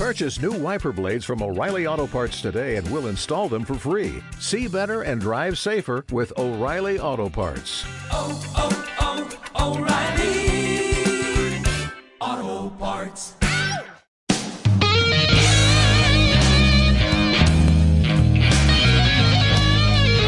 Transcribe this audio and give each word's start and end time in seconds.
Purchase 0.00 0.40
new 0.40 0.52
wiper 0.52 0.92
blades 0.92 1.26
from 1.26 1.42
O'Reilly 1.42 1.86
Auto 1.86 2.06
Parts 2.06 2.40
today 2.40 2.76
and 2.76 2.90
we'll 2.90 3.08
install 3.08 3.50
them 3.50 3.66
for 3.66 3.74
free. 3.74 4.22
See 4.38 4.66
better 4.66 5.02
and 5.02 5.20
drive 5.20 5.58
safer 5.58 6.06
with 6.10 6.32
O'Reilly 6.38 6.98
Auto 6.98 7.28
Parts. 7.28 7.84
oh, 8.10 8.40
oh, 8.56 9.28
oh 9.58 9.76
O'Reilly 9.76 11.62
Auto 12.18 12.70
Parts. 12.76 13.34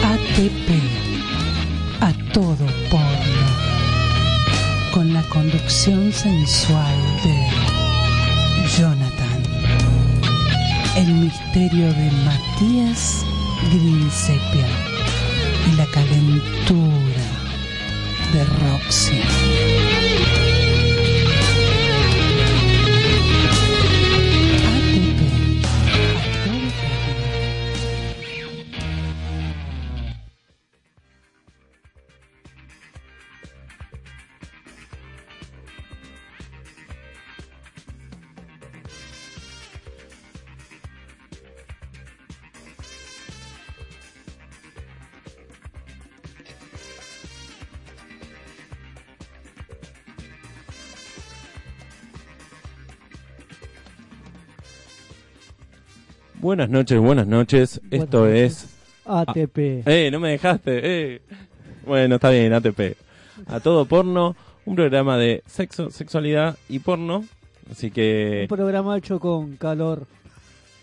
ATP, 0.02 0.68
a 2.02 2.12
todo 2.34 2.66
porno, 2.90 3.46
con 4.92 5.14
la 5.14 5.22
conducción 5.30 6.12
sensual 6.12 7.11
misterio 11.22 11.86
de 11.94 12.10
Matías 12.24 13.24
Grinsepia 13.72 14.66
y 15.70 15.76
la 15.76 15.86
calentura 15.86 17.26
de 18.32 18.44
Roxy. 18.44 20.41
Buenas 56.52 56.68
noches, 56.68 57.00
buenas 57.00 57.26
noches. 57.26 57.80
Esto 57.90 58.28
es. 58.28 58.68
ATP. 59.06 59.88
¡Eh! 59.88 60.10
No 60.12 60.20
me 60.20 60.32
dejaste. 60.32 60.80
¡Eh! 61.14 61.22
Bueno, 61.86 62.16
está 62.16 62.28
bien, 62.28 62.52
ATP. 62.52 62.94
A 63.46 63.58
todo 63.60 63.86
porno, 63.86 64.36
un 64.66 64.76
programa 64.76 65.16
de 65.16 65.42
sexo, 65.46 65.90
sexualidad 65.90 66.58
y 66.68 66.80
porno. 66.80 67.24
Así 67.70 67.90
que. 67.90 68.46
Un 68.50 68.54
programa 68.54 68.98
hecho 68.98 69.18
con 69.18 69.56
calor. 69.56 70.06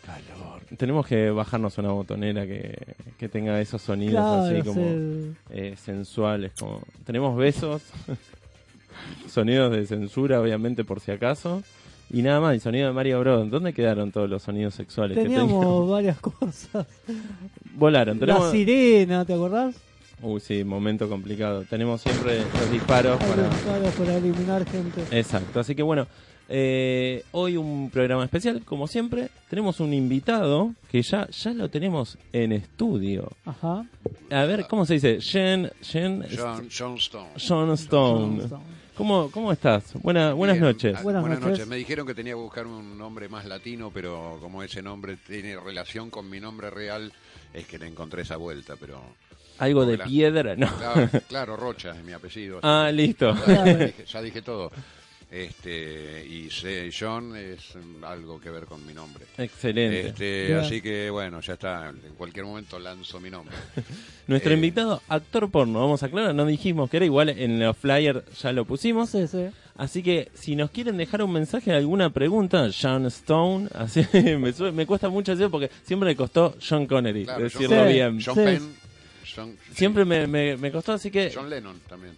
Calor. 0.03 0.61
Tenemos 0.75 1.05
que 1.05 1.29
bajarnos 1.29 1.77
una 1.77 1.91
botonera 1.91 2.47
que, 2.47 2.95
que 3.19 3.29
tenga 3.29 3.61
esos 3.61 3.83
sonidos 3.83 4.15
Claro, 4.15 4.41
así 4.45 4.61
como 4.63 5.35
eh, 5.51 5.75
sensuales. 5.77 6.51
Como... 6.59 6.81
Tenemos 7.05 7.37
besos, 7.37 7.83
sonidos 9.29 9.71
de 9.71 9.85
censura, 9.85 10.41
obviamente, 10.41 10.83
por 10.83 10.99
si 10.99 11.11
acaso. 11.11 11.61
Y 12.11 12.21
nada 12.21 12.39
más, 12.39 12.53
el 12.53 12.61
sonido 12.61 12.87
de 12.87 12.93
Mario 12.93 13.19
Bros. 13.19 13.49
¿Dónde 13.49 13.73
quedaron 13.73 14.11
todos 14.11 14.29
los 14.29 14.41
sonidos 14.41 14.73
sexuales 14.73 15.17
que 15.17 15.23
Teníamos 15.23 15.49
teníamos? 15.51 15.89
varias 15.91 16.19
cosas. 16.19 16.87
Volaron. 17.75 18.19
La 18.19 18.25
Tenemos... 18.25 18.51
sirena, 18.51 19.25
¿te 19.25 19.33
acordás? 19.33 19.75
Uy, 20.21 20.39
sí, 20.39 20.63
momento 20.63 21.07
complicado. 21.07 21.63
Tenemos 21.69 22.01
siempre 22.01 22.39
los 22.39 22.71
disparos 22.71 23.21
Hay 23.21 23.29
para... 23.29 23.49
disparos 23.49 23.93
para 23.93 24.17
eliminar 24.17 24.65
gente. 24.65 25.01
Exacto, 25.17 25.59
así 25.61 25.75
que 25.75 25.83
bueno, 25.83 26.07
eh, 26.49 27.23
hoy 27.31 27.57
un 27.57 27.91
programa 27.91 28.23
especial, 28.25 28.63
como 28.65 28.87
siempre. 28.87 29.29
Tenemos 29.49 29.79
un 29.79 29.93
invitado 29.93 30.73
que 30.91 31.03
ya, 31.03 31.29
ya 31.29 31.53
lo 31.53 31.69
tenemos 31.69 32.17
en 32.33 32.51
estudio. 32.51 33.29
Ajá. 33.45 33.85
A 34.31 34.43
ver, 34.45 34.65
¿cómo 34.67 34.85
se 34.85 34.95
dice? 34.95 35.21
Jen, 35.21 35.71
Jen 35.81 36.25
John, 36.35 36.67
John 36.75 36.95
Stone. 36.95 37.29
John 37.47 37.71
Stone. 37.73 38.49
¿Cómo, 38.99 39.31
¿Cómo 39.31 39.53
estás? 39.53 39.93
Buena, 39.93 40.33
buenas 40.33 40.57
Bien. 40.57 40.65
noches. 40.73 40.93
Ah, 40.97 41.01
Buenas 41.03 41.21
Buenas, 41.21 41.39
noches. 41.39 41.51
noches. 41.59 41.67
Me 41.67 41.77
dijeron 41.77 42.05
que 42.05 42.13
tenía 42.13 42.31
que 42.33 42.39
buscar 42.41 42.67
un 42.67 42.97
nombre 42.97 43.29
más 43.29 43.45
latino, 43.45 43.91
pero 43.93 44.37
como 44.41 44.61
ese 44.61 44.81
nombre 44.81 45.15
tiene 45.15 45.57
relación 45.57 46.09
con 46.09 46.29
mi 46.29 46.41
nombre 46.41 46.69
real, 46.69 47.13
es 47.53 47.65
que 47.65 47.79
le 47.79 47.87
encontré 47.87 48.23
esa 48.23 48.35
vuelta, 48.35 48.75
pero... 48.77 49.01
¿Algo 49.59 49.85
de 49.85 49.99
piedra? 49.99 50.57
No. 50.57 50.67
Claro, 50.77 51.09
claro, 51.29 51.55
Rocha 51.55 51.91
es 51.91 52.03
mi 52.03 52.11
apellido. 52.11 52.59
Ah, 52.61 52.91
listo. 52.93 53.33
Ya, 53.47 53.63
dije, 53.63 54.05
ya 54.05 54.21
dije 54.21 54.41
todo. 54.41 54.69
Este, 55.31 56.25
y 56.25 56.49
John 56.97 57.35
es 57.35 57.73
algo 58.01 58.39
que 58.41 58.49
ver 58.49 58.65
con 58.65 58.83
mi 58.85 58.93
nombre. 58.95 59.25
Excelente. 59.37 60.07
Este, 60.07 60.55
así 60.55 60.81
que 60.81 61.09
bueno, 61.11 61.39
ya 61.41 61.53
está. 61.53 61.89
En 61.89 62.15
cualquier 62.17 62.45
momento 62.45 62.79
lanzo 62.79 63.19
mi 63.19 63.29
nombre. 63.29 63.55
Nuestro 64.27 64.51
eh, 64.51 64.55
invitado, 64.55 65.01
actor 65.07 65.49
porno, 65.51 65.79
vamos 65.81 66.01
a 66.01 66.07
aclarar, 66.07 66.33
no 66.33 66.45
dijimos 66.47 66.89
que 66.89 66.97
era 66.97 67.05
igual, 67.05 67.29
en 67.29 67.59
los 67.59 67.77
flyers 67.77 68.23
ya 68.41 68.51
lo 68.51 68.65
pusimos. 68.65 69.11
Sí, 69.11 69.27
sí. 69.27 69.45
Así 69.75 70.01
que 70.03 70.29
si 70.33 70.55
nos 70.55 70.71
quieren 70.71 70.97
dejar 70.97 71.21
un 71.21 71.31
mensaje, 71.31 71.71
alguna 71.71 72.09
pregunta, 72.09 72.67
John 72.79 73.05
Stone, 73.05 73.69
así 73.75 74.01
me, 74.13 74.51
sube- 74.51 74.71
me 74.71 74.85
cuesta 74.87 75.09
mucho 75.09 75.35
decir 75.35 75.51
porque 75.51 75.69
siempre 75.83 76.09
me 76.09 76.15
costó 76.15 76.55
John 76.67 76.87
Connery, 76.87 77.25
Claro, 77.25 77.43
decirlo 77.43 77.77
John- 77.77 77.87
bien. 77.87 78.19
John 78.23 78.35
Sí. 78.35 78.41
Penn. 78.43 78.75
John, 79.35 79.55
Siempre 79.73 80.05
me, 80.05 80.25
me, 80.25 80.57
me 80.57 80.71
costó, 80.71 80.93
así 80.93 81.11
que... 81.11 81.31
John 81.33 81.49
Lennon 81.51 81.79
también. 81.87 82.15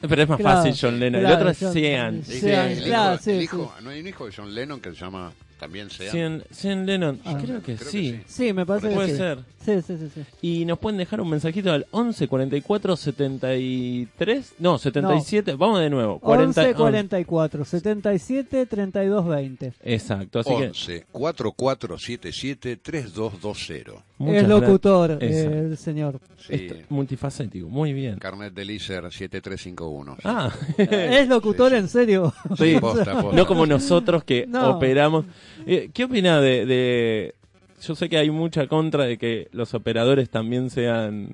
Pero 0.00 0.22
es 0.22 0.28
más 0.28 0.38
Claro, 0.38 0.56
fácil 0.62 0.74
John 0.80 1.00
Lennon. 1.00 1.20
claro, 1.22 1.34
el 1.36 1.40
otro 1.40 1.50
es 1.50 1.72
Sean. 1.72 2.22
Sí, 2.24 2.32
Dice, 2.34 2.74
Sí, 2.76 2.82
claro, 2.84 3.14
hijo- 3.14 3.22
sí, 3.22 3.30
el 3.30 3.38
sí. 3.38 3.44
hijo- 3.44 3.74
¿No 3.82 3.90
hay 3.90 4.00
un 4.00 4.06
hijo 4.06 4.26
de 4.26 4.32
John 4.36 4.54
Lennon 4.54 4.80
que 4.80 4.90
se 4.90 4.96
llama 4.96 5.32
también 5.58 5.90
Sean? 5.90 6.10
Sean, 6.12 6.44
Sean 6.50 6.86
Lennon, 6.86 7.20
Ah. 7.24 7.38
creo 7.42 7.62
que 7.62 7.74
Creo 7.76 7.78
que 7.78 7.84
sí. 7.84 8.12
sí. 8.12 8.46
Sí, 8.46 8.52
me 8.52 8.64
parece 8.66 8.88
que 8.90 8.94
Puede 8.94 9.10
sí. 9.10 9.16
ser. 9.16 9.38
Sí, 9.64 9.72
sí, 9.84 9.96
sí, 9.98 10.08
sí. 10.14 10.20
Y 10.42 10.64
nos 10.64 10.78
pueden 10.78 10.96
dejar 10.96 11.20
un 11.20 11.28
mensajito 11.28 11.72
al 11.72 11.86
11 11.90 12.28
44 12.28 12.96
73. 12.96 14.54
No, 14.60 14.78
77. 14.78 15.54
Vamos 15.54 15.80
de 15.80 15.90
nuevo. 15.90 16.18
40, 16.20 16.60
11 16.60 16.74
44 16.74 17.64
77 17.64 18.66
32 18.66 19.26
20. 19.26 19.72
Exacto, 19.82 20.38
así 20.40 20.50
que. 20.50 20.66
11 20.68 21.06
4477 21.10 22.76
3220. 22.76 23.92
muchas 24.18 24.42
Es 24.42 24.48
locutor, 24.48 25.18
eh, 25.20 25.66
el 25.70 25.76
señor. 25.76 26.20
Sí. 26.46 26.68
Multifacético, 26.88 27.68
muy 27.68 27.92
bien. 27.92 28.18
Carnet 28.20 28.54
de 28.54 28.64
Licer 28.64 29.02
7351. 29.12 30.16
Ah, 30.22 30.50
Es 30.78 31.28
locutor 31.28 31.74
en 31.74 31.88
serio. 31.88 32.32
sí. 32.56 32.76
Posta, 32.80 33.14
posta. 33.20 33.36
No 33.36 33.46
como 33.46 33.66
nosotros 33.66 34.22
que 34.22 34.46
No. 34.46 34.76
operamos. 34.76 35.24
Eh, 35.66 35.90
¿Qué 35.92 36.04
opina 36.04 36.40
de, 36.40 36.66
de.? 36.66 37.34
Yo 37.82 37.94
sé 37.94 38.08
que 38.08 38.18
hay 38.18 38.30
mucha 38.30 38.66
contra 38.66 39.04
de 39.04 39.18
que 39.18 39.48
los 39.52 39.74
operadores 39.74 40.30
también 40.30 40.70
sean 40.70 41.30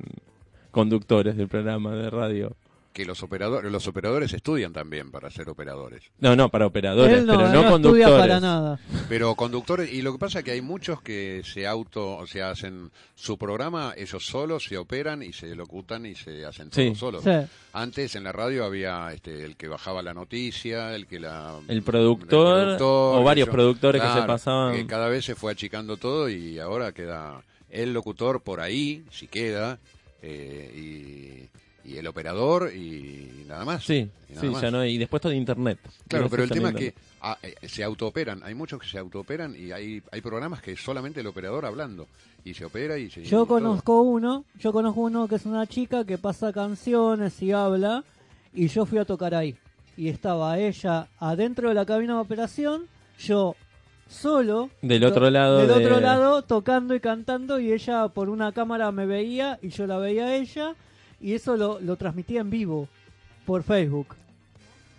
conductores 0.70 1.36
del 1.36 1.48
programa 1.48 1.94
de 1.94 2.10
radio. 2.10 2.56
Que 2.92 3.06
los 3.06 3.22
operadores, 3.22 3.72
los 3.72 3.86
operadores 3.86 4.34
estudian 4.34 4.72
también 4.74 5.10
para 5.10 5.30
ser 5.30 5.48
operadores. 5.48 6.02
No, 6.18 6.36
no, 6.36 6.50
para 6.50 6.66
operadores, 6.66 7.20
Él 7.20 7.26
no, 7.26 7.32
pero 7.36 7.46
él 7.46 7.52
no, 7.54 7.62
no 7.62 7.70
conductores. 7.70 8.04
estudia 8.06 8.20
para 8.20 8.40
nada. 8.40 8.78
Pero 9.08 9.34
conductores, 9.34 9.92
y 9.92 10.02
lo 10.02 10.12
que 10.12 10.18
pasa 10.18 10.40
es 10.40 10.44
que 10.44 10.50
hay 10.50 10.60
muchos 10.60 11.00
que 11.00 11.40
se 11.44 11.66
auto, 11.66 12.16
o 12.18 12.26
sea, 12.26 12.50
hacen 12.50 12.90
su 13.14 13.38
programa, 13.38 13.94
ellos 13.96 14.26
solos 14.26 14.64
se 14.64 14.76
operan 14.76 15.22
y 15.22 15.32
se 15.32 15.54
locutan 15.56 16.04
y 16.04 16.14
se 16.14 16.44
hacen 16.44 16.68
todo 16.68 16.82
Sí. 16.84 16.94
solos. 16.94 17.24
Sí. 17.24 17.30
Antes 17.72 18.14
en 18.14 18.24
la 18.24 18.32
radio 18.32 18.64
había 18.64 19.10
este, 19.14 19.44
el 19.44 19.56
que 19.56 19.68
bajaba 19.68 20.02
la 20.02 20.12
noticia, 20.12 20.94
el 20.94 21.06
que 21.06 21.18
la... 21.18 21.58
El 21.68 21.82
productor, 21.82 22.76
o 22.80 23.22
varios 23.24 23.48
productores 23.48 24.02
que 24.02 24.08
se 24.20 24.22
pasaban. 24.26 24.74
que 24.74 24.86
cada 24.86 25.08
vez 25.08 25.24
se 25.24 25.34
fue 25.34 25.52
achicando 25.52 25.96
todo 25.96 26.28
y 26.28 26.58
ahora 26.58 26.92
queda 26.92 27.42
el 27.70 27.94
locutor 27.94 28.42
por 28.42 28.60
ahí, 28.60 29.02
si 29.10 29.28
queda, 29.28 29.78
eh, 30.20 30.70
y, 31.48 31.48
y 31.84 31.96
el 31.96 32.06
operador 32.06 32.72
y 32.74 33.44
nada 33.48 33.64
más. 33.64 33.84
Sí, 33.84 34.08
Y 34.30 34.34
sí, 34.36 34.46
más. 34.48 34.62
ya 34.62 34.70
no 34.70 34.78
hay. 34.80 34.94
Y 34.94 34.98
después 34.98 35.20
todo 35.22 35.32
internet. 35.32 35.78
Claro, 36.08 36.28
pero 36.30 36.44
el 36.44 36.50
tema 36.50 36.70
es 36.70 36.74
que 36.76 36.94
ah, 37.20 37.36
eh, 37.42 37.54
se 37.68 37.82
autooperan. 37.84 38.42
Hay 38.44 38.54
muchos 38.54 38.80
que 38.80 38.86
se 38.88 38.98
autooperan 38.98 39.54
y 39.58 39.72
hay, 39.72 40.02
hay 40.10 40.20
programas 40.20 40.62
que 40.62 40.72
es 40.72 40.80
solamente 40.80 41.20
el 41.20 41.26
operador 41.26 41.64
hablando. 41.66 42.06
Y 42.44 42.54
se 42.54 42.64
opera 42.64 42.98
y 42.98 43.10
se. 43.10 43.20
y 43.20 43.24
Yo 43.24 43.38
todo. 43.38 43.46
conozco 43.58 44.02
uno, 44.02 44.44
yo 44.58 44.72
conozco 44.72 45.00
uno 45.02 45.28
que 45.28 45.36
es 45.36 45.46
una 45.46 45.66
chica 45.66 46.04
que 46.04 46.18
pasa 46.18 46.52
canciones 46.52 47.40
y 47.42 47.52
habla, 47.52 48.02
y 48.52 48.66
yo 48.68 48.84
fui 48.86 48.98
a 48.98 49.04
tocar 49.04 49.34
ahí. 49.34 49.54
Y 49.96 50.08
estaba 50.08 50.58
ella 50.58 51.06
adentro 51.20 51.68
de 51.68 51.74
la 51.74 51.84
cabina 51.86 52.14
de 52.14 52.20
operación, 52.20 52.86
yo 53.20 53.54
solo. 54.08 54.70
Del 54.82 55.04
otro 55.04 55.30
lado 55.30 55.58
Del 55.58 55.68
de- 55.68 55.74
otro 55.86 56.00
lado, 56.00 56.42
tocando 56.42 56.94
y 56.94 57.00
cantando, 57.00 57.60
y 57.60 57.72
ella 57.72 58.08
por 58.08 58.28
una 58.28 58.52
cámara 58.52 58.90
me 58.90 59.06
veía 59.06 59.58
y 59.62 59.68
yo 59.68 59.86
la 59.86 59.98
veía 59.98 60.26
a 60.26 60.34
ella, 60.36 60.74
y 61.22 61.34
eso 61.34 61.56
lo, 61.56 61.80
lo 61.80 61.96
transmitía 61.96 62.40
en 62.40 62.50
vivo 62.50 62.88
por 63.46 63.62
Facebook. 63.62 64.16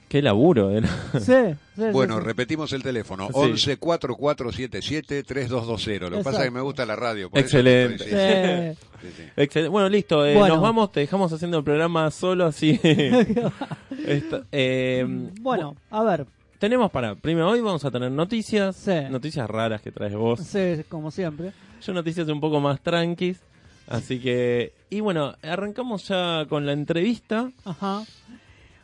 Qué 0.09 0.21
laburo. 0.21 0.69
era. 0.69 0.87
Sí, 1.19 1.33
sí, 1.75 1.81
Bueno, 1.91 2.19
sí. 2.19 2.23
repetimos 2.23 2.71
el 2.73 2.83
teléfono: 2.83 3.27
Sí. 3.27 3.33
11 3.35 3.77
4477 3.77 5.23
3220. 5.23 6.09
Lo 6.11 6.17
que 6.17 6.23
pasa 6.23 6.39
es 6.39 6.45
que 6.45 6.51
me 6.51 6.61
gusta 6.61 6.85
la 6.85 6.95
radio. 6.95 7.29
por 7.31 7.39
eso 7.39 7.57
Excelente. 7.57 8.03
estoy- 8.03 8.75
Sí. 8.75 9.07
sí, 9.07 9.13
sí. 9.17 9.23
Excelente. 9.35 9.69
Bueno, 9.69 9.89
listo. 9.89 10.23
eh, 10.25 10.35
Bueno. 10.35 10.55
Nos 10.55 10.63
vamos, 10.63 10.91
te 10.91 10.99
dejamos 10.99 11.33
haciendo 11.33 11.57
el 11.57 11.63
programa 11.63 12.11
solo 12.11 12.45
así. 12.45 12.79
Esto, 14.05 14.43
eh, 14.51 15.05
Bueno, 15.41 15.75
a 15.89 16.03
ver, 16.03 16.25
tenemos 16.59 16.91
para. 16.91 17.15
Primero, 17.15 17.49
hoy 17.49 17.61
vamos 17.61 17.83
a 17.83 17.89
tener 17.91 18.11
noticias. 18.11 18.75
Sí. 18.75 18.91
Noticias 19.09 19.49
raras 19.49 19.81
que 19.81 19.91
traes 19.91 20.13
vos. 20.13 20.39
Sí, 20.41 20.83
como 20.89 21.09
siempre. 21.09 21.51
Yo 21.81 21.91
noticias 21.93 22.27
un 22.27 22.39
poco 22.39 22.59
más 22.59 22.79
tranquis. 22.81 23.39
Así 23.87 24.19
que. 24.19 24.73
Y 24.93 24.99
bueno, 24.99 25.35
arrancamos 25.41 26.07
ya 26.07 26.45
con 26.47 26.67
la 26.67 26.73
entrevista. 26.73 27.51
Ajá. 27.65 28.05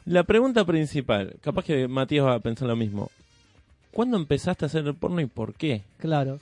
La 0.05 0.23
pregunta 0.23 0.65
principal. 0.65 1.35
Capaz 1.39 1.65
que 1.65 1.87
Matías 1.87 2.25
va 2.25 2.33
a 2.33 2.39
pensar 2.39 2.67
lo 2.67 2.75
mismo. 2.75 3.11
¿Cuándo 3.91 4.17
empezaste 4.17 4.65
a 4.65 4.69
hacer 4.69 4.91
porno 4.95 5.21
y 5.21 5.27
por 5.27 5.53
qué? 5.53 5.83
Claro. 5.99 6.39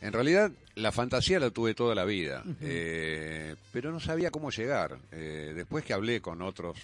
En 0.00 0.12
realidad, 0.12 0.50
la 0.74 0.90
fantasía 0.90 1.38
la 1.38 1.50
tuve 1.50 1.74
toda 1.74 1.94
la 1.94 2.04
vida, 2.04 2.42
eh, 2.62 3.54
pero 3.72 3.92
no 3.92 4.00
sabía 4.00 4.32
cómo 4.32 4.50
llegar. 4.50 4.98
Eh, 5.12 5.52
después 5.54 5.84
que 5.84 5.92
hablé 5.92 6.20
con 6.20 6.42
otros 6.42 6.76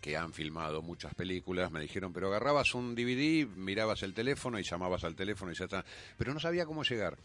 que 0.00 0.16
han 0.16 0.32
filmado 0.32 0.80
muchas 0.80 1.12
películas, 1.12 1.70
me 1.70 1.80
dijeron, 1.80 2.14
pero 2.14 2.28
agarrabas 2.28 2.74
un 2.74 2.94
DVD, 2.94 3.46
mirabas 3.54 4.02
el 4.02 4.14
teléfono 4.14 4.58
y 4.58 4.62
llamabas 4.62 5.04
al 5.04 5.14
teléfono 5.14 5.52
y 5.52 5.56
ya 5.56 5.64
está. 5.64 5.84
Pero 6.16 6.32
no 6.32 6.40
sabía 6.40 6.64
cómo 6.64 6.84
llegar. 6.84 7.18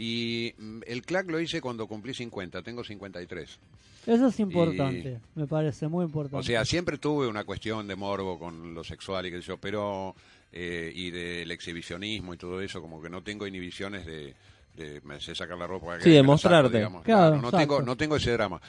Y 0.00 0.54
mm, 0.56 0.82
el 0.86 1.02
clack 1.02 1.28
lo 1.28 1.40
hice 1.40 1.60
cuando 1.60 1.88
cumplí 1.88 2.14
50, 2.14 2.62
tengo 2.62 2.84
53. 2.84 3.58
Eso 4.06 4.28
es 4.28 4.38
importante, 4.38 5.20
me 5.34 5.48
parece 5.48 5.88
muy 5.88 6.04
importante. 6.04 6.36
O 6.36 6.42
sea, 6.44 6.64
siempre 6.64 6.98
tuve 6.98 7.26
una 7.26 7.42
cuestión 7.42 7.88
de 7.88 7.96
morbo 7.96 8.38
con 8.38 8.74
lo 8.74 8.84
sexual 8.84 9.26
y 9.26 9.32
qué 9.32 9.38
sé 9.38 9.48
yo, 9.48 9.58
pero 9.58 10.14
eh, 10.52 10.92
y 10.94 11.10
del 11.10 11.50
exhibicionismo 11.50 12.32
y 12.32 12.36
todo 12.36 12.60
eso, 12.60 12.80
como 12.80 13.02
que 13.02 13.10
no 13.10 13.24
tengo 13.24 13.44
inhibiciones 13.44 14.06
de, 14.06 14.36
de 14.76 15.00
me 15.02 15.20
sé 15.20 15.34
sacar 15.34 15.58
la 15.58 15.66
ropa. 15.66 15.96
Sí, 15.98 16.04
que 16.04 16.10
de 16.10 16.22
mostrarte. 16.22 16.76
digamos. 16.76 17.02
Claro, 17.02 17.32
no 17.32 17.48
exacto. 17.48 17.58
tengo 17.58 17.82
no 17.82 17.96
tengo 17.96 18.16
ese 18.16 18.30
drama. 18.30 18.60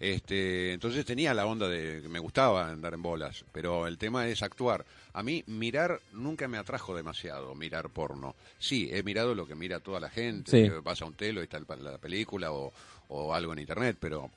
Este, 0.00 0.72
entonces 0.72 1.04
tenía 1.04 1.32
la 1.34 1.46
onda 1.46 1.68
de 1.68 2.02
que 2.02 2.08
me 2.08 2.18
gustaba 2.18 2.68
andar 2.68 2.94
en 2.94 3.02
bolas, 3.02 3.44
pero 3.52 3.86
el 3.86 3.96
tema 3.96 4.26
es 4.28 4.42
actuar. 4.42 4.84
A 5.12 5.22
mí 5.22 5.44
mirar 5.46 6.00
nunca 6.12 6.48
me 6.48 6.58
atrajo 6.58 6.94
demasiado, 6.96 7.54
mirar 7.54 7.88
porno. 7.90 8.34
Sí, 8.58 8.90
he 8.92 9.02
mirado 9.02 9.34
lo 9.34 9.46
que 9.46 9.54
mira 9.54 9.80
toda 9.80 10.00
la 10.00 10.10
gente, 10.10 10.50
Sí. 10.50 10.62
que 10.68 10.78
vas 10.80 11.00
a 11.00 11.04
un 11.06 11.14
telo 11.14 11.40
y 11.40 11.44
está 11.44 11.60
la 11.60 11.98
película 11.98 12.52
o, 12.52 12.72
o 13.08 13.32
algo 13.34 13.52
en 13.52 13.60
internet, 13.60 13.96
pero 14.00 14.30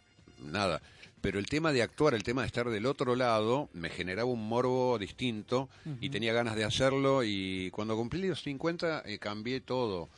nada. 0.43 0.81
Pero 1.19 1.39
el 1.39 1.47
tema 1.47 1.73
de 1.73 1.81
actuar, 1.81 2.13
el 2.13 2.21
tema 2.23 2.41
de 2.41 2.47
estar 2.47 2.69
del 2.69 2.85
otro 2.85 3.15
lado, 3.15 3.69
me 3.73 3.89
generaba 3.89 4.29
un 4.29 4.47
morbo 4.47 4.99
distinto 4.99 5.67
y 5.99 6.09
tenía 6.09 6.31
ganas 6.31 6.55
de 6.55 6.63
hacerlo 6.63 7.23
y 7.23 7.71
cuando 7.71 7.95
cumplí 7.97 8.27
los 8.27 8.43
50 8.43 9.01
eh, 9.05 9.17
cambié 9.17 9.59
todo. 9.59 10.09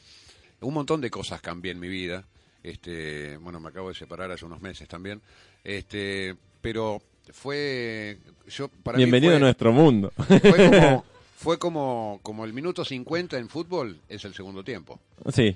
Un 0.59 0.73
montón 0.73 0.99
de 0.99 1.09
cosas 1.09 1.39
cambié 1.41 1.71
en 1.71 1.79
mi 1.79 1.87
vida. 1.87 2.25
Este, 2.63 3.37
bueno, 3.37 3.59
me 3.59 3.69
acabo 3.69 3.89
de 3.89 3.95
separar 3.95 4.31
hace 4.31 4.45
unos 4.45 4.61
meses 4.61 4.87
también. 4.87 5.21
Este, 5.63 6.35
pero 6.61 7.01
fue 7.31 8.17
yo 8.47 8.67
para 8.69 8.97
mí 8.97 9.03
Bienvenido 9.03 9.31
fue- 9.31 9.37
a 9.37 9.39
nuestro 9.39 9.71
mundo. 9.71 10.11
fue 10.17 10.39
como 10.69 11.05
fue 11.37 11.57
como 11.59 12.19
como 12.23 12.43
el 12.45 12.53
minuto 12.53 12.83
50 12.83 13.37
en 13.37 13.47
fútbol 13.49 13.99
es 14.09 14.25
el 14.25 14.33
segundo 14.33 14.63
tiempo. 14.63 14.99
sí. 15.33 15.55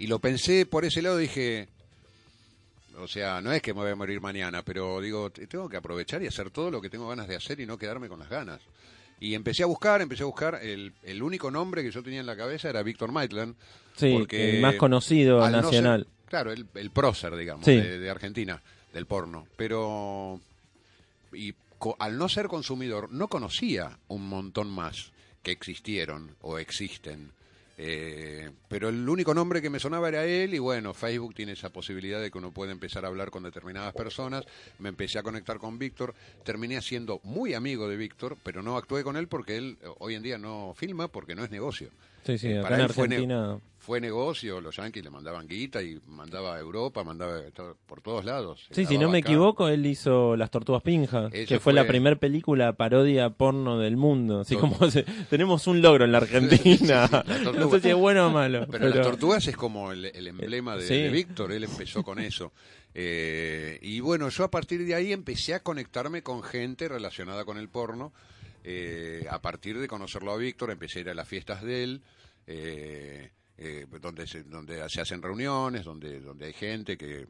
Y 0.00 0.06
lo 0.06 0.20
pensé 0.20 0.64
por 0.64 0.84
ese 0.84 1.02
lado, 1.02 1.16
dije, 1.16 1.66
o 3.00 3.08
sea, 3.08 3.40
no 3.40 3.50
es 3.52 3.60
que 3.60 3.74
me 3.74 3.80
voy 3.80 3.90
a 3.90 3.96
morir 3.96 4.20
mañana, 4.20 4.62
pero 4.62 5.00
digo, 5.00 5.30
te- 5.30 5.48
tengo 5.48 5.68
que 5.68 5.76
aprovechar 5.76 6.22
y 6.22 6.28
hacer 6.28 6.50
todo 6.50 6.70
lo 6.70 6.80
que 6.80 6.88
tengo 6.88 7.08
ganas 7.08 7.26
de 7.26 7.34
hacer 7.34 7.58
y 7.58 7.66
no 7.66 7.76
quedarme 7.78 8.08
con 8.08 8.20
las 8.20 8.28
ganas. 8.28 8.60
Y 9.20 9.34
empecé 9.34 9.64
a 9.64 9.66
buscar, 9.66 10.00
empecé 10.00 10.22
a 10.22 10.26
buscar, 10.26 10.60
el, 10.62 10.92
el 11.02 11.20
único 11.20 11.50
nombre 11.50 11.82
que 11.82 11.90
yo 11.90 12.02
tenía 12.04 12.20
en 12.20 12.26
la 12.26 12.36
cabeza 12.36 12.70
era 12.70 12.82
Víctor 12.84 13.10
Maitland. 13.10 13.56
Sí, 13.96 14.12
porque 14.16 14.56
el 14.56 14.62
más 14.62 14.76
conocido 14.76 15.42
al 15.42 15.50
no 15.50 15.62
nacional. 15.62 16.04
ser- 16.04 16.17
claro, 16.28 16.52
el, 16.52 16.66
el 16.74 16.90
prócer, 16.90 17.34
digamos, 17.36 17.64
Sí. 17.64 17.74
de, 17.76 17.98
de 17.98 18.10
Argentina, 18.10 18.62
del 18.92 19.06
porno. 19.06 19.46
Pero, 19.56 20.40
y 21.32 21.54
co- 21.78 21.96
al 21.98 22.16
no 22.18 22.28
ser 22.28 22.48
consumidor, 22.48 23.10
no 23.10 23.28
conocía 23.28 23.98
un 24.08 24.28
montón 24.28 24.68
más 24.70 25.12
que 25.42 25.50
existieron 25.52 26.36
o 26.40 26.58
existen. 26.58 27.30
Eh, 27.80 28.50
pero 28.66 28.88
el 28.88 29.08
único 29.08 29.32
nombre 29.34 29.62
que 29.62 29.70
me 29.70 29.78
sonaba 29.78 30.08
era 30.08 30.24
él 30.24 30.52
y 30.52 30.58
bueno, 30.58 30.94
Facebook 30.94 31.32
tiene 31.36 31.52
esa 31.52 31.70
posibilidad 31.70 32.20
de 32.20 32.28
que 32.28 32.36
uno 32.38 32.50
puede 32.50 32.72
empezar 32.72 33.04
a 33.04 33.08
hablar 33.08 33.30
con 33.30 33.44
determinadas 33.44 33.94
personas. 33.94 34.44
Me 34.80 34.88
empecé 34.88 35.20
a 35.20 35.22
conectar 35.22 35.58
con 35.58 35.78
Víctor, 35.78 36.12
terminé 36.42 36.82
siendo 36.82 37.20
muy 37.22 37.54
amigo 37.54 37.88
de 37.88 37.96
Víctor, 37.96 38.36
pero 38.42 38.64
no 38.64 38.76
actué 38.76 39.04
con 39.04 39.16
él 39.16 39.28
porque 39.28 39.56
él 39.58 39.78
eh, 39.80 39.86
hoy 40.00 40.16
en 40.16 40.24
día 40.24 40.38
no 40.38 40.74
filma 40.76 41.06
porque 41.06 41.36
no 41.36 41.44
es 41.44 41.52
negocio. 41.52 41.90
Sí, 42.26 42.36
sí, 42.36 42.48
Eh, 42.48 42.60
para 42.62 42.74
en 42.74 42.80
él 42.80 42.86
Argentina. 42.88 43.58
Fue 43.77 43.77
negocio, 44.00 44.60
los 44.60 44.76
yanquis 44.76 45.02
le 45.02 45.10
mandaban 45.10 45.46
guita 45.48 45.82
y 45.82 45.98
mandaba 46.06 46.56
a 46.56 46.58
Europa, 46.60 47.02
mandaba 47.04 47.40
por 47.86 48.02
todos 48.02 48.24
lados. 48.24 48.66
Sí, 48.70 48.84
si 48.84 48.98
no 48.98 49.08
me 49.08 49.18
equivoco, 49.18 49.68
él 49.68 49.86
hizo 49.86 50.36
Las 50.36 50.50
Tortugas 50.50 50.82
Pinjas, 50.82 51.32
que 51.32 51.58
fue, 51.58 51.72
la 51.72 51.82
fue- 51.82 51.88
primera 51.88 52.16
película 52.16 52.74
parodia 52.74 53.30
porno 53.30 53.78
del 53.78 53.96
mundo. 53.96 54.40
Así 54.40 54.54
Todo. 54.56 54.68
como 54.70 54.90
se- 54.90 55.04
tenemos 55.30 55.66
un 55.66 55.80
logro 55.80 56.04
en 56.04 56.12
la 56.12 56.18
Argentina. 56.18 56.58
Sí, 56.78 56.86
la 56.86 57.24
no 57.56 57.70
sé 57.70 57.80
si 57.80 57.88
es 57.88 57.94
bueno 57.96 58.26
o 58.26 58.30
malo. 58.30 58.66
Pero, 58.70 58.88
las 58.88 59.02
tortugas 59.06 59.46
es 59.48 59.56
como 59.56 59.90
el, 59.92 60.04
el 60.04 60.26
emblema 60.26 60.76
de, 60.76 60.86
Sí. 60.86 60.94
de 60.94 61.08
Víctor, 61.10 61.52
él 61.52 61.64
empezó 61.64 62.02
con 62.02 62.18
eso. 62.18 62.52
Eh, 62.94 63.78
y 63.82 64.00
bueno, 64.00 64.28
yo 64.28 64.44
a 64.44 64.50
partir 64.50 64.84
de 64.84 64.94
ahí 64.94 65.12
empecé 65.12 65.54
a 65.54 65.62
conectarme 65.62 66.22
con 66.22 66.42
gente 66.42 66.88
relacionada 66.88 67.44
con 67.44 67.56
el 67.58 67.68
porno. 67.68 68.12
Eh, 68.64 69.24
a 69.30 69.40
partir 69.40 69.78
de 69.78 69.88
conocerlo 69.88 70.32
a 70.32 70.36
Víctor, 70.36 70.70
empecé 70.70 70.98
a 70.98 71.02
ir 71.02 71.08
a 71.10 71.14
las 71.14 71.26
fiestas 71.28 71.62
de 71.62 71.84
él, 71.84 72.02
eh, 72.46 73.30
eh, 73.58 73.86
donde, 74.00 74.26
se, 74.26 74.44
donde 74.44 74.88
se 74.88 75.00
hacen 75.00 75.20
reuniones, 75.20 75.84
donde, 75.84 76.20
donde 76.20 76.46
hay 76.46 76.52
gente 76.52 76.96
que 76.96 77.26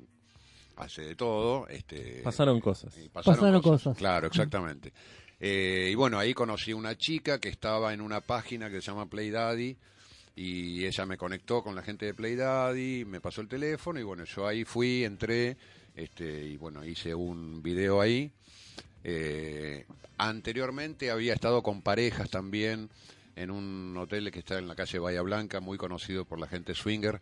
hace 0.77 1.03
de 1.03 1.17
todo. 1.17 1.67
Este, 1.69 2.21
Pasaron 2.23 2.61
cosas. 2.61 2.97
y 2.99 3.09
Pasaron 3.09 3.61
cosas. 3.63 3.97
Claro, 3.97 4.27
exactamente. 4.27 4.93
Eh, 5.41 5.89
y 5.91 5.95
bueno, 5.95 6.19
ahí 6.19 6.35
conocí 6.35 6.73
una 6.73 6.97
chica 6.97 7.39
que 7.39 7.49
estaba 7.49 7.95
en 7.95 8.01
una 8.01 8.21
página 8.21 8.69
que 8.71 8.81
se 8.81 8.91
llama 8.91 9.07
Play 9.07 9.31
Daddy 9.31 9.77
y 10.35 10.85
ella 10.85 11.07
me 11.07 11.17
conectó 11.17 11.63
con 11.63 11.75
la 11.75 11.83
gente 11.83 12.07
de 12.07 12.15
Play 12.15 12.37
Daddy, 12.37 13.05
me 13.05 13.21
pasó 13.21 13.41
el 13.41 13.49
teléfono 13.49 13.99
y 13.99 14.03
bueno, 14.03 14.25
yo 14.25 14.47
ahí 14.47 14.65
fui, 14.65 15.05
entré 15.05 15.57
este, 15.95 16.45
y 16.45 16.57
bueno, 16.57 16.85
hice 16.85 17.15
un 17.15 17.63
video 17.63 18.01
ahí. 18.01 18.31
Eh, 19.05 19.87
anteriormente 20.17 21.11
había 21.11 21.35
estado 21.35 21.63
con 21.63 21.83
parejas 21.83 22.31
también 22.31 22.91
en 23.43 23.51
un 23.51 23.97
hotel 23.97 24.31
que 24.31 24.41
está 24.41 24.59
en 24.59 24.69
la 24.69 24.75
calle 24.75 24.99
Bahía 24.99 25.23
Blanca, 25.23 25.61
muy 25.61 25.79
conocido 25.79 26.25
por 26.25 26.39
la 26.41 26.47
gente 26.49 26.75
swinger, 26.75 27.21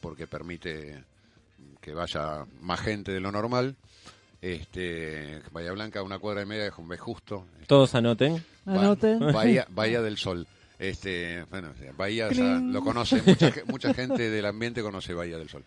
porque 0.00 0.26
permite 0.26 1.04
que 1.80 1.94
vaya 1.94 2.44
más 2.60 2.80
gente 2.80 3.12
de 3.12 3.20
lo 3.20 3.30
normal. 3.32 3.76
Este, 4.42 5.40
Bahía 5.52 5.72
Blanca, 5.72 6.02
una 6.02 6.18
cuadra 6.18 6.42
y 6.42 6.46
media 6.46 6.64
de 6.64 6.70
Jumbé 6.70 6.98
Justo. 6.98 7.46
Todos 7.66 7.94
anoten. 7.94 8.44
Ba- 8.64 8.80
Anoten. 8.80 9.18
Bahía, 9.32 9.66
Bahía 9.70 10.02
del 10.02 10.16
Sol. 10.18 10.46
Este, 10.78 11.44
bueno, 11.50 11.70
o 11.74 11.78
sea, 11.80 11.92
Bahía 11.92 12.28
lo 12.30 12.82
conoce, 12.82 13.22
mucha, 13.24 13.50
mucha 13.66 13.94
gente 13.94 14.28
del 14.28 14.44
ambiente 14.44 14.82
conoce 14.82 15.14
Bahía 15.14 15.38
del 15.38 15.48
Sol. 15.48 15.64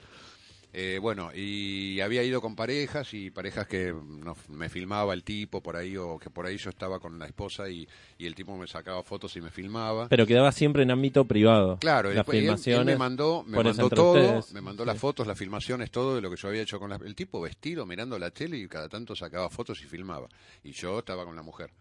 Eh, 0.72 1.00
bueno, 1.02 1.32
y 1.34 2.00
había 2.00 2.22
ido 2.24 2.42
con 2.42 2.56
parejas 2.56 3.16
y 3.16 3.32
parejas 3.32 3.66
que 3.66 3.92
no, 3.92 4.38
me 4.50 4.70
filmaba 4.70 5.16
el 5.16 5.24
tipo 5.24 5.62
por 5.64 5.76
ahí 5.76 5.98
o 5.98 6.20
que 6.20 6.30
por 6.30 6.46
ahí 6.46 6.58
yo 6.58 6.70
estaba 6.70 7.00
con 7.00 7.18
la 7.18 7.26
esposa 7.26 7.68
y, 7.72 7.88
y 8.20 8.28
el 8.28 8.36
tipo 8.36 8.56
me 8.56 8.68
sacaba 8.68 9.02
fotos 9.02 9.36
y 9.36 9.42
me 9.42 9.50
filmaba. 9.50 10.08
Pero 10.10 10.28
quedaba 10.28 10.52
siempre 10.52 10.84
en 10.84 10.92
ámbito 10.92 11.26
privado. 11.26 11.78
Claro, 11.80 12.10
las 12.10 12.18
después 12.18 12.36
él- 12.38 12.44
él, 12.44 12.48
filmaciones. 12.50 12.86
me 12.86 12.98
mandó, 13.00 13.44
me 13.48 13.64
mandó 13.64 13.90
todo, 13.90 14.14
ustedes. 14.38 14.54
me 14.54 14.62
mandó 14.62 14.86
las 14.86 15.00
fotos, 15.00 15.26
las 15.26 15.38
filmaciones, 15.40 15.90
todo 15.90 16.14
de 16.16 16.22
lo 16.22 16.30
que 16.30 16.36
yo 16.38 16.48
había 16.50 16.62
hecho 16.62 16.80
con 16.80 16.92
la, 16.92 16.98
el 17.04 17.16
tipo 17.16 17.42
vestido 17.42 17.88
mirando 17.88 18.20
la 18.20 18.30
tele 18.30 18.58
y 18.60 18.68
cada 18.68 18.88
tanto 18.90 19.16
sacaba 19.16 19.50
fotos 19.50 19.82
y 19.82 19.86
filmaba. 19.86 20.28
Y 20.64 20.74
yo 20.74 21.00
estaba 21.00 21.26
con 21.26 21.36
la 21.36 21.42
mujer. 21.42 21.72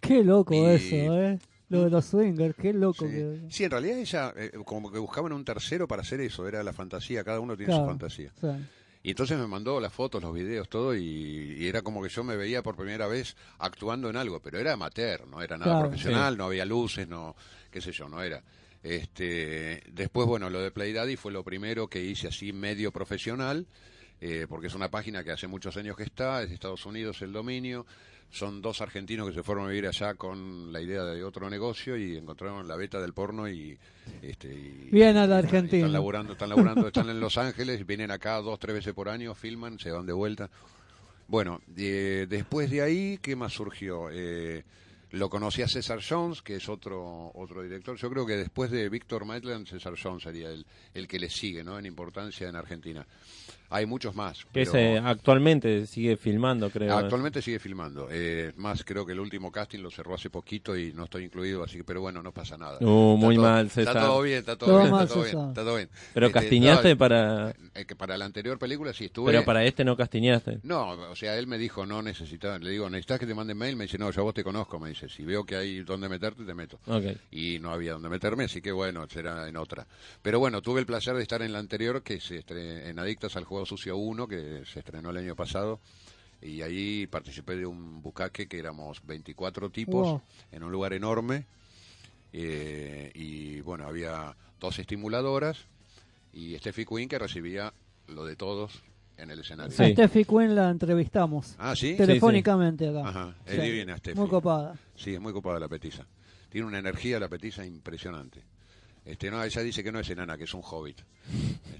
Qué 0.00 0.24
loco 0.24 0.52
Y- 0.54 0.66
eso, 0.66 1.22
¿eh? 1.22 1.38
Lo 1.70 1.84
de 1.84 1.90
los 1.90 2.04
swingers, 2.04 2.54
qué 2.56 2.72
loco. 2.74 3.06
Sí. 3.06 3.10
que- 3.12 3.40
Sí, 3.48 3.64
en 3.64 3.70
realidad 3.70 3.98
ella 3.98 4.34
eh, 4.36 4.50
como 4.64 4.92
que 4.92 4.98
buscaban 4.98 5.32
un 5.32 5.44
tercero 5.44 5.88
para 5.88 6.02
hacer 6.02 6.20
eso, 6.20 6.46
era 6.46 6.62
la 6.62 6.72
fantasía, 6.74 7.24
cada 7.24 7.40
uno 7.40 7.56
tiene 7.56 7.70
Claro, 7.72 7.84
su 7.84 7.88
fantasía. 7.88 8.32
sí. 8.40 8.48
Y 9.02 9.10
entonces 9.10 9.38
me 9.38 9.46
mandó 9.46 9.80
las 9.80 9.94
fotos, 9.94 10.20
los 10.22 10.34
videos, 10.34 10.68
todo, 10.68 10.94
y, 10.94 11.00
y 11.58 11.66
era 11.66 11.80
como 11.80 12.02
que 12.02 12.10
yo 12.10 12.22
me 12.22 12.36
veía 12.36 12.62
por 12.62 12.76
primera 12.76 13.06
vez 13.06 13.34
actuando 13.58 14.10
en 14.10 14.16
algo, 14.18 14.40
pero 14.42 14.58
era 14.58 14.74
amateur, 14.74 15.26
no 15.26 15.40
era 15.40 15.56
nada 15.56 15.72
Claro. 15.72 15.88
profesional, 15.88 16.36
no 16.36 16.44
había 16.44 16.66
luces, 16.66 17.08
no, 17.08 17.34
qué 17.70 17.80
sé 17.80 17.92
yo, 17.92 18.10
no 18.10 18.22
era. 18.22 18.42
Este, 18.82 19.82
después, 19.92 20.26
bueno, 20.26 20.50
lo 20.50 20.60
de 20.60 20.70
Play 20.70 20.92
Daddy 20.92 21.16
fue 21.16 21.32
lo 21.32 21.42
primero 21.44 21.88
que 21.88 22.02
hice 22.04 22.28
así 22.28 22.52
medio 22.52 22.92
profesional, 22.92 23.66
eh, 24.20 24.46
porque 24.48 24.66
es 24.66 24.74
una 24.74 24.90
página 24.90 25.24
que 25.24 25.30
hace 25.30 25.46
muchos 25.46 25.76
años 25.78 25.96
que 25.96 26.02
está, 26.02 26.42
es 26.42 26.48
de 26.50 26.54
Estados 26.56 26.84
Unidos 26.84 27.22
el 27.22 27.32
dominio, 27.32 27.86
son 28.30 28.62
dos 28.62 28.80
argentinos 28.80 29.28
que 29.28 29.34
se 29.34 29.42
fueron 29.42 29.64
a 29.66 29.68
vivir 29.68 29.86
allá 29.86 30.14
con 30.14 30.72
la 30.72 30.80
idea 30.80 31.02
de 31.04 31.24
otro 31.24 31.50
negocio 31.50 31.96
y 31.96 32.16
encontraron 32.16 32.66
la 32.68 32.76
beta 32.76 33.00
del 33.00 33.12
porno 33.12 33.48
y... 33.48 33.76
Este, 34.22 34.52
y- 34.54 34.88
Bien 34.92 35.16
a 35.16 35.26
la 35.26 35.38
Argentina. 35.38 35.78
Están 35.78 35.92
laburando, 35.92 36.32
están 36.32 36.48
laburando, 36.48 36.86
están 36.86 37.08
en 37.10 37.20
Los 37.20 37.36
Ángeles, 37.38 37.86
vienen 37.86 38.10
acá 38.10 38.36
dos, 38.40 38.58
tres 38.58 38.74
veces 38.76 38.94
por 38.94 39.08
año, 39.08 39.34
filman, 39.34 39.78
se 39.78 39.90
van 39.90 40.06
de 40.06 40.12
vuelta. 40.12 40.48
Bueno, 41.28 41.60
eh, 41.76 42.26
después 42.28 42.70
de 42.70 42.82
ahí, 42.82 43.18
¿qué 43.22 43.36
más 43.36 43.52
surgió? 43.52 44.08
Eh, 44.12 44.64
Lo 45.12 45.28
conocí 45.28 45.62
a 45.62 45.68
César 45.68 46.00
Jones, 46.08 46.40
que 46.42 46.56
es 46.56 46.68
otro 46.68 47.32
otro 47.34 47.62
director. 47.62 47.96
Yo 47.96 48.08
creo 48.10 48.24
que 48.26 48.36
después 48.36 48.70
de 48.70 48.88
Víctor 48.88 49.24
Maitland, 49.24 49.66
César 49.66 49.94
Jones 50.00 50.22
sería 50.22 50.50
el, 50.50 50.64
el 50.94 51.08
que 51.08 51.18
le 51.18 51.28
sigue, 51.28 51.64
¿no? 51.64 51.78
En 51.78 51.86
importancia 51.86 52.48
en 52.48 52.54
Argentina. 52.56 53.04
Hay 53.70 53.86
muchos 53.86 54.14
más. 54.16 54.44
Que 54.46 54.64
pero- 54.64 54.72
se, 54.72 54.98
actualmente 54.98 55.86
sigue 55.86 56.16
filmando, 56.16 56.70
creo. 56.70 56.96
Actualmente 56.96 57.40
sigue 57.40 57.58
filmando. 57.60 58.08
Eh, 58.10 58.52
más, 58.56 58.84
creo 58.84 59.06
que 59.06 59.12
el 59.12 59.20
último 59.20 59.52
casting 59.52 59.78
lo 59.78 59.90
cerró 59.90 60.14
hace 60.14 60.28
poquito 60.28 60.76
y 60.76 60.92
no 60.92 61.04
estoy 61.04 61.24
incluido, 61.24 61.62
así 61.62 61.76
que, 61.78 61.84
pero 61.84 62.00
bueno, 62.00 62.22
no 62.22 62.32
pasa 62.32 62.56
nada. 62.58 62.78
Uh, 62.80 63.14
Está 63.14 63.26
muy 63.26 63.36
todo- 63.36 63.44
mal, 63.44 63.70
César. 63.70 63.96
Está 63.96 64.06
todo 64.08 64.22
bien, 64.22 64.38
está 64.38 64.56
todo, 64.56 64.70
Todo 64.70 64.78
bien, 64.80 64.90
mal, 64.90 65.02
está 65.04 65.14
todo 65.14 65.24
bien, 65.24 65.48
está 65.48 65.62
todo 65.62 65.76
bien. 65.76 65.88
Pero 66.14 66.26
Este, 66.26 66.38
castiñaste 66.40 66.90
no, 66.90 66.98
para... 66.98 67.50
eh, 67.74 67.84
que 67.86 67.94
para 67.96 68.18
la 68.18 68.24
anterior 68.24 68.58
película 68.58 68.92
sí 68.92 69.04
estuve. 69.04 69.30
Pero 69.30 69.44
para 69.44 69.64
este 69.64 69.84
no 69.84 69.96
castiñaste. 69.96 70.58
No, 70.64 70.90
o 70.90 71.14
sea, 71.16 71.38
él 71.38 71.46
me 71.46 71.56
dijo, 71.56 71.86
no 71.86 72.02
necesitaba, 72.02 72.58
le 72.58 72.70
digo, 72.70 72.90
¿necesitas 72.90 73.20
que 73.20 73.26
te 73.26 73.34
manden 73.34 73.56
mail? 73.56 73.76
Me 73.76 73.84
dice, 73.84 73.98
no, 73.98 74.10
yo 74.10 74.20
a 74.22 74.24
vos 74.24 74.34
te 74.34 74.42
conozco, 74.42 74.80
me 74.80 74.88
dice, 74.88 75.08
si 75.08 75.24
veo 75.24 75.44
que 75.44 75.54
hay 75.56 75.80
donde 75.82 76.08
meterte, 76.08 76.44
te 76.44 76.54
meto. 76.54 76.80
Ok. 76.86 77.04
Y 77.30 77.58
no 77.60 77.70
había 77.70 77.92
donde 77.92 78.08
meterme, 78.08 78.44
así 78.44 78.60
que 78.60 78.72
bueno, 78.72 79.06
será 79.08 79.48
en 79.48 79.56
otra. 79.56 79.86
Pero 80.22 80.40
bueno, 80.40 80.60
tuve 80.60 80.80
el 80.80 80.86
placer 80.86 81.14
de 81.14 81.22
estar 81.22 81.40
en 81.42 81.52
la 81.52 81.60
anterior, 81.60 82.02
que 82.02 82.20
se 82.20 82.44
estre- 82.44 82.88
en 82.88 82.98
Adictas 82.98 83.36
al 83.36 83.44
Juego 83.44 83.59
Sucio 83.66 83.96
1, 83.96 84.26
que 84.28 84.62
se 84.64 84.80
estrenó 84.80 85.10
el 85.10 85.16
año 85.18 85.34
pasado. 85.36 85.80
Y 86.42 86.62
ahí 86.62 87.06
participé 87.06 87.56
de 87.56 87.66
un 87.66 88.00
bucaque 88.02 88.46
que 88.48 88.58
éramos 88.58 89.04
24 89.04 89.70
tipos 89.70 90.06
Wow. 90.08 90.22
en 90.52 90.62
un 90.62 90.72
lugar 90.72 90.92
enorme. 90.94 91.44
eh, 92.32 93.10
y 93.14 93.60
bueno, 93.60 93.86
había 93.86 94.36
dos 94.60 94.78
estimuladoras 94.78 95.58
y 96.32 96.56
Steffi 96.58 96.84
Quinn 96.86 97.08
que 97.08 97.18
recibía 97.18 97.72
lo 98.08 98.24
de 98.24 98.36
todos 98.36 98.82
en 99.16 99.30
el 99.32 99.40
escenario. 99.40 99.72
Sí. 99.76 99.82
A 99.82 99.88
Steffi 99.90 100.24
Quinn 100.24 100.54
la 100.54 100.70
entrevistamos. 100.70 101.56
Ah, 101.58 101.74
sí. 101.76 101.96
Telefónicamente 101.96 102.88
acá. 102.88 103.08
Ajá, 103.08 103.34
es 103.44 103.56
Sí. 103.56 103.60
divina 103.62 103.96
Steffi. 103.98 104.18
Muy 104.18 104.28
copada. 104.28 104.78
Sí, 104.94 105.12
es 105.14 105.20
muy 105.20 105.32
copada 105.32 105.58
la 105.58 105.68
petiza. 105.68 106.06
Tiene 106.48 106.66
una 106.68 106.78
energía 106.78 107.18
la 107.18 107.28
petiza 107.28 107.66
impresionante. 107.66 108.42
Este, 109.04 109.30
no, 109.30 109.42
ella 109.42 109.62
dice 109.62 109.82
que 109.82 109.92
no 109.92 110.00
es 110.00 110.10
enana, 110.10 110.36
que 110.36 110.44
es 110.44 110.54
un 110.54 110.62
hobbit. 110.64 111.00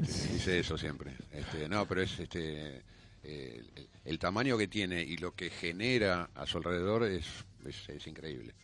Este, 0.00 0.28
dice 0.32 0.58
eso 0.58 0.76
siempre. 0.78 1.12
Este, 1.32 1.68
no, 1.68 1.86
pero 1.86 2.02
es 2.02 2.18
este 2.18 2.82
eh, 3.22 3.62
el, 3.74 3.88
el 4.04 4.18
tamaño 4.18 4.56
que 4.56 4.68
tiene 4.68 5.02
y 5.02 5.16
lo 5.18 5.34
que 5.34 5.50
genera 5.50 6.30
a 6.34 6.46
su 6.46 6.58
alrededor 6.58 7.04
es, 7.04 7.26
es, 7.66 7.88
es 7.88 8.06
increíble. 8.06 8.54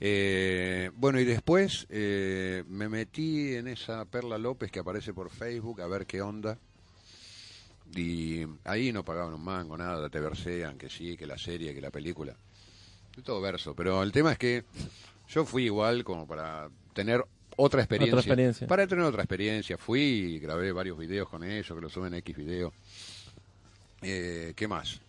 Eh, 0.00 0.90
bueno, 0.96 1.20
y 1.20 1.24
después 1.24 1.86
eh, 1.88 2.64
me 2.68 2.88
metí 2.88 3.54
en 3.54 3.68
esa 3.68 4.04
Perla 4.04 4.38
López 4.38 4.70
que 4.70 4.80
aparece 4.80 5.14
por 5.14 5.30
Facebook 5.30 5.80
a 5.80 5.86
ver 5.86 6.06
qué 6.06 6.20
onda. 6.20 6.58
Y 7.94 8.44
ahí 8.64 8.92
no 8.92 9.04
pagaban 9.04 9.34
un 9.34 9.44
mango, 9.44 9.76
nada, 9.76 10.08
te 10.08 10.18
versean, 10.18 10.76
que 10.76 10.90
sí, 10.90 11.16
que 11.16 11.26
la 11.26 11.38
serie, 11.38 11.74
que 11.74 11.80
la 11.80 11.90
película. 11.90 12.34
De 13.14 13.22
todo 13.22 13.40
verso. 13.40 13.74
Pero 13.74 14.02
el 14.02 14.10
tema 14.10 14.32
es 14.32 14.38
que 14.38 14.64
yo 15.28 15.44
fui 15.44 15.64
igual 15.64 16.02
como 16.02 16.26
para 16.26 16.68
tener 16.92 17.24
otra 17.56 17.80
experiencia. 17.82 18.14
Otra 18.14 18.20
experiencia. 18.22 18.66
Para 18.66 18.86
tener 18.86 19.04
otra 19.04 19.22
experiencia. 19.22 19.78
Fui 19.78 20.00
y 20.00 20.38
grabé 20.38 20.72
varios 20.72 20.98
videos 20.98 21.28
con 21.28 21.44
ellos, 21.44 21.66
que 21.74 21.80
lo 21.80 21.88
suben 21.88 22.12
en 22.14 22.18
X 22.20 22.36
video. 22.36 22.72
Eh, 24.02 24.52
¿Qué 24.56 24.68
más? 24.68 25.00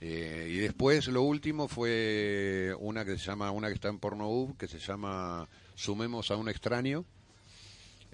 Eh, 0.00 0.48
y 0.50 0.56
después 0.56 1.06
lo 1.08 1.22
último 1.22 1.68
fue 1.68 2.74
una 2.80 3.04
que 3.04 3.12
se 3.18 3.24
llama, 3.26 3.50
una 3.52 3.68
que 3.68 3.74
está 3.74 3.88
en 3.88 3.98
Pornhub, 3.98 4.56
que 4.56 4.66
se 4.66 4.78
llama 4.78 5.48
Sumemos 5.76 6.30
a 6.30 6.36
un 6.36 6.48
extraño. 6.48 7.04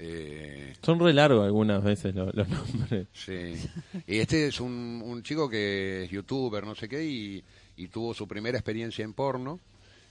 Eh, 0.00 0.74
Son 0.82 1.00
re 1.00 1.12
largos 1.12 1.44
algunas 1.44 1.82
veces 1.82 2.14
lo- 2.14 2.30
los, 2.32 2.48
nombres. 2.74 3.08
Sí. 3.14 3.54
Y 4.06 4.18
este 4.18 4.46
es 4.48 4.60
un, 4.60 5.02
un 5.04 5.22
chico 5.22 5.48
que 5.48 6.04
es 6.04 6.10
youtuber, 6.10 6.64
no 6.64 6.74
sé 6.74 6.88
qué, 6.88 7.04
y, 7.04 7.42
y 7.76 7.88
tuvo 7.88 8.14
su 8.14 8.28
primera 8.28 8.58
experiencia 8.58 9.04
en 9.04 9.12
porno. 9.14 9.58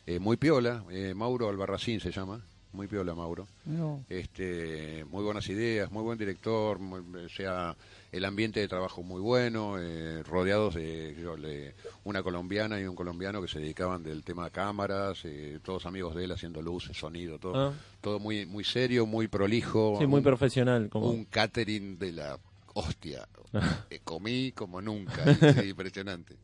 eh, 0.05 0.19
muy 0.19 0.37
piola, 0.37 0.83
eh, 0.89 1.13
Mauro 1.13 1.47
Albarracín 1.49 1.99
se 1.99 2.11
llama. 2.11 2.41
Muy 2.73 2.87
piola, 2.87 3.15
Mauro. 3.15 3.47
No. 3.65 4.03
Este, 4.09 5.03
muy 5.09 5.23
buenas 5.23 5.47
ideas, 5.49 5.89
muy 5.91 6.03
buen 6.03 6.17
director, 6.17 6.79
muy- 6.79 7.01
o 7.25 7.29
sea, 7.29 7.75
el 8.11 8.25
ambiente 8.25 8.59
de 8.59 8.67
trabajo 8.67 9.01
muy 9.03 9.21
bueno, 9.21 9.77
eh, 9.79 10.21
rodeados 10.23 10.75
de 10.75 11.15
yo, 11.19 11.37
le- 11.37 11.73
una 12.03 12.21
colombiana 12.21 12.79
y 12.79 12.85
un 12.85 12.95
colombiano 12.95 13.41
que 13.41 13.47
se 13.47 13.59
dedicaban 13.59 14.03
del 14.03 14.23
tema 14.23 14.45
de 14.45 14.51
cámaras, 14.51 15.19
eh, 15.23 15.59
todos 15.63 15.85
amigos 15.85 16.13
de 16.15 16.25
él 16.25 16.31
haciendo 16.31 16.61
luces, 16.61 16.97
sonido, 16.97 17.39
todo, 17.39 17.69
Ah. 17.69 17.73
todo 18.01 18.19
muy 18.19 18.45
muy 18.45 18.63
serio, 18.63 19.05
muy 19.05 19.27
prolijo. 19.27 19.95
Sí, 19.99 20.05
muy 20.05 20.17
un- 20.19 20.23
profesional. 20.23 20.89
Como... 20.89 21.09
un 21.09 21.25
catering 21.25 21.97
de 21.97 22.11
la 22.11 22.37
hostia. 22.73 23.27
Eh, 23.89 24.01
comí 24.03 24.51
como 24.51 24.81
nunca, 24.81 25.23
impresionante. 25.65 26.35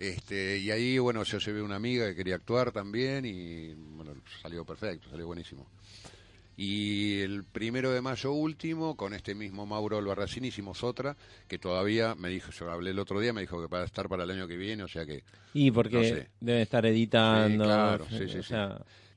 Este, 0.00 0.56
y 0.56 0.70
ahí, 0.70 0.98
bueno, 0.98 1.22
yo 1.24 1.36
llevé 1.36 1.60
una 1.60 1.76
amiga 1.76 2.08
que 2.08 2.16
quería 2.16 2.36
actuar 2.36 2.72
también 2.72 3.26
y, 3.26 3.74
bueno, 3.74 4.14
salió 4.40 4.64
perfecto, 4.64 5.10
salió 5.10 5.26
buenísimo. 5.26 5.66
Y 6.56 7.20
el 7.20 7.44
primero 7.44 7.90
de 7.90 8.00
mayo 8.00 8.32
último, 8.32 8.96
con 8.96 9.12
este 9.12 9.34
mismo 9.34 9.66
Mauro 9.66 9.98
Albarracín, 9.98 10.46
hicimos 10.46 10.82
otra 10.84 11.18
que 11.46 11.58
todavía 11.58 12.14
me 12.14 12.30
dijo, 12.30 12.50
yo 12.50 12.70
hablé 12.70 12.92
el 12.92 12.98
otro 12.98 13.20
día, 13.20 13.34
me 13.34 13.42
dijo 13.42 13.60
que 13.60 13.68
para 13.68 13.84
estar 13.84 14.08
para 14.08 14.24
el 14.24 14.30
año 14.30 14.48
que 14.48 14.56
viene, 14.56 14.82
o 14.84 14.88
sea 14.88 15.04
que, 15.04 15.22
Y 15.52 15.70
porque 15.70 15.96
No 15.96 16.02
sé. 16.02 16.28
debe 16.40 16.62
estar 16.62 16.86
editando. 16.86 17.64
Sí, 17.64 17.68
claro, 17.68 18.06
sí, 18.08 18.26
sí, 18.26 18.38
o 18.38 18.42
sí. 18.42 18.54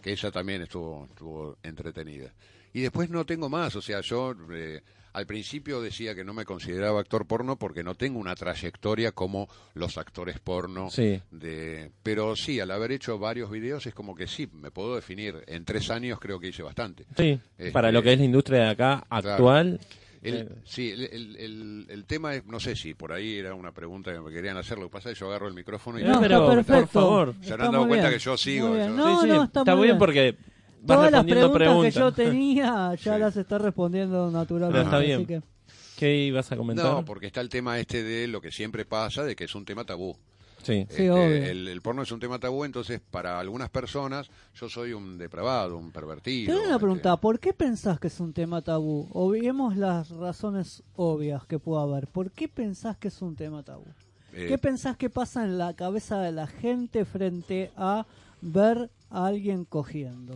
que 0.01 0.11
ella 0.11 0.31
también 0.31 0.63
estuvo, 0.63 1.05
estuvo 1.05 1.57
entretenida. 1.63 2.33
Y 2.73 2.81
después 2.81 3.09
no 3.09 3.25
tengo 3.25 3.47
más, 3.47 3.73
o 3.77 3.81
sea, 3.81 4.01
yo 4.01 4.35
eh, 4.51 4.81
al 5.13 5.25
principio 5.27 5.81
decía 5.81 6.15
que 6.15 6.23
no 6.23 6.33
me 6.33 6.43
consideraba 6.45 6.99
actor 6.99 7.25
porno 7.25 7.57
porque 7.57 7.83
no 7.83 7.95
tengo 7.95 8.19
una 8.19 8.35
trayectoria 8.35 9.11
como 9.11 9.47
los 9.75 9.97
actores 9.97 10.39
porno. 10.39 10.89
Sí. 10.89 11.21
De, 11.31 11.91
pero 12.01 12.35
sí, 12.35 12.59
al 12.59 12.71
haber 12.71 12.91
hecho 12.91 13.19
varios 13.19 13.49
videos 13.51 13.85
es 13.85 13.93
como 13.93 14.15
que 14.15 14.27
sí, 14.27 14.49
me 14.53 14.71
puedo 14.71 14.95
definir. 14.95 15.43
En 15.47 15.65
tres 15.65 15.89
años 15.89 16.19
creo 16.19 16.39
que 16.39 16.47
hice 16.47 16.63
bastante. 16.63 17.05
Sí, 17.15 17.39
Este, 17.57 17.71
para 17.71 17.91
lo 17.91 18.01
que 18.03 18.13
es 18.13 18.19
la 18.19 18.25
industria 18.25 18.63
de 18.63 18.69
acá 18.71 19.05
actual. 19.09 19.79
El- 20.21 20.35
eh, 20.35 20.49
sí, 20.63 20.89
el, 20.89 21.01
el- 21.03 21.35
el- 21.35 21.85
el 21.89 22.05
tema 22.05 22.33
es, 22.33 22.45
no 22.45 22.57
sé 22.59 22.77
si 22.77 22.93
por 22.93 23.11
ahí 23.11 23.35
era 23.37 23.53
una 23.55 23.73
pregunta 23.73 24.13
que 24.13 24.21
me 24.21 24.31
querían 24.31 24.55
hacer, 24.55 24.77
lo 24.79 24.85
que 24.85 24.91
pasa 24.93 25.09
es 25.11 25.15
que 25.15 25.19
yo 25.19 25.27
agarro 25.27 25.49
el 25.49 25.53
micrófono 25.53 25.99
y 25.99 26.03
No, 26.03 26.13
No, 26.13 26.21
pero, 26.21 26.35
está 26.37 26.45
por 26.45 26.65
perfecto. 26.65 26.87
favor. 27.01 27.35
Se 27.41 27.53
han 27.53 27.59
dado 27.59 27.87
cuenta 27.87 28.07
bien. 28.07 28.13
que 28.13 28.23
yo 28.23 28.37
sigo, 28.37 28.69
yo- 28.77 28.89
No, 28.89 29.19
Sí, 29.21 29.27
sí, 29.27 29.33
no, 29.35 29.43
está, 29.43 29.63
muy 29.65 29.73
bien 29.75 29.83
bien. 29.83 29.99
porque 29.99 30.35
vas 30.83 30.97
Todas 30.97 31.11
las 31.11 31.23
preguntas, 31.23 31.51
preguntas. 31.57 31.93
que 31.93 31.99
yo 31.99 32.11
tenía 32.11 32.93
ya 33.01 33.13
Sí. 33.15 33.19
las 33.19 33.37
está 33.37 33.57
respondiendo 33.57 34.29
naturalmente. 34.31 34.73
Pero 34.79 34.83
está 34.85 34.97
así 34.97 35.05
bien. 35.07 35.25
que- 35.25 35.53
¿Qué 35.97 36.17
ibas 36.25 36.51
a 36.51 36.57
comentar? 36.57 36.85
No, 36.85 37.05
porque 37.05 37.27
está 37.27 37.39
el 37.41 37.49
tema 37.49 37.79
este 37.79 38.03
de 38.03 38.27
lo 38.27 38.41
que 38.41 38.51
siempre 38.51 38.83
pasa, 38.83 39.23
de 39.23 39.35
que 39.35 39.43
es 39.45 39.55
un 39.55 39.63
tema 39.63 39.85
tabú. 39.85 40.15
Sí. 40.63 40.85
Sí, 40.89 41.03
Este, 41.03 41.11
obvio. 41.11 41.25
el, 41.25 41.67
el 41.67 41.81
porno 41.81 42.03
es 42.03 42.11
un 42.11 42.19
tema 42.21 42.39
tabú, 42.39 42.63
entonces 42.63 43.01
para 43.11 43.37
algunas 43.39 43.69
personas 43.69 44.29
yo 44.55 44.69
soy 44.69 44.93
un 44.93 45.17
depravado, 45.17 45.77
un 45.77 45.91
pervertido. 45.91 46.47
Te 46.47 46.53
doy 46.53 46.61
una 46.65 46.75
este, 46.75 46.79
pregunta, 46.79 47.17
¿por 47.17 47.39
qué 47.39 47.53
pensás 47.53 47.99
que 47.99 48.07
es 48.07 48.19
un 48.21 48.31
tema 48.33 48.61
tabú? 48.61 49.07
Obviemos 49.11 49.75
las 49.77 50.09
razones 50.09 50.81
obvias 50.95 51.45
que 51.45 51.59
pueda 51.59 51.83
haber. 51.83 52.07
¿Por 52.07 52.31
qué 52.31 52.47
pensás 52.47 52.97
que 52.97 53.09
es 53.09 53.21
un 53.21 53.35
tema 53.35 53.61
tabú? 53.63 53.85
eh, 54.33 54.45
¿Qué 54.47 54.57
pensás 54.57 54.95
que 54.97 55.09
pasa 55.09 55.43
en 55.43 55.57
la 55.57 55.73
cabeza 55.75 56.19
de 56.21 56.31
la 56.31 56.47
gente 56.47 57.03
frente 57.05 57.71
a 57.77 58.05
ver 58.41 58.89
a 59.09 59.27
alguien 59.27 59.65
cogiendo? 59.65 60.33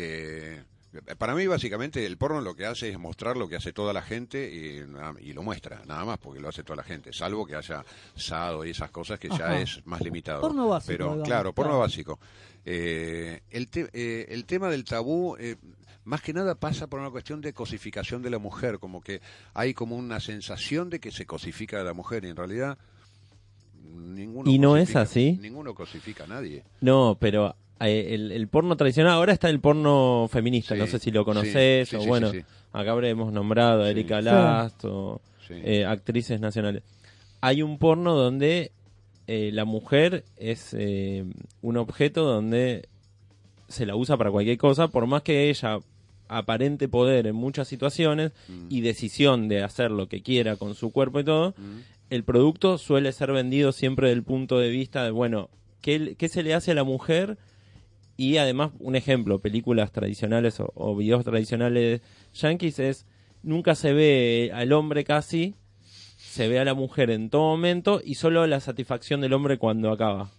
Eh, 0.00 0.62
para 1.18 1.34
mí 1.34 1.46
básicamente 1.46 2.04
el 2.06 2.16
porno 2.16 2.40
lo 2.40 2.54
que 2.56 2.64
hace 2.66 2.88
es 2.88 2.98
mostrar 2.98 3.36
lo 3.36 3.46
que 3.48 3.56
hace 3.56 3.72
toda 3.72 3.92
la 3.92 4.00
gente 4.02 4.50
y, 4.52 4.90
nada- 4.90 5.14
y 5.20 5.32
lo 5.34 5.42
muestra, 5.42 5.82
nada 5.86 6.04
más, 6.04 6.18
porque 6.18 6.40
lo 6.40 6.48
hace 6.48 6.62
toda 6.62 6.76
la 6.76 6.82
gente, 6.82 7.12
salvo 7.12 7.44
que 7.46 7.54
haya 7.56 7.84
sado 8.16 8.64
y 8.64 8.70
esas 8.70 8.90
cosas 8.90 9.18
que 9.20 9.28
ya 9.28 9.60
es 9.60 9.84
más 9.86 10.00
limitado. 10.00 10.40
Porno 10.40 10.68
básico, 10.68 10.88
Pero 10.92 11.04
digamos, 11.06 11.26
claro, 11.26 11.52
porno 11.52 11.70
claro. 11.72 11.80
básico. 11.80 12.18
Eh, 12.64 13.40
el, 13.50 13.68
te- 13.68 13.90
eh, 13.92 14.26
el 14.30 14.44
tema 14.46 14.68
del 14.70 14.84
tabú... 14.84 15.36
eh, 15.38 15.56
más 16.04 16.22
que 16.22 16.32
nada 16.32 16.54
pasa 16.54 16.86
por 16.86 17.00
una 17.00 17.10
cuestión 17.10 17.42
de 17.42 17.52
cosificación 17.52 18.22
de 18.22 18.30
la 18.30 18.38
mujer, 18.38 18.78
como 18.78 19.02
que 19.02 19.20
hay 19.52 19.74
como 19.74 19.94
una 19.94 20.20
sensación 20.20 20.88
de 20.88 21.00
que 21.00 21.10
se 21.12 21.26
cosifica 21.26 21.82
a 21.82 21.84
la 21.84 21.92
mujer 21.92 22.24
y 22.24 22.28
en 22.30 22.36
realidad 22.36 22.78
ninguno 23.84 24.50
¿Y 24.50 24.58
no 24.58 24.78
es 24.78 24.96
así? 24.96 25.38
Ninguno 25.40 25.74
cosifica 25.74 26.24
a 26.24 26.26
nadie. 26.26 26.64
No, 26.80 27.18
pero 27.20 27.54
el, 27.80 28.32
el 28.32 28.48
porno 28.48 28.76
tradicional, 28.76 29.12
ahora 29.12 29.32
está 29.32 29.48
el 29.48 29.60
porno 29.60 30.28
feminista, 30.30 30.74
Sí, 30.74 30.80
no 30.80 30.86
sé 30.86 30.98
si 30.98 31.10
lo 31.10 31.24
conoces, 31.24 31.88
sí, 31.88 31.96
o 31.96 32.04
bueno, 32.04 32.32
acá 32.72 32.90
habremos 32.90 33.32
nombrado 33.32 33.82
a. 33.84 33.90
Erika. 33.90 34.20
Last 34.20 34.84
o 34.84 35.20
eh, 35.50 35.84
actrices 35.84 36.40
nacionales. 36.40 36.82
Hay 37.40 37.62
un 37.62 37.78
porno 37.78 38.14
donde 38.14 38.72
eh, 39.26 39.50
la 39.52 39.64
mujer 39.64 40.24
es 40.36 40.74
eh, 40.76 41.24
un 41.62 41.76
objeto 41.76 42.24
donde 42.24 42.88
se 43.68 43.86
la 43.86 43.94
usa 43.96 44.16
para 44.16 44.30
cualquier 44.30 44.58
cosa, 44.58 44.88
por 44.88 45.06
más 45.06 45.22
que 45.22 45.48
ella 45.50 45.78
aparente 46.28 46.88
poder 46.88 47.26
en 47.26 47.36
muchas 47.36 47.68
situaciones 47.68 48.32
Mm. 48.48 48.66
y 48.68 48.80
decisión 48.82 49.48
de 49.48 49.62
hacer 49.62 49.90
lo 49.90 50.08
que 50.08 50.22
quiera 50.22 50.56
con 50.56 50.74
su 50.74 50.90
cuerpo 50.90 51.20
y 51.20 51.24
todo, 51.24 51.54
el 52.10 52.24
producto 52.24 52.76
suele 52.78 53.12
ser 53.12 53.32
vendido 53.32 53.72
siempre 53.72 54.08
del 54.08 54.22
punto 54.22 54.58
de 54.58 54.68
vista 54.70 55.04
de, 55.04 55.10
bueno, 55.10 55.48
¿qué, 55.80 56.16
qué 56.18 56.28
se 56.28 56.42
le 56.42 56.54
hace 56.54 56.72
a 56.72 56.74
la 56.74 56.84
mujer? 56.84 57.38
Y 58.18 58.36
además, 58.36 58.72
un 58.80 58.96
ejemplo, 58.96 59.38
películas 59.38 59.92
tradicionales 59.92 60.60
o, 60.60 60.70
o 60.74 60.94
videos 60.94 61.24
tradicionales 61.24 62.02
yankees 62.34 62.78
es, 62.80 63.06
nunca 63.42 63.74
se 63.74 63.92
ve 63.94 64.50
al 64.52 64.72
hombre 64.72 65.04
casi 65.04 65.54
se 66.18 66.46
ve 66.48 66.58
a 66.58 66.64
la 66.64 66.74
mujer 66.74 67.10
en 67.10 67.30
todo 67.30 67.42
momento 67.50 68.00
y 68.04 68.14
solo 68.16 68.46
la 68.46 68.60
satisfacción 68.60 69.20
del 69.20 69.32
hombre 69.32 69.56
cuando 69.58 69.90
acaba. 69.90 70.30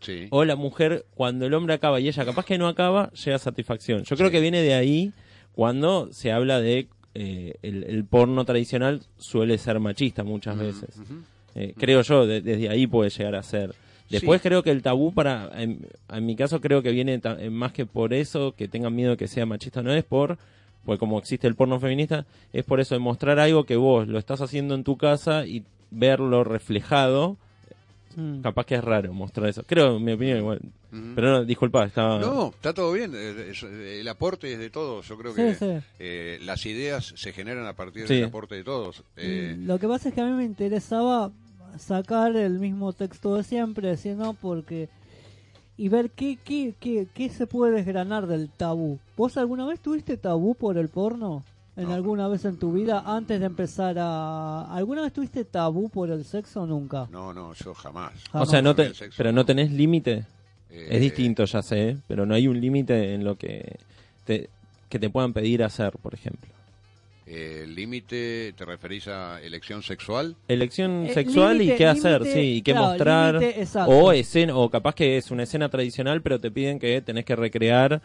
Sí. 0.00 0.26
O 0.30 0.44
la 0.44 0.56
mujer 0.56 1.06
cuando 1.14 1.46
el 1.46 1.54
hombre 1.54 1.74
acaba 1.74 1.98
y 2.00 2.06
ella 2.08 2.24
capaz 2.24 2.44
que 2.44 2.58
no 2.58 2.68
acaba, 2.68 3.10
llega 3.12 3.36
a 3.36 3.38
satisfacción. 3.40 4.02
Yo 4.04 4.16
creo 4.16 4.28
Sí. 4.28 4.32
que 4.32 4.40
viene 4.40 4.60
de 4.60 4.74
ahí 4.74 5.12
cuando 5.52 6.12
se 6.12 6.30
habla 6.32 6.60
de 6.60 6.88
eh, 7.14 7.54
el, 7.62 7.84
el 7.84 8.04
porno 8.04 8.44
tradicional 8.44 9.02
suele 9.16 9.58
ser 9.58 9.80
machista 9.80 10.22
muchas 10.24 10.58
veces. 10.58 11.00
Eh, 11.54 11.74
creo 11.76 12.02
yo, 12.02 12.26
de- 12.26 12.40
desde 12.40 12.68
ahí 12.68 12.86
puede 12.86 13.10
llegar 13.10 13.34
a 13.34 13.42
ser. 13.42 13.74
Después 14.12 14.40
Sí. 14.42 14.48
creo 14.48 14.62
que 14.62 14.70
el 14.70 14.82
tabú 14.82 15.12
para, 15.12 15.50
en, 15.60 15.86
en 16.08 16.26
mi 16.26 16.36
caso 16.36 16.60
creo 16.60 16.82
que 16.82 16.90
viene 16.92 17.18
ta- 17.18 17.38
más 17.50 17.72
que 17.72 17.86
por 17.86 18.12
eso, 18.14 18.54
que 18.56 18.68
tengan 18.68 18.94
miedo 18.94 19.16
que 19.16 19.26
sea 19.28 19.46
machista, 19.46 19.82
no 19.82 19.92
es 19.92 20.04
por, 20.04 20.38
pues 20.84 20.98
como 20.98 21.18
existe 21.18 21.46
el 21.48 21.54
porno 21.54 21.80
feminista, 21.80 22.26
es 22.52 22.64
por 22.64 22.78
eso 22.80 22.94
de 22.94 22.98
mostrar 23.00 23.38
algo 23.38 23.64
que 23.64 23.76
vos 23.76 24.06
lo 24.08 24.18
estás 24.18 24.40
haciendo 24.40 24.74
en 24.74 24.84
tu 24.84 24.96
casa 24.96 25.46
y 25.46 25.64
verlo 25.90 26.44
reflejado, 26.44 27.36
Mm. 28.14 28.42
capaz 28.42 28.66
que 28.66 28.74
es 28.74 28.84
raro 28.84 29.10
mostrar 29.14 29.48
eso. 29.48 29.62
Creo, 29.66 29.96
en 29.96 30.04
mi 30.04 30.12
opinión, 30.12 30.36
igual. 30.38 30.60
Pero 31.14 31.30
no, 31.30 31.44
disculpa, 31.46 31.86
estaba... 31.86 32.18
No, 32.18 32.48
está 32.50 32.74
todo 32.74 32.92
bien. 32.92 33.14
El 33.14 34.06
aporte 34.08 34.52
es 34.52 34.58
de 34.58 34.68
todos. 34.68 35.08
Yo 35.08 35.16
creo 35.16 35.32
Sí, 35.32 35.40
que 35.40 35.54
sí. 35.54 35.86
eh, 35.98 36.38
las 36.42 36.66
ideas 36.66 37.14
se 37.16 37.32
generan 37.32 37.64
a 37.66 37.72
partir 37.72 38.06
Sí. 38.06 38.16
del 38.16 38.24
aporte 38.24 38.56
de 38.56 38.64
todos. 38.64 39.02
Eh, 39.16 39.54
Mm, 39.56 39.66
Lo 39.66 39.78
que 39.78 39.88
pasa 39.88 40.10
es 40.10 40.14
que 40.14 40.20
a 40.20 40.26
mí 40.26 40.32
me 40.32 40.44
interesaba 40.44 41.30
sacar 41.78 42.36
el 42.36 42.58
mismo 42.58 42.92
texto 42.92 43.36
de 43.36 43.44
siempre, 43.44 43.88
decir, 43.88 44.16
no, 44.16 44.34
porque... 44.34 44.88
Y 45.76 45.88
ver 45.88 46.10
qué, 46.10 46.38
qué, 46.44 46.74
qué, 46.78 47.08
qué 47.12 47.28
se 47.30 47.46
puede 47.46 47.72
desgranar 47.76 48.26
del 48.26 48.50
tabú. 48.50 48.98
¿Vos 49.16 49.36
alguna 49.36 49.64
vez 49.66 49.80
tuviste 49.80 50.16
tabú 50.16 50.54
por 50.54 50.76
el 50.76 50.88
porno? 50.88 51.42
¿En 51.76 51.88
No. 51.88 51.94
alguna 51.94 52.28
vez 52.28 52.44
en 52.44 52.58
tu 52.58 52.72
vida 52.72 53.02
antes 53.06 53.40
de 53.40 53.46
empezar 53.46 53.96
a... 53.98 54.64
¿Alguna 54.74 55.00
vez 55.02 55.12
tuviste 55.12 55.44
tabú 55.44 55.88
por 55.88 56.10
el 56.10 56.24
sexo 56.24 56.62
o 56.62 56.66
nunca? 56.66 57.08
no, 57.10 57.32
no, 57.32 57.54
yo 57.54 57.72
jamás. 57.74 58.12
o 58.32 58.44
sea, 58.44 58.60
no 58.60 58.74
te, 58.74 58.92
sexo 58.94 59.16
pero 59.16 59.32
no 59.32 59.44
tenés 59.46 59.72
límite. 59.72 60.26
Eh, 60.70 60.88
Es 60.90 61.00
distinto, 61.00 61.44
ya 61.46 61.62
sé, 61.62 61.96
pero 62.06 62.26
no 62.26 62.34
hay 62.34 62.46
un 62.48 62.60
límite 62.60 63.14
en 63.14 63.24
lo 63.24 63.36
que 63.36 63.78
te, 64.24 64.50
que 64.90 64.98
te 64.98 65.08
puedan 65.08 65.32
pedir 65.32 65.64
hacer, 65.64 65.92
por 65.98 66.12
ejemplo. 66.14 66.50
Eh, 67.34 67.60
¿El 67.64 67.74
límite 67.74 68.52
te 68.56 68.64
referís 68.64 69.08
a 69.08 69.40
elección 69.42 69.82
sexual? 69.82 70.36
Elección 70.48 71.06
Eh, 71.06 71.14
sexual 71.14 71.62
y 71.62 71.74
qué 71.76 71.86
hacer, 71.86 72.24
sí, 72.26 72.56
y 72.56 72.62
qué 72.62 72.72
claro, 72.72 72.88
mostrar. 72.88 73.42
exacto. 73.42 73.90
O 73.90 74.12
escena, 74.12 74.56
o 74.56 74.68
capaz 74.70 74.94
que 74.94 75.16
es 75.16 75.30
una 75.30 75.44
escena 75.44 75.68
tradicional, 75.68 76.20
pero 76.22 76.38
te 76.40 76.50
piden 76.50 76.78
que 76.78 77.00
tenés 77.00 77.24
que 77.24 77.34
recrear 77.36 78.02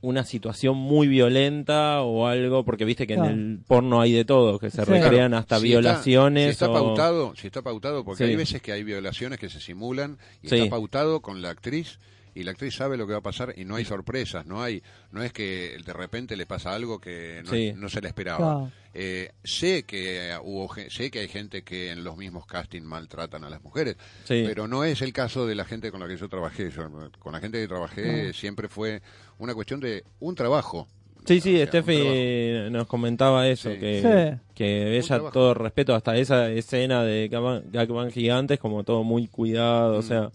una 0.00 0.24
situación 0.24 0.76
muy 0.76 1.08
violenta 1.08 2.02
o 2.02 2.26
algo, 2.28 2.64
porque 2.64 2.84
viste 2.84 3.06
que 3.06 3.14
Claro. 3.16 3.30
en 3.30 3.50
el 3.52 3.58
porno 3.66 4.00
hay 4.00 4.12
de 4.12 4.24
todo, 4.24 4.58
que 4.60 4.70
se 4.70 4.84
Sí. 4.84 4.90
recrean 4.90 5.30
Claro, 5.30 5.36
hasta 5.38 5.58
si 5.58 5.66
violaciones. 5.66 6.50
Está, 6.50 6.66
si 6.66 6.70
está 6.70 6.80
o- 6.80 6.84
pautado, 6.86 7.34
si 7.36 7.46
está 7.48 7.62
pautado, 7.62 8.04
porque 8.04 8.24
Sí. 8.24 8.30
hay 8.30 8.36
veces 8.36 8.62
que 8.62 8.70
hay 8.72 8.84
violaciones 8.84 9.40
que 9.40 9.48
se 9.48 9.60
simulan 9.60 10.16
y 10.40 10.48
Sí. 10.48 10.56
está 10.56 10.70
pautado 10.70 11.20
con 11.20 11.42
la 11.42 11.50
actriz 11.50 11.98
y 12.38 12.44
la 12.44 12.52
actriz 12.52 12.74
sabe 12.74 12.96
lo 12.96 13.06
que 13.06 13.12
va 13.14 13.18
a 13.18 13.22
pasar 13.22 13.52
y 13.56 13.64
no 13.64 13.74
hay 13.76 13.84
sorpresas, 13.84 14.46
no 14.46 14.62
hay, 14.62 14.82
no 15.10 15.22
es 15.22 15.32
que 15.32 15.76
de 15.84 15.92
repente 15.92 16.36
le 16.36 16.46
pasa 16.46 16.72
algo 16.74 17.00
que 17.00 17.42
no, 17.44 17.50
Sí. 17.50 17.72
no 17.76 17.88
se 17.88 18.00
le 18.00 18.08
esperaba. 18.08 18.38
Claro. 18.38 18.72
Eh, 18.94 19.32
sé 19.42 19.82
que 19.84 20.36
hubo, 20.42 20.68
ge- 20.68 20.88
sé 20.90 21.10
que 21.10 21.20
hay 21.20 21.28
gente 21.28 21.62
que 21.62 21.90
en 21.90 22.04
los 22.04 22.16
mismos 22.16 22.46
castings 22.46 22.84
maltratan 22.86 23.44
a 23.44 23.50
las 23.50 23.62
mujeres, 23.62 23.96
Sí. 24.24 24.44
pero 24.46 24.68
no 24.68 24.84
es 24.84 25.02
el 25.02 25.12
caso 25.12 25.46
de 25.46 25.54
la 25.54 25.64
gente 25.64 25.90
con 25.90 26.00
la 26.00 26.06
que 26.08 26.16
yo 26.16 26.28
trabajé. 26.28 26.70
Yo, 26.70 26.88
con 27.18 27.32
la 27.32 27.40
gente 27.40 27.60
que 27.60 27.68
trabajé 27.68 28.32
siempre 28.32 28.68
fue 28.68 29.02
una 29.38 29.54
cuestión 29.54 29.80
de 29.80 30.04
un 30.20 30.34
trabajo. 30.34 30.86
Sí, 31.26 31.40
sí, 31.40 31.54
O 31.54 31.56
sea. 31.58 31.66
Steffi 31.66 32.70
nos 32.70 32.86
comentaba 32.86 33.46
eso, 33.48 33.70
Sí. 33.72 33.78
que, 33.78 34.00
Sí. 34.00 34.40
que 34.54 34.96
ella, 34.96 35.20
todo 35.30 35.52
respeto, 35.54 35.94
hasta 35.94 36.16
esa 36.16 36.48
escena 36.50 37.02
de 37.02 37.28
Gag 37.28 37.70
Gag 37.70 37.88
Bang 37.88 38.10
Gigantes, 38.10 38.58
como 38.58 38.82
todo 38.84 39.04
muy 39.04 39.26
cuidado, 39.26 39.96
Mm. 39.96 39.98
o 39.98 40.02
sea, 40.02 40.30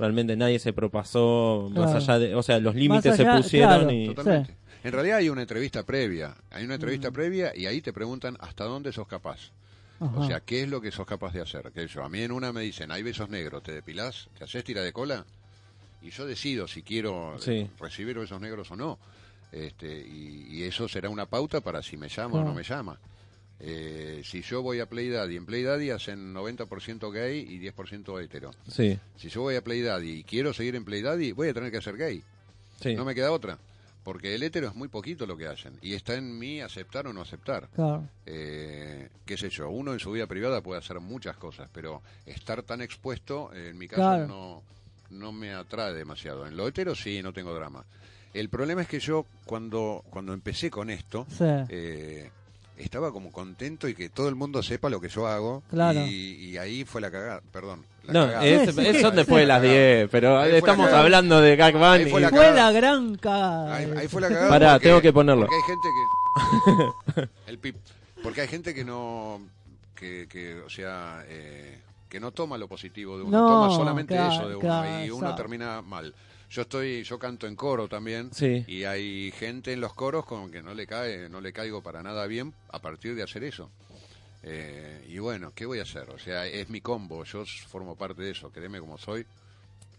realmente 0.00 0.36
nadie 0.36 0.58
se 0.58 0.72
propasó, 0.72 1.70
más 1.72 1.94
allá 1.94 2.18
de, 2.18 2.34
o 2.34 2.42
sea, 2.42 2.58
los 2.58 2.74
límites 2.74 3.12
allá, 3.20 3.36
se 3.36 3.42
pusieron 3.42 3.78
claro. 3.80 3.92
y... 3.92 4.06
Totalmente. 4.14 4.56
En 4.82 4.92
realidad 4.92 5.18
hay 5.18 5.28
una 5.28 5.42
entrevista 5.42 5.84
previa, 5.84 6.34
hay 6.50 6.64
una 6.64 6.72
Mm. 6.72 6.74
entrevista 6.76 7.10
previa 7.10 7.52
y 7.54 7.66
ahí 7.66 7.82
te 7.82 7.92
preguntan 7.92 8.36
hasta 8.40 8.64
dónde 8.64 8.92
sos 8.92 9.06
capaz. 9.06 9.52
Ajá. 10.00 10.18
O 10.18 10.26
sea, 10.26 10.40
¿qué 10.40 10.62
es 10.62 10.68
lo 10.70 10.80
que 10.80 10.90
sos 10.90 11.06
capaz 11.06 11.34
de 11.34 11.42
hacer? 11.42 11.70
Que 11.72 11.86
yo, 11.86 12.02
a 12.02 12.08
mí 12.08 12.22
en 12.22 12.32
una 12.32 12.52
me 12.52 12.62
dicen, 12.62 12.90
hay 12.90 13.02
besos 13.02 13.28
negros, 13.28 13.62
¿te 13.62 13.72
depilás? 13.72 14.28
¿Te 14.38 14.44
haces 14.44 14.64
tira 14.64 14.82
de 14.82 14.92
cola? 14.94 15.26
Y 16.02 16.08
yo 16.10 16.24
decido 16.24 16.66
si 16.66 16.82
quiero 16.82 17.34
eh, 17.36 17.38
Sí. 17.40 17.70
recibir 17.78 18.18
besos 18.18 18.40
negros 18.40 18.70
o 18.70 18.76
no. 18.76 18.98
Este, 19.52 19.86
y, 20.00 20.46
y 20.50 20.62
eso 20.62 20.88
será 20.88 21.10
una 21.10 21.26
pauta 21.26 21.60
para 21.60 21.82
si 21.82 21.98
me 21.98 22.08
llama 22.08 22.38
o 22.40 22.44
no 22.44 22.54
me 22.54 22.62
llama. 22.62 22.98
Eh, 23.62 24.22
si 24.24 24.40
yo 24.42 24.62
voy 24.62 24.80
a 24.80 24.86
Play 24.86 25.08
Daddy, 25.10 25.36
en 25.36 25.44
Play 25.46 25.62
Daddy 25.62 25.90
hacen 25.90 26.32
90% 26.34 27.10
gay 27.12 27.40
y 27.48 27.58
10% 27.58 28.22
hetero. 28.22 28.50
Sí, 28.68 28.98
Si 29.16 29.28
yo 29.28 29.42
voy 29.42 29.56
a 29.56 29.62
Play 29.62 29.82
Daddy 29.82 30.10
y 30.20 30.24
quiero 30.24 30.52
seguir 30.54 30.76
en 30.76 30.84
Play 30.84 31.02
Daddy, 31.02 31.32
voy 31.32 31.48
a 31.48 31.54
tener 31.54 31.70
que 31.70 31.80
ser 31.82 31.96
gay. 31.96 32.22
sí. 32.80 32.94
No 32.94 33.04
me 33.04 33.14
queda 33.14 33.30
otra. 33.32 33.58
Porque 34.02 34.34
el 34.34 34.42
hetero 34.42 34.66
es 34.68 34.74
muy 34.74 34.88
poquito 34.88 35.26
lo 35.26 35.36
que 35.36 35.46
hacen. 35.46 35.74
Y 35.82 35.92
está 35.92 36.14
en 36.14 36.38
mí 36.38 36.62
aceptar 36.62 37.06
o 37.06 37.12
no 37.12 37.20
aceptar. 37.20 37.68
Claro. 37.74 38.08
Eh, 38.24 39.10
qué 39.26 39.36
sé 39.36 39.50
yo, 39.50 39.68
uno 39.68 39.92
en 39.92 39.98
su 40.00 40.10
vida 40.12 40.26
privada 40.26 40.62
puede 40.62 40.78
hacer 40.78 40.98
muchas 41.00 41.36
cosas, 41.36 41.68
pero 41.70 42.00
estar 42.24 42.62
tan 42.62 42.80
expuesto, 42.80 43.52
en 43.52 43.76
mi 43.76 43.86
caso, 43.88 44.00
Claro. 44.00 44.26
no, 44.26 44.62
no 45.10 45.32
me 45.32 45.52
atrae 45.52 45.92
demasiado. 45.92 46.46
En 46.46 46.56
lo 46.56 46.66
hetero 46.66 46.94
sí, 46.94 47.22
no 47.22 47.34
tengo 47.34 47.52
drama. 47.54 47.84
El 48.32 48.48
problema 48.48 48.80
es 48.80 48.88
que 48.88 49.00
yo, 49.00 49.26
cuando, 49.44 50.02
cuando 50.08 50.32
empecé 50.32 50.70
con 50.70 50.88
esto, 50.88 51.26
Sí. 51.28 51.44
eh, 51.68 52.30
estaba 52.82 53.12
como 53.12 53.30
contento 53.32 53.88
y 53.88 53.94
que 53.94 54.08
todo 54.08 54.28
el 54.28 54.34
mundo 54.34 54.62
sepa 54.62 54.88
lo 54.90 55.00
que 55.00 55.08
yo 55.08 55.26
hago. 55.26 55.62
Claro. 55.70 56.00
Y, 56.00 56.50
y 56.50 56.58
ahí 56.58 56.84
fue 56.84 57.00
la 57.00 57.10
cagada, 57.10 57.40
perdón. 57.52 57.84
la 58.04 58.12
No, 58.12 58.26
cagada. 58.26 58.46
es, 58.46 58.74
Sí, 58.74 58.80
sí. 58.82 58.86
es- 58.88 59.00
son 59.00 59.14
después 59.16 59.40
de 59.42 59.46
las 59.46 59.62
10, 59.62 60.08
pero 60.10 60.42
estamos 60.44 60.90
hablando 60.92 61.40
de 61.40 61.56
Gag 61.56 61.74
Bang 61.78 62.00
Ahí 62.02 62.10
fue 62.10 62.20
y- 62.20 62.22
la 62.24 62.30
Fue 62.30 62.52
la 62.52 62.72
gran 62.72 63.14
cagada. 63.16 63.74
Ahí, 63.76 63.92
ahí 63.96 64.08
fue 64.08 64.20
la 64.20 64.28
cagada. 64.28 64.48
Pará, 64.48 64.72
porque- 64.74 64.86
tengo 64.88 65.00
que 65.00 65.12
ponerlo. 65.12 65.46
Porque 65.46 65.56
hay 65.56 65.62
gente 65.66 65.88
que. 67.16 67.28
el 67.50 67.58
pip. 67.58 67.76
Porque 68.22 68.40
hay 68.42 68.48
gente 68.48 68.74
que 68.74 68.84
no. 68.84 69.40
Que, 69.94 70.26
que 70.28 70.60
o 70.60 70.70
sea. 70.70 71.24
eh, 71.28 71.78
que 72.08 72.18
no 72.18 72.32
toma 72.32 72.58
lo 72.58 72.66
positivo 72.66 73.16
de 73.16 73.22
uno, 73.22 73.38
No, 73.38 73.46
toma 73.48 73.76
solamente 73.76 74.14
claro, 74.16 74.32
eso 74.32 74.48
de 74.48 74.56
uno 74.56 74.60
claro, 74.60 75.04
y 75.04 75.10
uno 75.10 75.18
exacto. 75.18 75.36
termina 75.42 75.80
mal. 75.80 76.12
Yo 76.50 76.62
estoy, 76.62 77.04
yo 77.04 77.18
canto 77.18 77.46
en 77.46 77.54
coro 77.54 77.86
también 77.88 78.32
Sí. 78.34 78.64
y 78.66 78.82
hay 78.84 79.30
gente 79.30 79.72
en 79.72 79.80
los 79.80 79.94
coros 79.94 80.26
con 80.26 80.50
que 80.50 80.62
no 80.62 80.74
le 80.74 80.86
cae, 80.86 81.28
no 81.28 81.40
le 81.40 81.52
caigo 81.52 81.80
para 81.82 82.02
nada 82.02 82.26
bien 82.26 82.52
a 82.70 82.80
partir 82.80 83.14
de 83.14 83.22
hacer 83.22 83.44
eso. 83.44 83.70
Eh, 84.42 85.06
y 85.08 85.18
bueno, 85.18 85.52
¿qué 85.54 85.66
voy 85.66 85.78
a 85.78 85.82
hacer? 85.82 86.10
O 86.10 86.18
sea, 86.18 86.46
es 86.46 86.68
mi 86.68 86.80
combo, 86.80 87.24
yo 87.24 87.44
formo 87.68 87.94
parte 87.94 88.22
de 88.22 88.30
eso, 88.30 88.50
créeme 88.50 88.80
como 88.80 88.98
soy. 88.98 89.24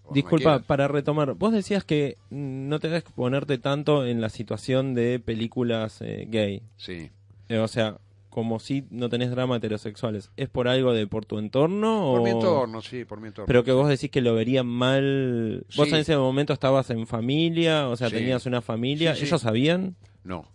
no 0.06 0.12
Disculpa, 0.14 0.60
para 0.60 0.88
retomar, 0.90 1.36
vos 1.36 1.54
decías 1.54 1.86
que 1.86 2.18
no 2.32 2.80
te 2.80 2.88
debes 2.90 3.04
ponerte 3.04 3.58
tanto 3.58 4.06
en 4.06 4.20
la 4.20 4.30
situación 4.30 4.94
de 4.94 5.20
películas 5.20 6.02
eh, 6.02 6.26
gay. 6.28 6.64
Sí. 6.76 7.10
Eh, 7.48 7.60
o 7.60 7.68
sea, 7.68 7.98
como 8.32 8.60
si 8.60 8.86
no 8.90 9.10
tenés 9.10 9.30
drama 9.30 9.58
heterosexuales. 9.58 10.32
¿Es 10.38 10.50
por 10.50 10.68
algo 10.68 10.94
de 10.94 11.06
por 11.06 11.26
tu 11.26 11.38
entorno? 11.38 12.12
Por 12.12 12.22
o... 12.22 12.24
mi 12.24 12.32
entorno, 12.32 12.82
sí, 12.82 13.06
por 13.06 13.22
mi 13.22 13.28
entorno. 13.28 13.46
Pero 13.46 13.64
que 13.64 13.72
vos 13.74 13.88
decís 13.88 14.10
que 14.10 14.22
lo 14.22 14.34
verían 14.34 14.66
mal. 14.66 15.64
Vos 15.78 15.90
en 15.90 15.96
ese 15.98 16.18
momento 16.18 16.54
estabas 16.54 16.90
en 16.90 17.06
familia, 17.06 17.88
o 17.90 17.96
sea, 17.96 18.10
Sí. 18.10 18.16
tenías 18.16 18.46
una 18.48 18.62
familia. 18.64 19.14
Sí, 19.14 19.20
sí. 19.22 19.26
¿Ellos 19.28 19.42
sabían? 19.42 19.96
No, 20.24 20.50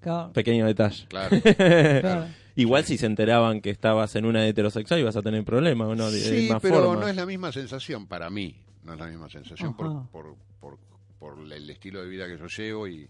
Claro. 0.00 0.32
Pequeño 0.32 0.66
detalle. 0.66 1.06
claro. 1.08 1.36
Claro. 2.00 2.26
Igual 2.56 2.82
si 2.84 2.98
se 2.98 3.06
enteraban 3.06 3.60
que 3.60 3.70
estabas 3.70 4.16
en 4.16 4.24
una 4.26 4.44
heterosexual 4.44 4.98
ibas 4.98 5.14
a 5.16 5.22
tener 5.22 5.44
problemas, 5.44 5.86
¿o 5.88 5.94
no? 5.94 6.10
De, 6.10 6.18
de 6.18 6.40
Sí, 6.40 6.48
pero 6.60 6.82
forma. 6.82 7.00
no 7.02 7.08
es 7.08 7.14
la 7.14 7.24
misma 7.24 7.52
sensación 7.52 8.08
para 8.08 8.28
mí. 8.30 8.56
No 8.82 8.94
es 8.94 8.98
la 8.98 9.06
misma 9.06 9.28
sensación 9.28 9.76
por, 9.76 10.08
por, 10.08 10.34
por, 10.60 10.78
por 11.20 11.38
el 11.52 11.70
estilo 11.70 12.02
de 12.02 12.08
vida 12.08 12.26
que 12.26 12.36
yo 12.36 12.46
llevo 12.48 12.88
y, 12.88 13.08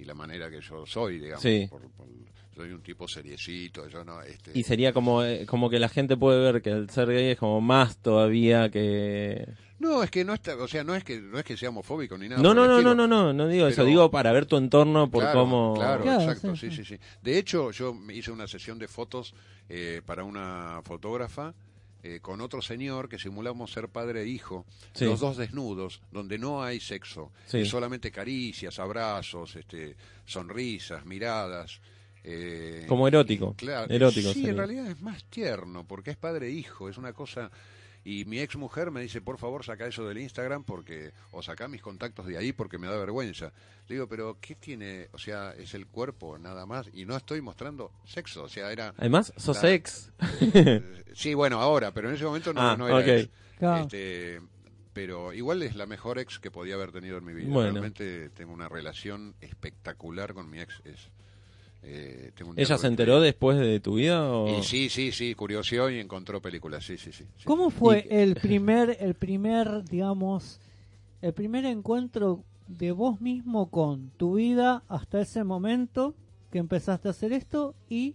y 0.00 0.04
la 0.04 0.14
manera 0.14 0.50
que 0.50 0.60
yo 0.60 0.86
soy, 0.86 1.18
digamos. 1.18 1.42
Sí. 1.42 1.66
Por- 1.70 1.90
por- 1.92 2.08
soy 2.54 2.72
un 2.72 2.82
tipo 2.82 3.06
seriecito, 3.08 3.88
yo 3.88 4.04
no... 4.04 4.20
Este, 4.22 4.50
Y 4.58 4.64
sería 4.64 4.92
como, 4.92 5.22
eh, 5.24 5.46
como 5.46 5.70
que 5.70 5.78
la 5.78 5.88
gente 5.88 6.16
puede 6.16 6.40
ver 6.52 6.60
que 6.60 6.70
el 6.70 6.90
ser 6.90 7.08
gay 7.08 7.30
es 7.30 7.38
como 7.38 7.60
más 7.60 7.96
todavía 7.98 8.68
que... 8.70 9.46
No, 9.78 10.02
es 10.02 10.10
que 10.10 10.24
no 10.26 10.34
está, 10.34 10.56
o 10.56 10.68
sea, 10.68 10.84
no 10.84 10.94
es 10.94 11.02
que 11.04 11.20
no 11.20 11.38
es 11.38 11.44
que 11.44 11.56
sea 11.56 11.70
homofóbico 11.70 12.18
ni 12.18 12.28
nada. 12.28 12.42
No, 12.42 12.52
no, 12.52 12.66
no, 12.66 12.82
no, 12.82 12.94
no, 12.94 13.06
no, 13.06 13.32
no 13.32 13.48
digo 13.48 13.66
eso, 13.66 13.82
digo 13.84 14.10
para 14.10 14.30
ver 14.32 14.44
tu 14.44 14.58
entorno 14.58 15.10
por 15.10 15.22
claro, 15.22 15.40
cómo... 15.40 15.74
Claro, 15.74 16.02
Claro, 16.02 16.20
exacto, 16.22 16.54
sí, 16.54 16.68
sí, 16.70 16.76
sí. 16.76 16.84
sí, 16.84 16.96
sí. 16.96 17.00
De 17.22 17.38
hecho, 17.38 17.70
yo 17.70 17.94
me 17.94 18.12
hice 18.14 18.30
una 18.30 18.46
sesión 18.46 18.78
de 18.78 18.88
fotos 18.88 19.32
eh, 19.70 20.02
para 20.04 20.24
una 20.24 20.82
fotógrafa 20.84 21.54
eh, 22.02 22.20
con 22.20 22.40
otro 22.40 22.62
señor 22.62 23.08
que 23.08 23.18
simulamos 23.18 23.72
ser 23.72 23.88
padre 23.88 24.22
e 24.22 24.26
hijo, 24.26 24.64
Sí. 24.94 25.04
los 25.04 25.20
dos 25.20 25.36
desnudos, 25.36 26.00
donde 26.10 26.38
no 26.38 26.62
hay 26.62 26.80
sexo, 26.80 27.30
Sí. 27.46 27.58
es 27.58 27.68
solamente 27.68 28.10
caricias, 28.10 28.78
abrazos, 28.78 29.56
este, 29.56 29.96
sonrisas, 30.24 31.04
miradas. 31.04 31.80
eh, 32.22 32.84
Como 32.86 33.08
erótico, 33.08 33.54
Claro, 33.56 33.90
erótico 33.92 34.32
sí, 34.34 34.46
en 34.46 34.56
realidad 34.58 34.86
es 34.90 35.00
más 35.00 35.24
tierno, 35.24 35.86
porque 35.86 36.10
es 36.10 36.16
padre 36.18 36.48
e 36.48 36.50
hijo, 36.50 36.88
es 36.88 36.98
una 36.98 37.12
cosa... 37.14 37.50
Y 38.02 38.24
mi 38.24 38.40
ex 38.40 38.56
mujer 38.56 38.90
me 38.90 39.02
dice, 39.02 39.20
por 39.20 39.36
favor, 39.38 39.62
saca 39.64 39.86
eso 39.86 40.06
del 40.08 40.18
Instagram 40.18 40.64
porque 40.64 41.12
o 41.32 41.42
saca 41.42 41.68
mis 41.68 41.82
contactos 41.82 42.26
de 42.26 42.38
ahí 42.38 42.52
porque 42.52 42.78
me 42.78 42.86
da 42.86 42.96
vergüenza. 42.96 43.52
Le 43.88 43.96
digo, 43.96 44.08
pero 44.08 44.38
¿qué 44.40 44.54
tiene? 44.54 45.08
O 45.12 45.18
sea, 45.18 45.52
es 45.52 45.74
el 45.74 45.86
cuerpo 45.86 46.38
nada 46.38 46.64
más 46.64 46.88
y 46.94 47.04
no 47.04 47.14
estoy 47.16 47.42
mostrando 47.42 47.92
sexo. 48.06 48.44
O 48.44 48.48
sea, 48.48 48.72
era... 48.72 48.94
Además, 48.96 49.32
sos 49.36 49.58
Claro. 49.58 49.74
ex. 49.74 50.10
Eh, 50.40 51.04
sí, 51.14 51.34
bueno, 51.34 51.60
ahora, 51.60 51.92
pero 51.92 52.08
en 52.08 52.14
ese 52.14 52.24
momento 52.24 52.54
no, 52.54 52.60
Ah, 52.62 52.76
no 52.76 52.88
era 52.88 52.98
ok. 52.98 53.06
ex. 53.06 53.28
Claro. 53.58 53.82
Este, 53.82 54.40
pero 54.94 55.32
igual 55.34 55.62
es 55.62 55.76
la 55.76 55.84
mejor 55.86 56.18
ex 56.18 56.38
que 56.38 56.50
podía 56.50 56.76
haber 56.76 56.92
tenido 56.92 57.18
en 57.18 57.24
mi 57.24 57.34
vida. 57.34 57.52
Bueno. 57.52 57.70
Realmente 57.72 58.30
tengo 58.30 58.52
una 58.54 58.68
relación 58.70 59.34
espectacular 59.42 60.32
con 60.32 60.48
mi 60.48 60.58
ex. 60.60 60.80
Es, 60.84 61.10
eh, 61.82 62.32
tengo 62.34 62.50
un 62.50 62.58
¿Ella 62.58 62.76
se 62.78 62.86
enteró 62.86 63.20
después 63.20 63.58
de 63.58 63.80
tu 63.80 63.94
vida? 63.94 64.30
O... 64.30 64.58
Y 64.58 64.62
sí, 64.62 64.88
sí, 64.88 65.12
sí, 65.12 65.34
curioseó 65.34 65.88
y 65.90 65.98
encontró 65.98 66.40
películas, 66.42 66.84
sí, 66.84 66.98
sí, 66.98 67.12
sí. 67.12 67.24
sí. 67.36 67.44
¿Cómo 67.44 67.70
fue 67.70 68.06
Y- 68.10 68.14
el 68.14 68.34
primer, 68.42 68.96
el 69.00 69.14
primer, 69.14 69.84
digamos, 69.84 70.60
el 71.22 71.32
primer 71.32 71.64
encuentro 71.64 72.44
de 72.66 72.92
vos 72.92 73.20
mismo 73.20 73.70
con 73.70 74.10
tu 74.10 74.34
vida 74.34 74.82
hasta 74.88 75.20
ese 75.20 75.42
momento 75.44 76.14
que 76.50 76.58
empezaste 76.58 77.08
a 77.08 77.12
hacer 77.12 77.32
esto 77.32 77.74
y 77.88 78.14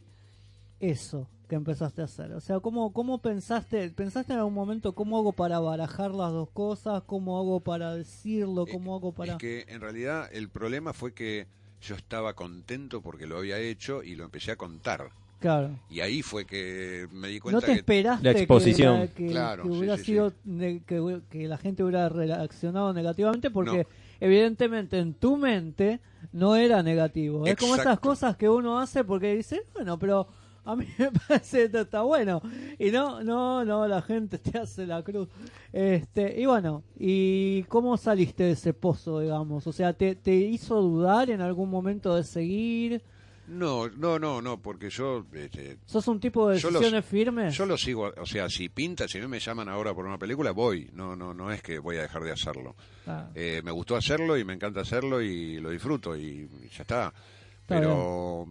eso 0.80 1.28
que 1.48 1.56
empezaste 1.56 2.02
a 2.02 2.06
hacer? 2.06 2.34
O 2.34 2.42
sea, 2.42 2.60
¿cómo, 2.60 2.92
cómo 2.94 3.20
pensaste, 3.20 3.90
pensaste 3.92 4.34
en 4.34 4.40
algún 4.40 4.54
momento 4.54 4.94
cómo 4.94 5.18
hago 5.18 5.32
para 5.32 5.60
barajar 5.60 6.12
las 6.12 6.32
dos 6.32 6.50
cosas, 6.52 7.04
cómo 7.04 7.38
hago 7.38 7.60
para 7.60 7.96
decirlo, 7.96 8.66
cómo 8.66 8.96
hago 8.96 9.12
para... 9.12 9.34
Es 9.34 9.38
que 9.38 9.66
en 9.68 9.82
realidad 9.82 10.30
el 10.32 10.50
problema 10.50 10.94
fue 10.94 11.14
que 11.14 11.48
yo 11.82 11.96
estaba 11.96 12.34
contento 12.34 13.02
porque 13.02 13.26
lo 13.28 13.38
había 13.38 13.60
hecho 13.60 14.04
y 14.04 14.16
lo 14.16 14.24
empecé 14.26 14.52
a 14.52 14.56
contar. 14.56 15.10
Claro. 15.40 15.78
Y 15.90 16.00
ahí 16.00 16.22
fue 16.24 16.46
que 16.46 17.08
me 17.12 17.28
di 17.28 17.36
No 17.38 17.42
cuenta 17.44 17.60
te 17.62 17.66
que... 17.68 17.74
esperaste 17.80 18.24
La 18.24 18.32
exposición. 18.32 18.96
que, 18.96 19.04
la- 19.04 19.14
que- 19.14 19.28
Claro, 19.28 19.64
que 19.64 19.70
sí, 19.70 19.76
hubiera 19.78 19.98
sí, 19.98 20.04
sido 20.06 20.34
ne- 20.46 20.82
que, 20.86 21.22
que 21.30 21.48
la 21.48 21.58
gente 21.58 21.84
hubiera 21.84 22.10
reaccionado 22.10 22.94
negativamente 22.94 23.52
porque 23.52 23.86
evidentemente 24.20 24.98
en 24.98 25.14
tu 25.14 25.38
mente 25.38 26.00
no 26.32 26.56
era 26.56 26.82
negativo. 26.82 27.46
Es 27.46 27.56
como 27.58 27.76
esas 27.76 28.00
cosas 28.00 28.38
que 28.38 28.50
uno 28.50 28.80
hace 28.80 29.04
porque 29.04 29.36
dice, 29.36 29.62
bueno, 29.74 30.00
pero 30.00 30.28
a 30.66 30.76
mí 30.76 30.86
me 30.98 31.12
parece 31.28 31.58
que 31.58 31.64
esto 31.66 31.82
está 31.82 32.02
bueno. 32.02 32.42
Y 32.80 32.92
no, 32.92 33.24
no, 33.24 33.64
no, 33.64 33.88
la 33.88 34.02
gente 34.02 34.38
te 34.40 34.58
hace 34.58 34.86
la 34.86 35.04
cruz. 35.04 35.30
Este, 35.72 36.40
y 36.42 36.46
bueno, 36.46 36.84
¿y 36.98 37.64
cómo 37.64 37.98
saliste 37.98 38.44
de 38.44 38.52
ese 38.52 38.74
pozo, 38.74 39.20
digamos? 39.20 39.66
O 39.68 39.72
sea, 39.74 39.94
¿te, 39.94 40.16
te 40.16 40.36
hizo 40.36 40.82
dudar 40.82 41.30
en 41.30 41.42
algún 41.42 41.70
momento 41.70 42.16
de 42.16 42.24
seguir? 42.24 43.02
No, 43.48 43.88
no, 43.90 44.18
no, 44.18 44.42
no, 44.42 44.60
porque 44.60 44.90
yo... 44.90 45.24
este, 45.34 45.78
¿Sos 45.86 46.08
un 46.08 46.20
tipo 46.20 46.50
de 46.50 46.58
Yo 46.58 46.72
los- 46.72 46.82
decisiones 46.82 47.06
firmes? 47.06 47.56
Yo 47.56 47.68
lo 47.68 47.78
sigo, 47.78 48.12
o 48.20 48.26
sea, 48.26 48.50
si 48.50 48.70
pinta, 48.70 49.08
si 49.08 49.20
a 49.20 49.22
mí 49.22 49.28
me 49.28 49.40
llaman 49.40 49.70
ahora 49.70 49.94
por 49.94 50.04
una 50.06 50.18
película, 50.18 50.50
voy. 50.50 50.90
No, 50.94 51.16
no, 51.16 51.34
no 51.36 51.52
es 51.52 51.62
que 51.62 51.78
voy 51.78 51.98
a 51.98 52.02
dejar 52.02 52.24
de 52.24 52.32
hacerlo. 52.32 52.76
Ah. 53.06 53.30
Eh, 53.36 53.62
me 53.64 53.70
gustó 53.70 53.96
hacerlo 53.96 54.36
y 54.36 54.44
me 54.44 54.54
encanta 54.54 54.82
hacerlo 54.82 55.22
y 55.22 55.60
lo 55.60 55.70
disfruto 55.70 56.18
y 56.18 56.50
ya 56.76 56.82
está. 56.82 57.14
Está 57.62 57.80
Pero 57.80 58.48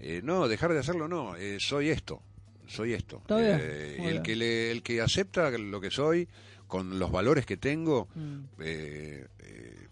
eh, 0.00 0.20
no, 0.22 0.48
dejar 0.48 0.72
de 0.72 0.78
hacerlo 0.80 1.08
no. 1.08 1.36
eh, 1.36 1.58
soy 1.60 1.90
esto, 1.90 2.22
soy 2.66 2.92
esto. 2.92 3.22
Eh, 3.30 3.98
el 4.02 4.22
que 4.22 4.36
le, 4.36 4.70
el 4.70 4.82
que 4.82 5.00
acepta 5.00 5.50
lo 5.50 5.80
que 5.80 5.90
soy 5.90 6.28
con 6.66 6.98
los 6.98 7.10
valores 7.10 7.46
que 7.46 7.56
tengo. 7.56 8.08
Mm. 8.14 8.40
eh, 8.60 9.26
eh, 9.38 9.86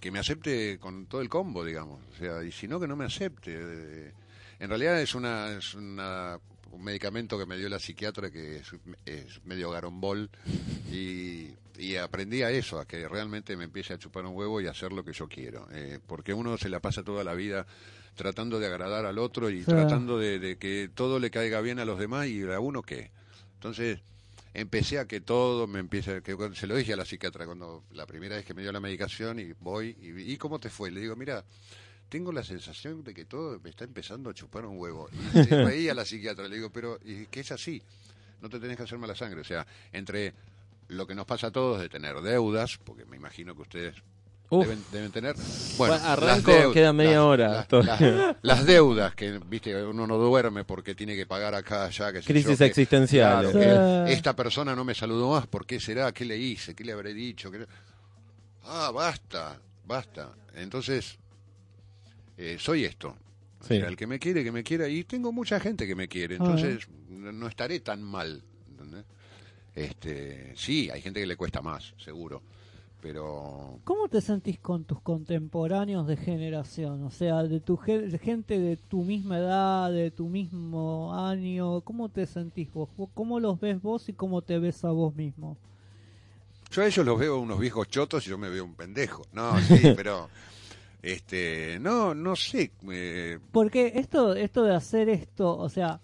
que 0.00 0.10
me 0.10 0.18
acepte 0.18 0.78
con 0.78 1.06
todo 1.06 1.22
el 1.22 1.30
combo, 1.30 1.64
digamos. 1.64 1.98
O 2.12 2.18
sea, 2.18 2.44
y 2.44 2.52
si 2.52 2.68
no, 2.68 2.78
que 2.78 2.86
no 2.86 2.94
me 2.94 3.06
acepte. 3.06 4.12
En 4.58 4.68
realidad 4.68 5.00
es 5.00 5.14
una, 5.14 5.56
es 5.56 5.74
una 5.74 6.38
un 6.74 6.82
medicamento 6.82 7.38
que 7.38 7.46
me 7.46 7.56
dio 7.56 7.68
la 7.68 7.78
psiquiatra 7.78 8.30
que 8.30 8.56
es, 8.56 8.72
es 9.06 9.44
medio 9.44 9.70
garombol 9.70 10.28
y, 10.90 11.50
y 11.78 11.96
aprendí 11.96 12.42
a 12.42 12.50
eso, 12.50 12.78
a 12.78 12.86
que 12.86 13.08
realmente 13.08 13.56
me 13.56 13.64
empiece 13.64 13.94
a 13.94 13.98
chupar 13.98 14.26
un 14.26 14.34
huevo 14.36 14.60
y 14.60 14.66
hacer 14.66 14.92
lo 14.92 15.04
que 15.04 15.12
yo 15.12 15.28
quiero. 15.28 15.68
Eh, 15.72 16.00
porque 16.06 16.34
uno 16.34 16.58
se 16.58 16.68
la 16.68 16.80
pasa 16.80 17.02
toda 17.02 17.24
la 17.24 17.34
vida 17.34 17.66
tratando 18.14 18.58
de 18.60 18.66
agradar 18.66 19.06
al 19.06 19.18
otro 19.18 19.50
y 19.50 19.58
Sí. 19.60 19.64
tratando 19.66 20.18
de, 20.18 20.38
de 20.38 20.56
que 20.56 20.90
todo 20.94 21.18
le 21.18 21.30
caiga 21.30 21.60
bien 21.60 21.78
a 21.78 21.84
los 21.84 21.98
demás 21.98 22.26
y 22.28 22.42
a 22.42 22.60
uno 22.60 22.82
qué. 22.82 23.10
Entonces 23.54 24.00
empecé 24.52 24.98
a 24.98 25.06
que 25.06 25.20
todo 25.20 25.66
me 25.66 25.80
empiece, 25.80 26.22
que 26.22 26.36
se 26.54 26.66
lo 26.66 26.76
dije 26.76 26.92
a 26.92 26.96
la 26.96 27.04
psiquiatra 27.04 27.44
cuando 27.46 27.82
la 27.92 28.06
primera 28.06 28.36
vez 28.36 28.44
que 28.44 28.54
me 28.54 28.62
dio 28.62 28.70
la 28.72 28.80
medicación 28.80 29.40
y 29.40 29.52
voy 29.60 29.96
y, 30.00 30.32
¿y 30.32 30.36
cómo 30.36 30.58
te 30.60 30.70
fue? 30.70 30.90
Le 30.90 31.00
digo, 31.00 31.16
mira, 31.16 31.44
tengo 32.08 32.30
la 32.30 32.44
sensación 32.44 33.02
de 33.02 33.14
que 33.14 33.24
todo 33.24 33.58
me 33.64 33.70
está 33.70 33.84
empezando 33.84 34.30
a 34.30 34.34
chupar 34.34 34.64
un 34.66 34.78
huevo. 34.78 35.08
Y 35.12 35.44
se 35.44 35.64
reía 35.64 35.94
la 35.94 36.04
psiquiatra, 36.04 36.46
le 36.46 36.54
digo, 36.56 36.70
pero 36.70 37.00
¿y 37.04 37.26
que 37.26 37.40
es 37.40 37.50
así? 37.50 37.82
No 38.40 38.48
te 38.48 38.60
tenés 38.60 38.76
que 38.76 38.84
hacer 38.84 38.98
mala 38.98 39.16
sangre. 39.16 39.40
O 39.40 39.44
sea, 39.44 39.66
entre 39.92 40.34
lo 40.88 41.06
que 41.06 41.14
nos 41.14 41.26
pasa 41.26 41.48
a 41.48 41.50
todos 41.50 41.80
de 41.80 41.88
tener 41.88 42.20
deudas, 42.20 42.78
porque 42.78 43.04
me 43.06 43.16
imagino 43.16 43.56
que 43.56 43.62
ustedes. 43.62 43.96
Deben, 44.62 44.84
deben 44.92 45.10
tener. 45.12 45.34
Bueno, 45.76 45.94
Bueno, 45.94 46.08
arranco, 46.08 46.50
las 46.52 46.72
queda 46.72 46.92
media 46.92 47.10
las- 47.12 47.20
hora 47.20 47.48
las- 47.48 47.68
todavía. 47.68 48.10
las- 48.10 48.36
las 48.42 48.66
deudas 48.66 49.14
que, 49.14 49.38
viste, 49.46 49.84
uno 49.84 50.06
no 50.06 50.16
duerme 50.18 50.64
porque 50.64 50.94
tiene 50.94 51.16
que 51.16 51.26
pagar 51.26 51.54
acá, 51.54 51.84
allá. 51.84 52.12
Que 52.12 52.20
Crisis 52.22 52.52
yo, 52.52 52.58
que- 52.58 52.64
existenciales. 52.66 53.52
claro, 53.52 54.04
que 54.04 54.08
Sí. 54.08 54.12
esta 54.14 54.34
persona 54.36 54.74
no 54.74 54.84
me 54.84 54.94
saludó 54.94 55.30
más, 55.30 55.46
¿por 55.46 55.66
qué 55.66 55.80
será? 55.80 56.12
¿Qué 56.12 56.24
le 56.24 56.36
hice? 56.38 56.74
¿Qué 56.74 56.84
le 56.84 56.92
habré 56.92 57.14
dicho? 57.14 57.50
¿Qué 57.50 57.60
le- 57.60 57.66
Ah, 58.64 58.90
basta, 58.94 59.58
basta. 59.84 60.32
Entonces, 60.54 61.18
eh, 62.36 62.56
soy 62.58 62.84
esto. 62.84 63.16
Sí. 63.66 63.76
el 63.76 63.96
que 63.96 64.06
me 64.06 64.18
quiere, 64.18 64.44
que 64.44 64.52
me 64.52 64.62
quiera. 64.62 64.86
Y 64.88 65.04
tengo 65.04 65.32
mucha 65.32 65.58
gente 65.58 65.86
que 65.86 65.94
me 65.94 66.06
quiere, 66.06 66.34
Ah, 66.34 66.38
entonces 66.44 66.86
no 67.08 67.32
no 67.32 67.46
estaré 67.48 67.80
tan 67.80 68.02
mal. 68.02 68.42
¿entendés? 68.68 69.04
Este, 69.74 70.52
sí, 70.54 70.90
hay 70.92 71.00
gente 71.00 71.20
que 71.20 71.26
le 71.26 71.34
cuesta 71.36 71.62
más, 71.62 71.94
seguro. 71.96 72.42
Pero 73.04 73.78
¿Cómo 73.84 74.08
te 74.08 74.20
sentís 74.22 74.58
con 74.58 74.84
tus 74.84 75.00
contemporáneos 75.02 76.06
de 76.06 76.16
generación? 76.16 77.04
O 77.04 77.10
sea, 77.10 77.42
de 77.42 77.60
tu 77.60 77.76
ge- 77.76 78.18
gente 78.18 78.58
de 78.58 78.76
tu 78.78 79.02
misma 79.04 79.38
edad, 79.38 79.92
de 79.92 80.10
tu 80.10 80.28
mismo 80.28 81.14
año. 81.14 81.82
¿Cómo 81.82 82.08
te 82.08 82.26
sentís 82.26 82.72
vos? 82.72 82.88
¿Vos- 82.96 83.10
¿Cómo 83.14 83.40
los 83.40 83.60
ves 83.60 83.80
vos 83.82 84.08
y 84.08 84.14
cómo 84.14 84.40
te 84.42 84.58
ves 84.58 84.84
a 84.84 84.90
vos 84.90 85.14
mismo? 85.14 85.56
yo 86.70 86.82
a 86.82 86.86
ellos 86.86 87.06
los 87.06 87.18
veo 87.18 87.38
unos 87.38 87.58
viejos 87.60 87.88
chotos 87.88 88.26
y 88.26 88.30
yo 88.30 88.38
me 88.38 88.48
veo 88.48 88.64
un 88.64 88.74
pendejo. 88.74 89.22
No, 89.32 89.60
sí, 89.60 89.92
pero 89.94 90.28
este, 91.02 91.78
no, 91.80 92.14
no 92.14 92.34
sé. 92.36 92.70
eh, 92.90 93.38
Porque 93.52 93.92
esto, 93.96 94.34
esto 94.34 94.64
de 94.64 94.74
hacer 94.74 95.08
esto, 95.08 95.56
o 95.56 95.68
sea, 95.68 96.00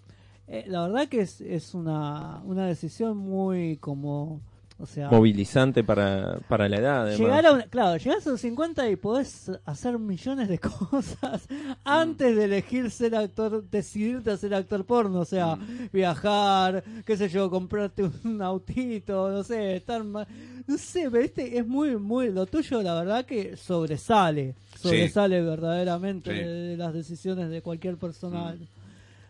eh, 0.47 0.65
la 0.67 0.83
verdad 0.83 1.07
que 1.09 1.21
es, 1.21 1.41
es 1.41 1.73
una, 1.73 2.41
una 2.45 2.67
decisión 2.67 3.17
muy 3.17 3.77
como, 3.77 4.39
o 4.81 4.85
sea, 4.85 5.09
Movilizante 5.09 5.83
para, 5.83 6.39
para 6.49 6.67
la 6.67 6.77
edad, 6.77 7.01
además. 7.03 7.19
Llegar 7.19 7.45
a 7.45 7.51
una- 7.53 7.63
claro, 7.67 7.97
llegás 7.97 8.25
a 8.25 8.31
los 8.31 8.41
50 8.41 8.89
y 8.89 8.95
podés 8.95 9.51
hacer 9.65 9.99
millones 9.99 10.49
de 10.49 10.59
cosas 10.89 11.47
antes 11.83 12.35
de 12.35 12.43
elegir 12.45 12.89
ser 12.91 13.15
actor, 13.15 13.63
decidirte 13.69 14.31
a 14.31 14.37
ser 14.37 14.53
actor 14.53 14.85
porno, 14.85 15.19
o 15.19 15.25
sea, 15.25 15.57
viajar, 15.93 16.83
qué 17.05 17.15
sé 17.17 17.29
yo, 17.29 17.49
comprarte 17.49 18.09
un 18.23 18.41
autito, 18.41 19.29
no 19.29 19.43
sé, 19.43 19.75
estar 19.77 20.03
más, 20.03 20.27
no 20.67 20.77
sé, 20.77 21.09
pero 21.11 21.23
este 21.23 21.57
es 21.57 21.67
muy, 21.67 21.95
muy, 21.97 22.31
lo 22.31 22.45
tuyo 22.45 22.81
la 22.81 22.95
verdad 22.95 23.25
que 23.25 23.55
sobresale, 23.57 24.55
sobresale 24.79 25.41
verdaderamente 25.41 26.31
Sí. 26.31 26.37
de, 26.37 26.47
de 26.47 26.77
las 26.77 26.93
decisiones 26.93 27.49
de 27.49 27.61
cualquier 27.61 27.97
persona 27.97 28.55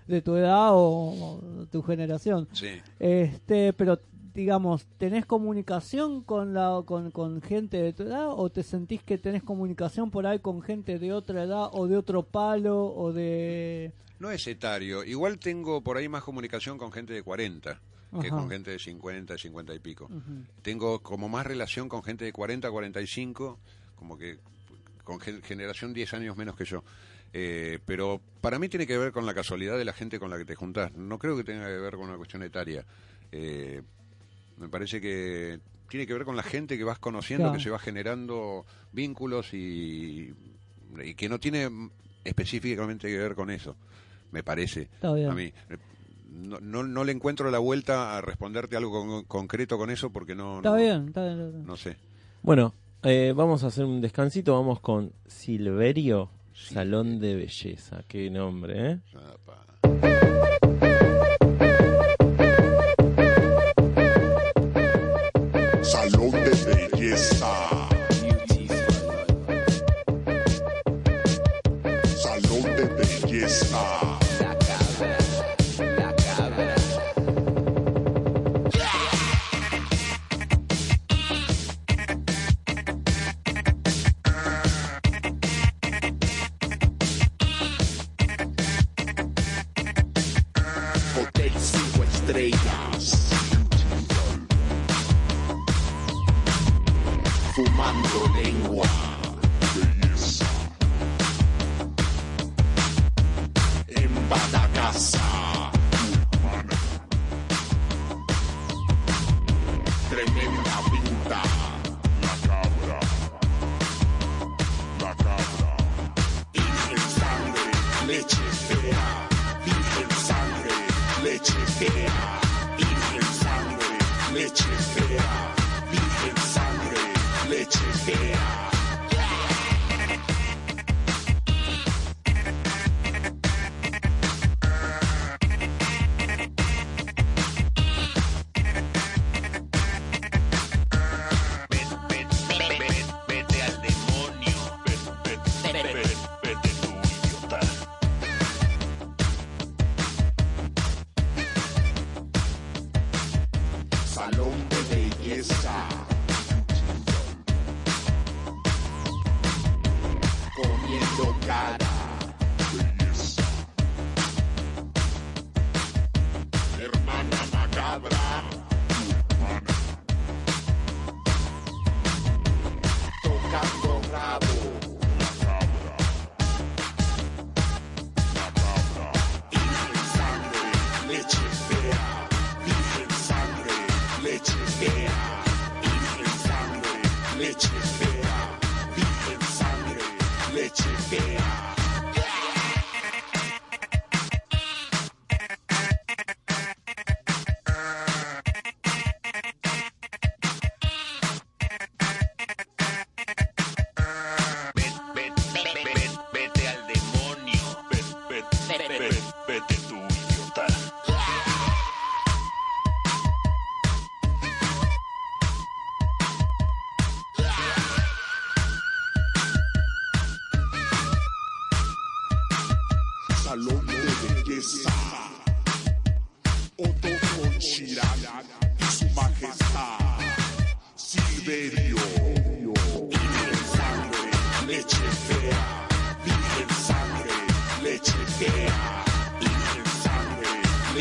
de 0.07 0.21
tu 0.21 0.35
edad 0.35 0.71
o, 0.73 1.39
o 1.39 1.65
tu 1.71 1.81
generación. 1.83 2.47
sí. 2.53 2.67
Este, 2.99 3.73
pero 3.73 3.99
digamos, 4.33 4.85
¿tenés 4.97 5.25
comunicación 5.25 6.21
con 6.23 6.53
la 6.53 6.81
con, 6.85 7.11
con 7.11 7.41
gente 7.41 7.77
de 7.81 7.93
tu 7.93 8.03
edad 8.03 8.27
o 8.29 8.49
te 8.49 8.63
sentís 8.63 9.03
que 9.03 9.17
tenés 9.17 9.43
comunicación 9.43 10.09
por 10.11 10.25
ahí 10.27 10.39
con 10.39 10.61
gente 10.61 10.99
de 10.99 11.11
otra 11.13 11.43
edad 11.43 11.69
o 11.73 11.87
de 11.87 11.97
otro 11.97 12.23
palo 12.23 12.85
o 12.93 13.11
de 13.13 13.91
No 14.19 14.31
es 14.31 14.45
etario. 14.47 15.03
Igual 15.03 15.39
tengo 15.39 15.81
por 15.81 15.97
ahí 15.97 16.07
más 16.09 16.23
comunicación 16.23 16.77
con 16.77 16.91
gente 16.91 17.13
de 17.13 17.23
40 17.23 17.79
que 18.19 18.27
Ajá. 18.27 18.35
con 18.35 18.49
gente 18.49 18.71
de 18.71 18.79
50, 18.79 19.37
50 19.37 19.73
y 19.73 19.79
pico. 19.79 20.09
Tengo 20.61 20.99
como 21.01 21.29
más 21.29 21.45
relación 21.45 21.87
con 21.87 22.03
gente 22.03 22.25
de 22.25 22.33
40, 22.33 22.69
45, 22.69 23.57
como 23.95 24.17
que 24.17 24.37
con 25.05 25.19
gen- 25.21 25.41
generación 25.41 25.93
10 25.93 26.13
años 26.15 26.35
menos 26.35 26.55
que 26.57 26.65
yo. 26.65 26.83
Eh, 27.33 27.79
pero 27.85 28.19
para 28.41 28.59
mí 28.59 28.67
tiene 28.67 28.85
que 28.85 28.97
ver 28.97 29.13
con 29.13 29.25
la 29.25 29.33
casualidad 29.33 29.77
de 29.77 29.85
la 29.85 29.93
gente 29.93 30.19
con 30.19 30.29
la 30.29 30.37
que 30.37 30.43
te 30.43 30.55
juntás. 30.55 30.93
No 30.93 31.17
creo 31.19 31.37
que 31.37 31.45
tenga 31.45 31.65
que 31.67 31.77
ver 31.77 31.95
con 31.95 32.09
una 32.09 32.17
cuestión 32.17 32.43
etaria. 32.43 32.85
Eh, 33.31 33.81
me 34.61 34.69
parece 34.69 35.01
que 35.01 35.59
tiene 35.89 36.05
que 36.07 36.13
ver 36.13 36.23
con 36.23 36.37
la 36.37 36.43
gente 36.43 36.77
que 36.77 36.83
vas 36.85 36.99
conociendo, 36.99 37.45
Claro. 37.45 37.57
que 37.57 37.63
se 37.63 37.69
va 37.71 37.79
generando 37.79 38.65
vínculos 38.93 39.53
y, 39.53 40.33
y 41.03 41.13
que 41.15 41.27
no 41.27 41.39
tiene 41.39 41.69
específicamente 42.23 43.07
que 43.07 43.17
ver 43.17 43.35
con 43.35 43.49
eso, 43.49 43.75
me 44.31 44.43
parece. 44.43 44.83
Está 44.83 45.11
bien. 45.13 45.29
A 45.29 45.33
mí. 45.35 45.51
No, 46.29 46.59
no, 46.61 46.83
no 46.83 47.03
le 47.03 47.11
encuentro 47.11 47.51
la 47.51 47.59
vuelta 47.59 48.17
a 48.17 48.21
responderte 48.21 48.77
algo 48.77 48.91
con- 49.05 49.23
concreto 49.25 49.77
con 49.77 49.89
eso 49.89 50.11
porque 50.11 50.33
no, 50.33 50.57
Está 50.57 50.69
no, 50.69 50.75
bien, 50.77 51.07
está 51.09 51.25
bien, 51.25 51.39
está 51.39 51.49
bien. 51.51 51.65
no 51.65 51.75
sé. 51.75 51.97
Bueno, 52.41 52.73
eh, 53.03 53.33
vamos 53.35 53.63
a 53.63 53.67
hacer 53.67 53.83
un 53.83 53.99
descansito. 53.99 54.53
Vamos 54.53 54.79
con 54.79 55.11
Silverio, 55.25 56.29
Salón 56.53 57.19
de 57.19 57.35
Belleza. 57.35 58.03
Qué 58.07 58.29
nombre, 58.29 58.91
¿eh? 58.91 58.99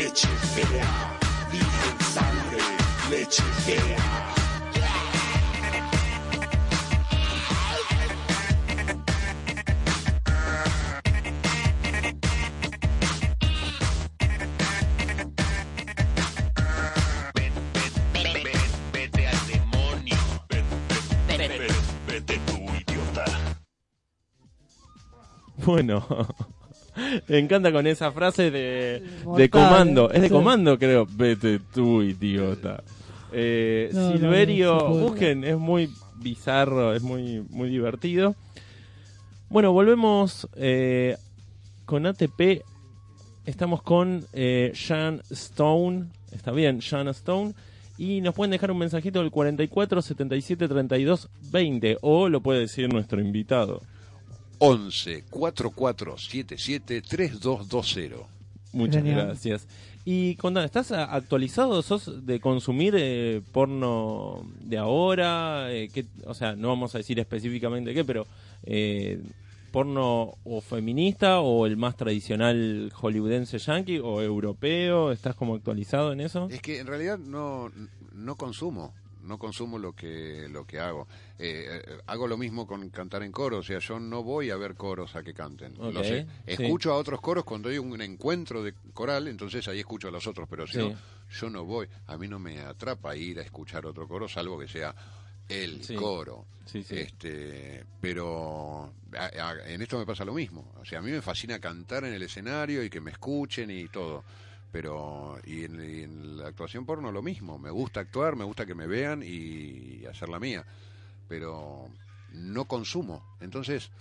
Leche 0.01 0.27
fea. 0.27 0.87
Virgen 1.51 1.99
sangre, 1.99 2.61
leche 3.09 3.43
fea. 3.65 4.29
Bueno, 25.63 26.03
me 27.27 27.39
encanta 27.39 27.71
con 27.71 27.87
esa 27.87 28.11
frase 28.11 28.51
de, 28.51 29.03
de 29.37 29.49
comando. 29.49 30.11
Es 30.11 30.21
de 30.21 30.29
comando, 30.29 30.77
creo. 30.77 31.07
Vete 31.09 31.59
tú, 31.73 32.01
idiota. 32.01 32.83
Eh, 33.31 33.89
No, 33.93 34.11
Silverio, 34.11 34.73
no 34.75 34.89
busquen, 34.95 35.43
es 35.43 35.57
muy 35.57 35.89
bizarro, 36.17 36.93
es 36.93 37.01
muy, 37.01 37.41
muy 37.49 37.69
divertido. 37.69 38.35
Bueno, 39.49 39.71
volvemos 39.71 40.47
eh, 40.55 41.17
con 41.85 42.05
ATP. 42.05 42.63
Estamos 43.45 43.81
con 43.81 44.25
eh, 44.33 44.71
Sean 44.75 45.21
Stone. 45.29 46.07
Está 46.31 46.51
bien, 46.51 46.81
Sean 46.81 47.07
Stone. 47.09 47.53
Y 47.97 48.21
nos 48.21 48.33
pueden 48.33 48.51
dejar 48.51 48.71
un 48.71 48.77
mensajito 48.79 49.19
del 49.19 49.31
44 49.31 50.01
77 50.01 50.67
32 50.67 51.29
20. 51.51 51.97
O 52.01 52.29
lo 52.29 52.41
puede 52.41 52.61
decir 52.61 52.91
nuestro 52.91 53.19
invitado. 53.21 53.81
11 54.63 55.23
4477 55.29 57.01
3220. 57.01 58.15
Muchas 58.73 59.03
Genial. 59.03 59.25
gracias. 59.27 59.67
Y 60.05 60.35
contame, 60.35 60.65
¿estás 60.67 60.91
actualizado? 60.91 61.81
¿Sos 61.81 62.25
de 62.25 62.39
consumir 62.39 62.93
eh, 62.97 63.41
porno 63.51 64.43
de 64.61 64.77
ahora? 64.77 65.71
Eh, 65.73 65.89
¿qué- 65.93 66.05
o 66.25 66.33
sea, 66.33 66.55
no 66.55 66.67
vamos 66.69 66.93
a 66.95 66.99
decir 66.99 67.19
específicamente 67.19 67.93
qué, 67.93 68.03
pero 68.05 68.25
eh, 68.63 69.19
porno 69.71 70.35
o 70.43 70.61
feminista 70.61 71.39
o 71.41 71.65
el 71.65 71.77
más 71.77 71.95
tradicional 71.97 72.91
hollywoodense 72.93 73.57
yankee 73.57 73.99
o 73.99 74.21
europeo. 74.21 75.11
¿Estás 75.11 75.35
como 75.35 75.55
actualizado 75.55 76.13
en 76.13 76.21
eso? 76.21 76.47
Es 76.51 76.61
que 76.61 76.79
en 76.79 76.87
realidad 76.87 77.17
no, 77.19 77.71
no 78.13 78.35
consumo, 78.35 78.93
no 79.23 79.37
consumo 79.37 79.77
lo 79.79 79.93
que, 79.93 80.47
lo 80.49 80.65
que 80.65 80.79
hago. 80.79 81.07
Eh, 81.39 81.81
eh, 81.87 81.97
hago 82.07 82.27
lo 82.27 82.37
mismo 82.37 82.65
con 82.67 82.89
cantar 82.89 83.23
en 83.23 83.31
coro, 83.31 83.59
o 83.59 83.63
sea, 83.63 83.79
yo 83.79 83.99
no 83.99 84.23
voy 84.23 84.49
a 84.49 84.57
ver 84.57 84.75
coros 84.75 85.15
a 85.15 85.23
que 85.23 85.33
canten. 85.33 85.75
Lo 85.77 86.03
sé. 86.03 86.23
sí. 86.23 86.27
Escucho 86.45 86.91
a 86.93 86.97
otros 86.97 87.21
coros 87.21 87.43
cuando 87.43 87.69
hay 87.69 87.77
un 87.77 88.01
encuentro 88.01 88.63
de 88.63 88.73
coral, 88.93 89.27
entonces 89.27 89.67
ahí 89.67 89.79
escucho 89.79 90.07
a 90.07 90.11
los 90.11 90.25
otros, 90.27 90.47
pero 90.49 90.65
si 90.67 90.73
Sí. 90.73 90.79
no, 90.79 90.95
yo 91.29 91.49
no 91.49 91.65
voy. 91.65 91.87
A 92.07 92.17
mí 92.17 92.27
no 92.27 92.39
me 92.39 92.59
atrapa 92.59 93.15
ir 93.15 93.39
a 93.39 93.43
escuchar 93.43 93.85
otro 93.85 94.07
coro, 94.07 94.27
salvo 94.27 94.57
que 94.59 94.67
sea 94.67 94.93
el 95.49 95.83
Sí. 95.83 95.95
coro. 95.95 96.45
Sí, 96.65 96.83
sí. 96.83 96.95
Este, 96.97 97.83
pero 97.99 98.93
a- 99.17 99.49
a- 99.49 99.69
en 99.69 99.81
esto 99.81 99.97
me 99.97 100.05
pasa 100.05 100.23
lo 100.23 100.33
mismo. 100.33 100.71
O 100.79 100.85
sea, 100.85 100.99
a 100.99 101.01
mí 101.01 101.11
me 101.11 101.21
fascina 101.21 101.59
cantar 101.59 102.05
en 102.05 102.13
el 102.13 102.21
escenario 102.23 102.83
y 102.83 102.89
que 102.89 103.01
me 103.01 103.11
escuchen 103.11 103.69
y 103.71 103.87
todo. 103.89 104.23
Pero 104.71 105.37
y 105.45 105.65
en, 105.65 105.75
y 105.83 106.03
en 106.03 106.37
la 106.37 106.47
actuación 106.47 106.85
porno 106.85 107.11
lo 107.11 107.21
mismo. 107.21 107.59
Me 107.59 107.69
gusta 107.71 107.99
actuar, 107.99 108.35
me 108.35 108.45
gusta 108.45 108.65
que 108.65 108.75
me 108.75 108.87
vean 108.87 109.21
y, 109.23 110.05
hacer 110.05 110.29
la 110.29 110.39
mía. 110.39 110.65
Pero 111.27 111.89
no 112.33 112.65
consumo. 112.65 113.35
Entonces, 113.41 113.91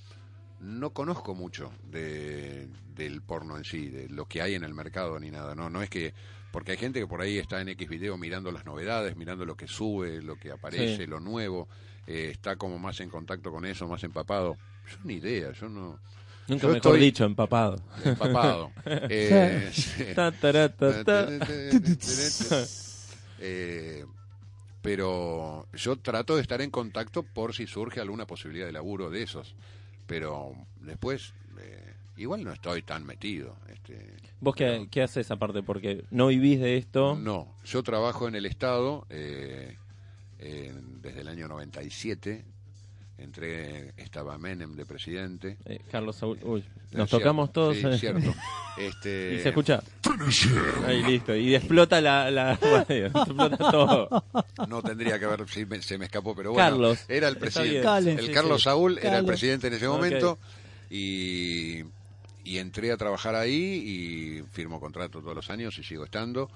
no 0.61 0.91
conozco 0.91 1.35
mucho 1.35 1.73
de, 1.85 2.69
del 2.95 3.23
porno 3.23 3.57
en 3.57 3.65
sí, 3.65 3.89
de 3.89 4.09
lo 4.09 4.27
que 4.27 4.43
hay 4.43 4.55
en 4.55 4.65
el 4.65 4.75
mercado 4.75 5.19
ni 5.19 5.31
nada. 5.31 5.55
No, 5.55 5.71
no 5.71 5.83
es 5.83 5.91
que 5.91 6.15
porque 6.53 6.73
hay 6.73 6.79
gente 6.79 7.01
que 7.01 7.07
por 7.07 7.21
ahí 7.21 7.39
está 7.39 7.61
en 7.61 7.69
X 7.69 7.89
video 7.89 8.17
mirando 8.17 8.51
las 8.51 8.65
novedades, 8.65 9.17
mirando 9.17 9.45
lo 9.45 9.57
que 9.57 9.69
sube, 9.69 10.21
lo 10.21 10.37
que 10.37 10.51
aparece, 10.51 10.97
Sí. 10.97 11.07
lo 11.07 11.21
nuevo, 11.21 11.69
eh, 12.07 12.31
está 12.33 12.57
como 12.57 12.79
más 12.79 13.01
en 13.01 13.09
contacto 13.09 13.53
con 13.53 13.65
eso, 13.65 13.87
más 13.87 14.03
empapado. 14.05 14.57
Yo 14.91 14.97
ni 15.05 15.15
idea, 15.15 15.53
yo 15.53 15.69
no. 15.69 15.99
Nunca 16.51 16.63
Yo 16.67 16.75
mejor 16.75 16.93
estoy- 16.95 17.01
dicho, 17.01 17.25
empapado. 17.25 17.81
empapado. 18.05 18.71
Eh. 18.85 19.71
Eh, 23.43 24.05
pero 24.83 25.67
yo 25.73 25.97
trato 25.97 26.37
de 26.37 26.43
estar 26.43 26.61
en 26.61 26.71
contacto 26.71 27.23
por 27.23 27.55
si 27.55 27.67
surge 27.67 28.01
alguna 28.01 28.27
posibilidad 28.27 28.67
de 28.67 28.73
laburo 28.73 29.11
de 29.11 29.23
esos. 29.23 29.55
Pero 30.07 30.53
después, 30.81 31.33
eh, 31.59 31.95
igual 32.17 32.45
no 32.45 32.53
estoy 32.53 32.83
tan 32.83 33.07
metido. 33.07 33.57
Este, 33.73 34.15
¿Vos 34.41 34.55
qué, 34.55 34.89
qué 34.91 35.03
haces 35.03 35.31
aparte? 35.31 35.63
Porque 35.63 36.05
no 36.11 36.27
vivís 36.27 36.61
de 36.61 36.77
esto. 36.77 37.17
no, 37.17 37.55
yo 37.65 37.83
trabajo 37.83 38.29
en 38.29 38.35
el 38.35 38.47
Estado 38.47 39.07
eh, 39.11 39.77
en- 40.39 41.01
desde 41.01 41.21
el 41.23 41.29
año 41.29 41.49
97. 41.49 42.45
Entré, 43.21 43.93
estaba 43.99 44.39
Menem 44.39 44.75
de 44.75 44.87
presidente. 44.87 45.57
Eh, 45.67 45.81
Carlos 45.91 46.17
Saúl. 46.17 46.39
Uy, 46.43 46.61
Es 46.61 46.67
nos 46.97 47.09
cierto, 47.09 47.19
tocamos 47.19 47.53
todos. 47.53 47.77
sí, 47.77 47.87
eh. 47.87 47.99
cierto. 47.99 48.35
Este, 48.79 49.35
Y 49.35 49.41
se 49.41 49.49
escucha. 49.51 49.83
Ahí 50.87 51.03
listo. 51.03 51.37
Y 51.37 51.55
explota 51.55 52.01
la, 52.01 52.31
la 52.31 52.55
radio. 52.89 53.07
explota 53.09 53.57
todo. 53.59 54.25
No 54.69 54.81
tendría 54.83 55.19
que 55.19 55.27
haber, 55.27 55.47
sí, 55.49 55.67
me- 55.67 55.83
se 55.83 55.99
me 55.99 56.07
escapó, 56.07 56.35
pero 56.35 56.53
bueno. 56.53 56.67
Carlos. 56.71 57.05
Era 57.09 57.29
el 57.29 57.37
presidente. 57.37 57.83
Calen. 57.83 58.19
El 58.19 58.27
Sí, 58.27 58.33
Carlos 58.33 58.59
sí. 58.63 58.65
Saúl 58.65 58.99
era 59.03 59.19
el 59.19 59.27
presidente 59.27 59.67
en 59.67 59.75
ese 59.75 59.87
momento 59.87 60.39
y, 60.89 61.81
y 62.45 62.59
entré 62.59 62.91
a 62.93 62.97
trabajar 62.97 63.35
ahí 63.35 63.53
y 63.55 64.43
firmo 64.53 64.81
contrato 64.81 65.21
todos 65.21 65.35
los 65.35 65.51
años 65.51 65.77
y 65.79 65.85
sigo 65.85 66.05
estando. 66.05 66.51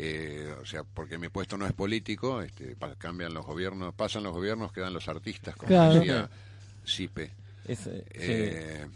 Eh, 0.00 0.54
o 0.62 0.64
sea, 0.64 0.84
porque 0.84 1.18
mi 1.18 1.28
puesto 1.28 1.58
no 1.58 1.66
es 1.66 1.72
político, 1.72 2.40
este, 2.40 2.76
pa- 2.76 2.94
cambian 2.94 3.34
los 3.34 3.44
gobiernos, 3.44 3.92
pasan 3.94 4.22
los 4.22 4.32
gobiernos, 4.32 4.70
quedan 4.72 4.94
los 4.94 5.08
artistas, 5.08 5.56
como 5.56 5.66
Claro. 5.70 5.98
decía 5.98 6.30
Sipe. 6.84 7.32
Es, 7.64 7.84
eh, 7.88 8.84
sí. 8.86 8.90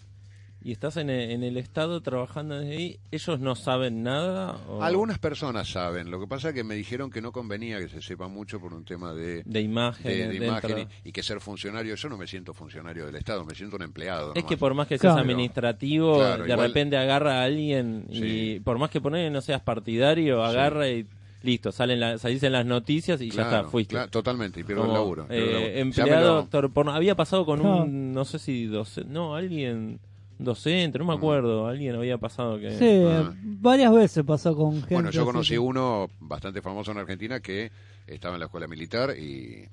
Y 0.65 0.73
estás 0.73 0.97
en 0.97 1.11
el, 1.11 1.31
en 1.33 1.43
el 1.43 1.57
estado 1.57 2.01
trabajando 2.03 2.59
desde 2.59 2.77
ahí. 2.77 3.01
¿Ellos 3.11 3.41
no 3.41 3.55
saben 3.57 4.03
nada? 4.03 4.57
o- 4.69 4.83
Algunas 4.83 5.19
personas 5.19 5.69
saben, 5.71 6.11
lo 6.11 6.21
que 6.21 6.27
pasa 6.27 6.51
es 6.51 6.55
que 6.55 6.63
me 6.65 6.75
dijeron 6.75 7.11
que 7.11 7.21
no 7.21 7.33
convenía 7.33 7.79
que 7.79 7.89
se 7.89 8.01
sepa 8.03 8.29
mucho 8.29 8.61
por 8.61 8.73
un 8.73 8.85
tema 8.85 9.13
de, 9.13 9.43
De 9.45 9.61
imagen. 9.61 10.29
de, 10.31 10.37
imagen 10.37 10.89
y, 11.05 11.09
y 11.09 11.13
que 11.13 11.23
ser 11.23 11.41
funcionario, 11.41 11.95
yo 11.95 12.09
no 12.09 12.17
me 12.17 12.27
siento 12.27 12.55
funcionario 12.55 13.07
del 13.07 13.17
Estado, 13.17 13.45
me 13.45 13.55
siento 13.55 13.77
un 13.77 13.83
empleado. 13.83 14.31
Es 14.31 14.37
nomás. 14.37 14.49
que 14.49 14.57
por 14.57 14.75
más 14.75 14.87
que 14.87 14.99
seas 14.99 15.15
Claro. 15.15 15.29
administrativo, 15.29 16.19
Claro, 16.19 16.45
de 16.45 16.51
igual- 16.53 16.69
repente 16.69 16.97
agarra 16.97 17.41
a 17.41 17.45
alguien 17.45 18.07
y 18.09 18.19
Sí. 18.21 18.61
por 18.65 18.79
más 18.79 18.91
que 18.91 19.01
poner 19.01 19.31
no 19.33 19.41
seas 19.41 19.61
partidario, 19.63 20.45
agarra 20.45 20.89
y 20.89 21.07
listo, 21.43 21.73
salen 21.73 21.99
la, 21.99 22.19
salís 22.19 22.41
en 22.45 22.53
las 22.53 22.65
noticias 22.65 23.21
y 23.21 23.29
ya 23.31 23.43
está, 23.43 23.65
fuiste. 23.65 23.95
claro, 23.95 24.11
totalmente, 24.11 24.61
y 24.61 24.63
pierdo 24.65 24.85
el 24.85 24.93
laburo. 24.93 25.27
pierdo 25.27 25.45
el 25.45 25.51
eh, 25.51 25.53
laburo. 25.55 25.81
Empleado, 25.81 26.49
lo-. 26.85 26.91
Había 26.93 27.17
pasado 27.17 27.45
con 27.45 27.61
No. 27.63 27.83
un, 27.83 28.13
no 28.13 28.25
sé 28.25 28.39
si 28.39 28.67
docente, 28.67 29.11
no, 29.13 29.35
alguien 29.35 29.99
docente, 30.45 30.99
no 30.99 31.05
me 31.05 31.15
acuerdo, 31.15 31.67
alguien 31.67 31.95
había 31.97 32.19
pasado 32.19 32.59
que... 32.59 32.71
Sí, 32.79 33.05
Ah. 33.07 33.33
varias 33.43 33.93
veces 33.93 34.25
pasó 34.25 34.55
con 34.57 34.75
gente. 34.81 34.95
Bueno, 34.95 35.11
yo 35.11 35.25
conocí 35.25 35.51
que- 35.55 35.59
uno 35.59 36.09
bastante 36.21 36.61
famoso 36.63 36.91
en 36.93 36.99
Argentina 36.99 37.41
que 37.41 37.71
estaba 38.07 38.35
en 38.35 38.41
la 38.41 38.47
escuela 38.47 38.67
militar 38.69 39.17
y 39.19 39.67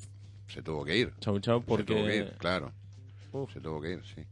se 0.47 0.61
tuvo 0.61 0.83
que 0.85 0.97
ir. 0.97 1.13
Chau, 1.19 1.39
chau, 1.39 1.59
Se 1.61 1.65
tuvo 1.65 1.77
que 1.77 1.83
porque... 1.93 2.15
ir, 2.17 2.33
claro. 2.37 2.71
Uf. 3.31 3.53
Se 3.53 3.59
tuvo 3.61 3.79
que 3.81 3.91
ir, 3.93 4.01
sí. 4.15 4.23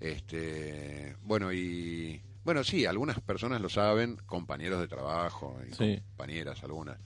Este, 0.00 1.16
bueno, 1.22 1.52
y 1.52 2.20
bueno, 2.44 2.64
sí, 2.64 2.84
algunas 2.86 3.20
personas 3.20 3.60
lo 3.60 3.68
saben, 3.68 4.16
compañeros 4.26 4.80
de 4.80 4.88
trabajo 4.88 5.56
y 5.68 5.72
Sí. 5.74 6.00
compañeras 6.08 6.62
algunas. 6.64 6.98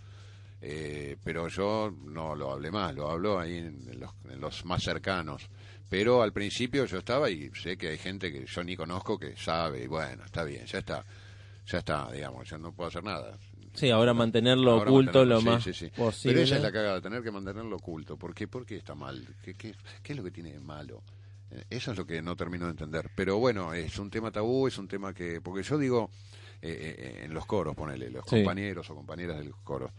Eh, 0.62 1.16
pero 1.22 1.48
yo 1.48 1.94
no 2.04 2.34
lo 2.34 2.50
hablé 2.52 2.70
más, 2.70 2.94
lo 2.94 3.10
hablo 3.10 3.38
ahí 3.38 3.58
en 3.58 4.00
los, 4.00 4.10
en 4.30 4.40
los 4.40 4.64
más 4.64 4.82
cercanos. 4.82 5.48
Pero 5.88 6.22
al 6.22 6.32
principio 6.32 6.84
yo 6.84 6.98
estaba 6.98 7.30
y 7.30 7.50
sé 7.54 7.76
que 7.76 7.88
hay 7.88 7.98
gente 7.98 8.32
que 8.32 8.44
yo 8.46 8.64
ni 8.64 8.76
conozco 8.76 9.18
que 9.18 9.36
sabe, 9.36 9.84
y 9.84 9.86
bueno, 9.86 10.24
está 10.24 10.42
bien, 10.42 10.66
ya 10.66 10.78
está, 10.78 11.04
ya 11.66 11.78
está, 11.78 12.10
digamos, 12.10 12.48
yo 12.48 12.58
no 12.58 12.72
puedo 12.72 12.88
hacer 12.88 13.04
nada. 13.04 13.38
Sí, 13.74 13.90
ahora 13.90 14.14
mantenerlo 14.14 14.72
Ahora 14.72 14.90
oculto 14.90 15.18
mantenerlo, 15.18 15.34
lo 15.44 15.52
más 15.52 15.62
sí, 15.62 15.74
sí. 15.74 15.90
posible. 15.94 16.34
Pero 16.34 16.44
esa 16.44 16.56
es 16.56 16.62
la 16.62 16.72
cagada, 16.72 17.00
tener 17.00 17.22
que 17.22 17.30
mantenerlo 17.30 17.76
oculto. 17.76 18.16
¿Por 18.16 18.34
qué? 18.34 18.48
¿Por 18.48 18.64
qué 18.64 18.76
está 18.76 18.94
mal? 18.94 19.26
¿Qué, 19.42 19.54
qué, 19.54 19.74
qué 20.02 20.12
es 20.12 20.16
lo 20.16 20.24
que 20.24 20.30
tiene 20.30 20.52
de 20.52 20.60
malo? 20.60 21.02
Eh, 21.50 21.64
Eso 21.70 21.92
es 21.92 21.98
lo 21.98 22.06
que 22.06 22.22
no 22.22 22.34
termino 22.36 22.64
de 22.64 22.70
entender. 22.70 23.10
Pero 23.14 23.36
bueno, 23.36 23.74
es 23.74 23.98
un 23.98 24.10
tema 24.10 24.30
tabú, 24.32 24.66
es 24.66 24.78
un 24.78 24.88
tema 24.88 25.12
que... 25.12 25.42
Porque 25.42 25.62
yo 25.62 25.76
digo, 25.76 26.10
eh, 26.62 26.94
eh, 26.98 27.24
en 27.24 27.34
los 27.34 27.44
coros, 27.44 27.76
ponele, 27.76 28.08
los 28.08 28.24
compañeros 28.24 28.88
o 28.88 28.94
compañeras 28.94 29.38
del 29.38 29.52
coro, 29.62 29.92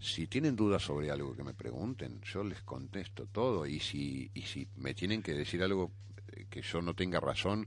si 0.00 0.26
tienen 0.26 0.56
dudas 0.56 0.82
sobre 0.82 1.10
algo 1.10 1.36
que 1.36 1.44
me 1.44 1.54
pregunten, 1.54 2.20
yo 2.22 2.42
les 2.42 2.62
contesto 2.62 3.26
todo. 3.26 3.66
Y 3.66 3.80
si, 3.80 4.30
y 4.34 4.42
si 4.42 4.66
me 4.76 4.94
tienen 4.94 5.22
que 5.22 5.34
decir 5.34 5.62
algo 5.62 5.92
eh, 6.32 6.46
que 6.48 6.62
yo 6.62 6.80
no 6.80 6.94
tenga 6.94 7.20
razón, 7.20 7.66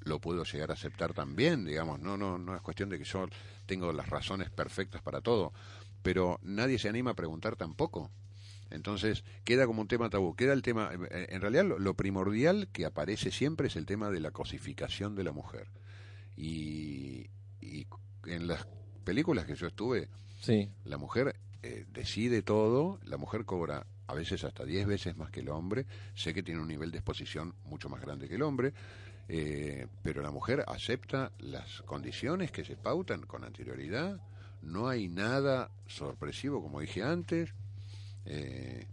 lo 0.00 0.20
puedo 0.20 0.44
llegar 0.44 0.70
a 0.70 0.74
aceptar 0.74 1.14
también, 1.14 1.64
digamos, 1.64 2.00
no, 2.00 2.16
no, 2.16 2.38
no 2.38 2.56
es 2.56 2.62
cuestión 2.62 2.88
de 2.88 2.98
que 2.98 3.04
yo 3.04 3.28
tengo 3.66 3.92
las 3.92 4.08
razones 4.08 4.50
perfectas 4.50 5.02
para 5.02 5.20
todo, 5.20 5.52
pero 6.02 6.38
nadie 6.42 6.78
se 6.78 6.88
anima 6.88 7.12
a 7.12 7.14
preguntar 7.14 7.56
tampoco. 7.56 8.10
Entonces 8.70 9.24
queda 9.44 9.66
como 9.66 9.80
un 9.80 9.88
tema 9.88 10.10
tabú, 10.10 10.34
queda 10.34 10.52
el 10.52 10.62
tema, 10.62 10.90
eh, 10.92 11.26
en 11.30 11.40
realidad 11.40 11.64
lo, 11.64 11.78
lo 11.78 11.94
primordial 11.94 12.68
que 12.72 12.86
aparece 12.86 13.30
siempre 13.30 13.68
es 13.68 13.76
el 13.76 13.86
tema 13.86 14.10
de 14.10 14.20
la 14.20 14.30
cosificación 14.32 15.14
de 15.14 15.24
la 15.24 15.32
mujer. 15.32 15.68
Y, 16.36 17.30
y 17.60 17.86
en 18.26 18.46
las 18.46 18.66
películas 19.04 19.46
que 19.46 19.54
yo 19.54 19.66
estuve, 19.66 20.08
Sí, 20.40 20.70
la 20.84 20.98
mujer 20.98 21.34
eh, 21.62 21.86
decide 21.92 22.42
todo, 22.42 23.00
la 23.04 23.16
mujer 23.16 23.44
cobra 23.44 23.86
a 24.06 24.14
veces 24.14 24.44
hasta 24.44 24.64
10 24.64 24.86
veces 24.86 25.16
más 25.16 25.30
que 25.30 25.40
el 25.40 25.48
hombre, 25.50 25.86
sé 26.14 26.32
que 26.32 26.42
tiene 26.42 26.60
un 26.60 26.68
nivel 26.68 26.90
de 26.90 26.98
exposición 26.98 27.54
mucho 27.64 27.88
más 27.88 28.00
grande 28.00 28.28
que 28.28 28.36
el 28.36 28.42
hombre, 28.42 28.72
eh, 29.28 29.86
pero 30.02 30.22
la 30.22 30.30
mujer 30.30 30.64
acepta 30.66 31.32
las 31.40 31.82
condiciones 31.82 32.50
que 32.50 32.64
se 32.64 32.76
pautan 32.76 33.22
con 33.22 33.44
anterioridad, 33.44 34.20
no 34.62 34.88
hay 34.88 35.08
nada 35.08 35.70
sorpresivo 35.86 36.62
como 36.62 36.80
dije 36.80 37.02
antes, 37.02 37.52
eh, 38.24 38.86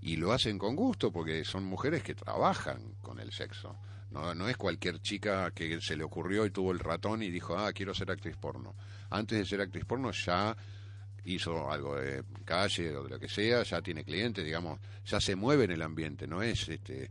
y 0.00 0.16
lo 0.16 0.32
hacen 0.32 0.58
con 0.58 0.76
gusto 0.76 1.10
porque 1.10 1.44
son 1.44 1.64
mujeres 1.64 2.02
que 2.02 2.14
trabajan 2.14 2.94
con 3.02 3.18
el 3.20 3.32
sexo. 3.32 3.76
No, 4.10 4.34
no 4.34 4.48
es 4.48 4.56
cualquier 4.56 5.00
chica 5.00 5.50
que 5.50 5.80
se 5.80 5.96
le 5.96 6.04
ocurrió 6.04 6.46
y 6.46 6.50
tuvo 6.50 6.72
el 6.72 6.78
ratón 6.78 7.22
y 7.22 7.30
dijo, 7.30 7.58
ah, 7.58 7.72
quiero 7.72 7.92
ser 7.94 8.10
actriz 8.10 8.36
porno. 8.36 8.74
Antes 9.10 9.38
de 9.38 9.44
ser 9.44 9.60
actriz 9.60 9.84
porno 9.84 10.10
ya 10.12 10.56
hizo 11.34 11.70
algo 11.70 11.96
de 11.96 12.24
calle 12.44 12.96
o 12.96 13.04
de 13.04 13.10
lo 13.10 13.18
que 13.18 13.28
sea, 13.28 13.62
ya 13.62 13.82
tiene 13.82 14.04
clientes, 14.04 14.44
digamos, 14.44 14.80
ya 15.04 15.20
se 15.20 15.36
mueve 15.36 15.64
en 15.64 15.72
el 15.72 15.82
ambiente, 15.82 16.26
no 16.26 16.42
es 16.42 16.68
este 16.68 17.10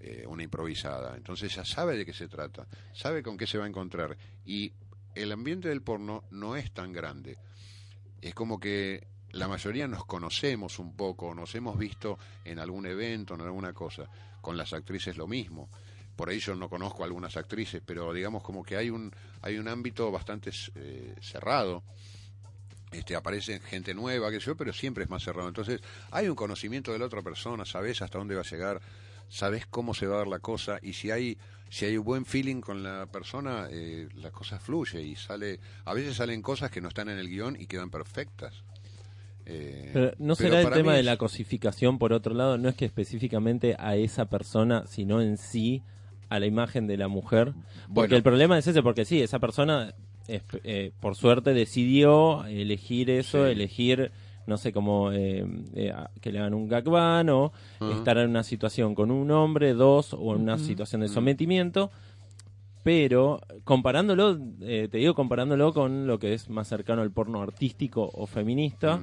eh, 0.00 0.24
una 0.26 0.42
improvisada. 0.42 1.16
Entonces 1.16 1.54
ya 1.54 1.64
sabe 1.64 1.96
de 1.96 2.06
qué 2.06 2.12
se 2.12 2.28
trata, 2.28 2.66
sabe 2.92 3.22
con 3.22 3.36
qué 3.36 3.46
se 3.46 3.58
va 3.58 3.64
a 3.64 3.68
encontrar. 3.68 4.16
Y 4.44 4.72
el 5.14 5.32
ambiente 5.32 5.68
del 5.68 5.82
porno 5.82 6.24
no 6.30 6.56
es 6.56 6.72
tan 6.72 6.92
grande. 6.92 7.36
Es 8.20 8.34
como 8.34 8.60
que 8.60 9.08
la 9.32 9.48
mayoría 9.48 9.88
nos 9.88 10.04
conocemos 10.04 10.78
un 10.78 10.94
poco, 10.94 11.34
nos 11.34 11.54
hemos 11.54 11.76
visto 11.76 12.18
en 12.44 12.58
algún 12.58 12.86
evento, 12.86 13.34
en 13.34 13.40
alguna 13.42 13.72
cosa. 13.72 14.08
Con 14.40 14.56
las 14.56 14.72
actrices 14.72 15.16
lo 15.16 15.26
mismo. 15.26 15.68
Por 16.14 16.30
ahí 16.30 16.38
yo 16.38 16.54
no 16.54 16.68
conozco 16.68 17.02
a 17.02 17.06
algunas 17.06 17.36
actrices, 17.36 17.82
pero 17.84 18.12
digamos 18.12 18.42
como 18.42 18.62
que 18.62 18.76
hay 18.76 18.90
un, 18.90 19.12
hay 19.42 19.58
un 19.58 19.68
ámbito 19.68 20.10
bastante 20.10 20.50
eh, 20.74 21.14
cerrado 21.20 21.82
este, 22.92 23.16
aparece 23.16 23.60
gente 23.60 23.94
nueva, 23.94 24.30
que 24.30 24.40
yo, 24.40 24.56
pero 24.56 24.72
siempre 24.72 25.04
es 25.04 25.10
más 25.10 25.22
cerrado. 25.22 25.48
Entonces, 25.48 25.80
hay 26.10 26.28
un 26.28 26.34
conocimiento 26.34 26.92
de 26.92 26.98
la 26.98 27.06
otra 27.06 27.22
persona, 27.22 27.64
sabes 27.64 28.00
hasta 28.02 28.18
dónde 28.18 28.34
va 28.34 28.40
a 28.42 28.44
llegar, 28.44 28.80
sabes 29.28 29.66
cómo 29.66 29.94
se 29.94 30.06
va 30.06 30.16
a 30.16 30.18
dar 30.18 30.26
la 30.28 30.38
cosa, 30.38 30.78
y 30.82 30.94
si 30.94 31.10
hay, 31.10 31.36
si 31.68 31.84
hay 31.84 31.96
un 31.98 32.04
buen 32.04 32.24
feeling 32.24 32.60
con 32.60 32.82
la 32.82 33.06
persona, 33.06 33.68
eh, 33.70 34.08
la 34.16 34.30
cosa 34.30 34.58
fluye 34.58 35.02
y 35.02 35.16
sale, 35.16 35.60
a 35.84 35.92
veces 35.92 36.16
salen 36.16 36.40
cosas 36.40 36.70
que 36.70 36.80
no 36.80 36.88
están 36.88 37.08
en 37.10 37.18
el 37.18 37.28
guion 37.28 37.56
y 37.60 37.66
quedan 37.66 37.90
perfectas. 37.90 38.64
Eh, 39.50 39.90
Pero 39.94 40.06
no 40.18 40.34
pero 40.36 40.50
será 40.50 40.60
el 40.60 40.70
tema 40.70 40.94
de 40.94 41.02
la 41.02 41.16
cosificación, 41.16 41.98
por 41.98 42.12
otro 42.12 42.34
lado, 42.34 42.58
no 42.58 42.68
es 42.68 42.74
que 42.74 42.84
específicamente 42.84 43.76
a 43.78 43.96
esa 43.96 44.26
persona, 44.26 44.84
sino 44.86 45.22
en 45.22 45.38
sí 45.38 45.82
a 46.28 46.38
la 46.38 46.44
imagen 46.46 46.86
de 46.86 46.98
la 46.98 47.08
mujer. 47.08 47.54
Porque 47.54 47.88
Bueno. 47.88 48.16
el 48.16 48.22
problema 48.22 48.58
es 48.58 48.66
ese, 48.66 48.82
porque 48.82 49.06
sí, 49.06 49.22
esa 49.22 49.38
persona, 49.38 49.94
eh, 50.28 50.92
por 51.00 51.16
suerte, 51.16 51.54
decidió 51.54 52.44
elegir 52.46 53.10
eso, 53.10 53.46
Sí. 53.46 53.52
elegir, 53.52 54.10
no 54.46 54.56
sé, 54.56 54.72
como 54.72 55.10
eh, 55.12 55.44
eh, 55.74 55.92
que 56.20 56.30
le 56.32 56.38
hagan 56.38 56.54
un 56.54 56.68
gagban 56.68 57.28
o 57.30 57.52
estar 57.92 58.18
en 58.18 58.30
una 58.30 58.42
situación 58.42 58.94
con 58.94 59.10
un 59.10 59.30
hombre, 59.30 59.74
dos, 59.74 60.14
o 60.14 60.34
en 60.34 60.42
una 60.42 60.58
situación 60.58 61.00
de 61.00 61.08
sometimiento. 61.08 61.90
Pero 62.84 63.40
comparándolo, 63.64 64.38
eh, 64.62 64.88
te 64.90 64.98
digo 64.98 65.14
comparándolo 65.14 65.72
con 65.74 66.06
lo 66.06 66.18
que 66.18 66.32
es 66.32 66.48
más 66.48 66.68
cercano 66.68 67.02
al 67.02 67.10
porno 67.10 67.42
artístico 67.42 68.08
o 68.14 68.26
feminista, 68.26 69.00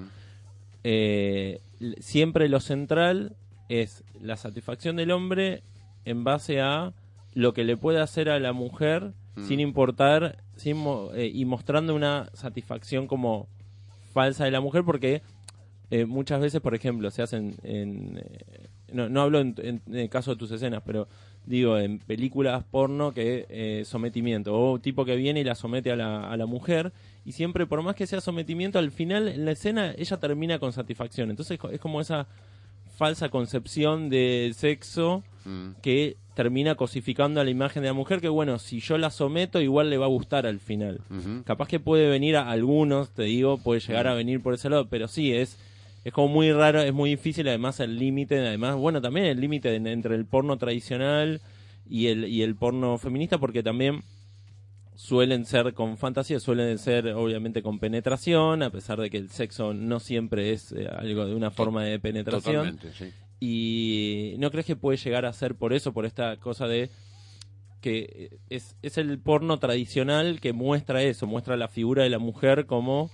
eh, 0.83 1.61
siempre 1.99 2.47
lo 2.49 2.59
central 2.59 3.35
es 3.69 4.03
la 4.21 4.37
satisfacción 4.37 4.95
del 4.95 5.11
hombre 5.11 5.61
en 6.05 6.23
base 6.23 6.61
a 6.61 6.93
lo 7.33 7.53
que 7.53 7.63
le 7.63 7.77
puede 7.77 7.99
hacer 7.99 8.29
a 8.29 8.39
la 8.39 8.53
mujer 8.53 9.11
Mm. 9.35 9.43
sin 9.47 9.59
importar 9.59 10.37
sin 10.55 10.77
mo- 10.77 11.11
eh, 11.13 11.29
y 11.33 11.43
mostrando 11.45 11.93
una 11.95 12.29
satisfacción 12.33 13.07
como 13.07 13.47
falsa 14.13 14.45
de 14.45 14.51
la 14.51 14.61
mujer 14.61 14.83
porque 14.85 15.21
eh, 15.91 16.05
muchas 16.05 16.39
veces 16.41 16.61
por 16.61 16.73
ejemplo 16.75 17.11
se 17.11 17.21
hacen 17.21 17.55
en, 17.63 18.17
eh, 18.23 18.67
no, 18.93 19.09
no 19.09 19.21
hablo 19.21 19.39
en, 19.39 19.53
en- 19.57 19.81
en 19.87 19.95
el 19.95 20.09
caso 20.09 20.31
de 20.31 20.37
tus 20.37 20.51
escenas 20.51 20.81
pero 20.85 21.07
digo, 21.45 21.77
en 21.77 21.99
películas 21.99 22.63
porno 22.71 23.13
que 23.13 23.45
eh, 23.49 23.83
sometimiento, 23.85 24.57
o 24.59 24.79
tipo 24.79 25.05
que 25.05 25.15
viene 25.15 25.41
y 25.41 25.43
la 25.43 25.53
somete 25.53 25.91
a 25.91 25.95
la, 25.95 26.27
a 26.31 26.35
la 26.37 26.47
mujer, 26.47 26.91
y 27.23 27.33
siempre, 27.33 27.67
por 27.67 27.83
más 27.83 27.95
que 27.95 28.07
sea 28.07 28.19
sometimiento, 28.19 28.79
al 28.79 28.89
final 28.89 29.27
en 29.27 29.45
la 29.45 29.51
escena 29.51 29.93
ella 29.95 30.17
termina 30.17 30.57
con 30.57 30.73
satisfacción. 30.73 31.29
Entonces 31.29 31.59
es 31.71 31.79
como 31.79 32.01
esa 32.01 32.25
falsa 32.97 33.29
concepción 33.29 34.09
del 34.09 34.55
sexo 34.55 35.23
Mm. 35.45 35.73
que 35.83 36.17
termina 36.35 36.75
cosificando 36.75 37.41
a 37.41 37.43
la 37.43 37.49
imagen 37.49 37.81
de 37.81 37.87
la 37.89 37.93
mujer, 37.93 38.21
que 38.21 38.29
bueno, 38.29 38.59
si 38.59 38.79
yo 38.79 38.97
la 38.99 39.09
someto, 39.09 39.59
igual 39.61 39.89
le 39.89 39.97
va 39.97 40.05
a 40.05 40.09
gustar 40.09 40.45
al 40.45 40.59
final. 40.59 40.99
Capaz 41.43 41.67
que 41.67 41.79
puede 41.79 42.07
venir 42.09 42.35
a 42.37 42.51
algunos, 42.51 43.09
te 43.11 43.23
digo, 43.23 43.57
puede 43.57 43.79
llegar 43.79 44.05
a 44.07 44.13
venir 44.13 44.41
por 44.43 44.53
ese 44.53 44.69
lado, 44.69 44.87
pero 44.89 45.07
sí, 45.07 45.33
es, 45.33 45.57
es 46.03 46.13
como 46.13 46.27
muy 46.27 46.51
raro, 46.51 46.81
es 46.81 46.93
muy 46.93 47.09
difícil, 47.09 47.47
además 47.47 47.79
el 47.79 47.97
límite, 47.97 48.37
además, 48.39 48.75
bueno, 48.75 49.01
también 49.01 49.25
el 49.25 49.39
límite 49.39 49.73
en- 49.75 49.87
entre 49.87 50.13
el 50.15 50.25
porno 50.25 50.57
tradicional 50.57 51.41
y 51.89 52.07
el, 52.07 52.25
y 52.25 52.41
el 52.43 52.55
porno 52.55 52.97
feminista, 52.97 53.37
porque 53.39 53.63
también 53.63 54.03
suelen 54.95 55.45
ser 55.45 55.73
con 55.73 55.97
fantasía, 55.97 56.39
suelen 56.39 56.77
ser 56.77 57.07
obviamente 57.13 57.61
con 57.61 57.79
penetración, 57.79 58.63
a 58.63 58.69
pesar 58.69 58.99
de 58.99 59.09
que 59.09 59.17
el 59.17 59.29
sexo 59.29 59.73
no 59.73 59.99
siempre 59.99 60.51
es 60.53 60.71
eh, 60.71 60.87
algo 60.87 61.25
de 61.25 61.35
una 61.35 61.51
forma 61.51 61.83
de 61.83 61.99
penetración. 61.99 62.55
Totalmente, 62.77 62.93
sí. 62.93 63.11
Y 63.39 64.35
no 64.39 64.49
crees 64.51 64.65
que 64.65 64.75
puede 64.75 64.97
llegar 64.97 65.25
a 65.25 65.33
ser 65.33 65.55
por 65.55 65.73
eso, 65.73 65.93
por 65.93 66.05
esta 66.05 66.37
cosa 66.37 66.67
de 66.67 66.89
que 67.81 68.37
es, 68.49 68.75
es 68.81 68.97
el 68.97 69.19
porno 69.19 69.59
tradicional 69.59 70.39
que 70.41 70.53
muestra 70.53 71.03
eso, 71.03 71.27
muestra 71.27 71.55
la 71.57 71.67
figura 71.67 72.03
de 72.03 72.09
la 72.09 72.17
mujer 72.17 72.65
como... 72.65 73.11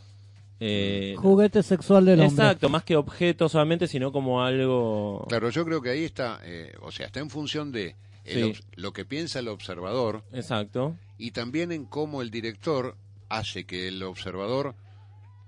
eh, 0.62 1.16
Juguete 1.18 1.62
sexual 1.64 2.06
del 2.06 2.22
hombre. 2.22 2.36
exacto, 2.46 2.70
más 2.70 2.84
que 2.84 2.96
objeto 2.96 3.50
solamente, 3.50 3.88
sino 3.88 4.12
como 4.14 4.42
algo... 4.44 5.26
Claro, 5.28 5.50
yo 5.50 5.66
creo 5.66 5.82
que 5.82 5.90
ahí 5.90 6.04
está, 6.06 6.40
eh, 6.46 6.72
o 6.82 6.92
sea, 6.92 7.08
está 7.08 7.20
en 7.20 7.30
función 7.30 7.72
de 7.74 7.96
el 8.24 8.34
Sí. 8.34 8.42
obs- 8.44 8.64
lo 8.76 8.94
que 8.94 9.04
piensa 9.04 9.40
el 9.40 9.48
observador 9.50 10.24
Exacto. 10.32 10.96
y 11.18 11.32
también 11.32 11.72
en 11.74 11.84
cómo 11.86 12.22
el 12.22 12.30
director 12.32 12.96
hace 13.28 13.66
que 13.66 13.88
el 13.90 14.02
observador 14.04 14.76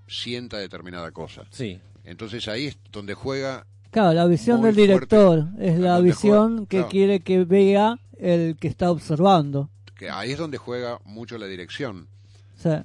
sienta 0.08 0.58
determinada 0.58 1.12
cosa. 1.12 1.44
Sí, 1.50 1.80
Entonces 2.04 2.46
ahí 2.48 2.66
es 2.66 2.78
donde 2.92 3.14
juega 3.14 3.66
Claro, 3.94 4.12
la 4.12 4.26
visión 4.26 4.60
del 4.60 4.74
director 4.74 5.46
es 5.58 5.78
la 5.78 6.00
visión 6.00 6.48
juega- 6.56 6.66
que 6.68 6.76
claro. 6.78 6.88
quiere 6.90 7.20
que 7.20 7.44
vea 7.44 7.98
el 8.18 8.56
que 8.56 8.66
está 8.68 8.90
observando. 8.90 9.70
que 9.96 10.10
ahí 10.10 10.32
es 10.32 10.38
donde 10.38 10.58
juega 10.58 10.98
mucho 11.04 11.38
la 11.38 11.46
dirección, 11.46 12.08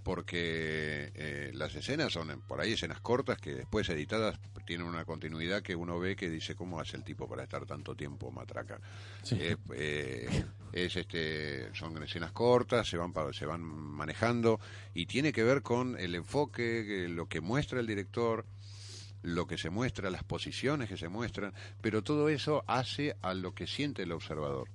porque 0.03 1.12
eh, 1.16 1.51
las 1.53 1.74
escenas 1.76 2.14
son 2.14 2.28
por 2.47 2.62
ahí 2.62 2.74
escenas 2.74 2.99
cortas 2.99 3.38
que 3.39 3.55
después 3.55 3.89
editadas 3.89 4.38
tienen 4.66 4.86
una 4.86 5.03
continuidad 5.05 5.64
que 5.64 5.76
uno 5.76 5.97
ve 5.97 6.16
que 6.16 6.30
dice 6.30 6.53
cómo 6.53 6.80
hace 6.80 6.95
el 6.97 7.03
tipo 7.03 7.28
para 7.28 7.41
estar 7.43 7.66
tanto 7.66 7.95
tiempo 7.95 8.30
matraca. 8.32 8.80
Sí. 9.24 9.36
Eh, 9.39 9.55
eh, 9.74 10.43
es 10.74 10.95
este 10.95 11.74
son 11.74 12.01
escenas 12.03 12.32
cortas, 12.32 12.88
se 12.88 12.97
van 12.97 13.12
pa- 13.14 13.34
se 13.34 13.47
van 13.47 13.62
manejando 13.64 14.60
y 14.93 15.07
tiene 15.07 15.32
que 15.34 15.43
ver 15.43 15.64
con 15.64 15.97
el 15.97 16.14
enfoque, 16.14 16.86
que 16.86 17.07
lo 17.10 17.26
que 17.26 17.41
muestra 17.41 17.80
el 17.80 17.88
director, 17.88 18.45
lo 19.22 19.47
que 19.47 19.57
se 19.57 19.70
muestra, 19.70 20.09
las 20.09 20.24
posiciones 20.24 20.89
que 20.89 20.97
se 20.97 21.09
muestran, 21.09 21.53
pero 21.82 22.03
todo 22.03 22.30
eso 22.30 22.63
hace 22.67 23.15
a 23.22 23.34
lo 23.34 23.53
que 23.53 23.67
siente 23.67 24.03
el 24.03 24.11
observador. 24.11 24.70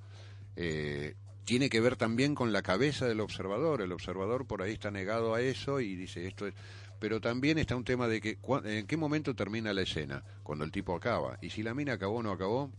Eh, 0.57 1.15
tiene 1.45 1.69
que 1.69 1.81
ver 1.81 1.97
también 1.97 2.35
con 2.35 2.53
la 2.53 2.63
cabeza 2.63 3.07
del 3.07 3.21
observador. 3.21 3.83
El 3.83 3.93
observador 3.93 4.47
por 4.47 4.63
ahí 4.63 4.73
está 4.73 4.91
negado 4.91 5.35
a 5.35 5.41
eso 5.41 5.81
y 5.81 5.95
dice 5.95 6.27
esto 6.27 6.47
es. 6.47 6.55
Pero 6.99 7.21
también 7.21 7.59
está 7.59 7.77
un 7.77 7.85
tema 7.85 8.09
de 8.09 8.21
que 8.21 8.39
en 8.65 8.87
qué 8.87 8.97
momento 8.97 9.35
termina 9.35 9.75
la 9.75 9.83
escena, 9.83 10.23
cuando 10.43 10.65
el 10.65 10.71
tipo 10.71 10.95
acaba. 10.95 11.39
Y 11.43 11.51
si 11.51 11.63
la 11.63 11.75
mina 11.75 11.95
acabó 11.95 12.19
o 12.19 12.23
no 12.23 12.31
acabó, 12.31 12.71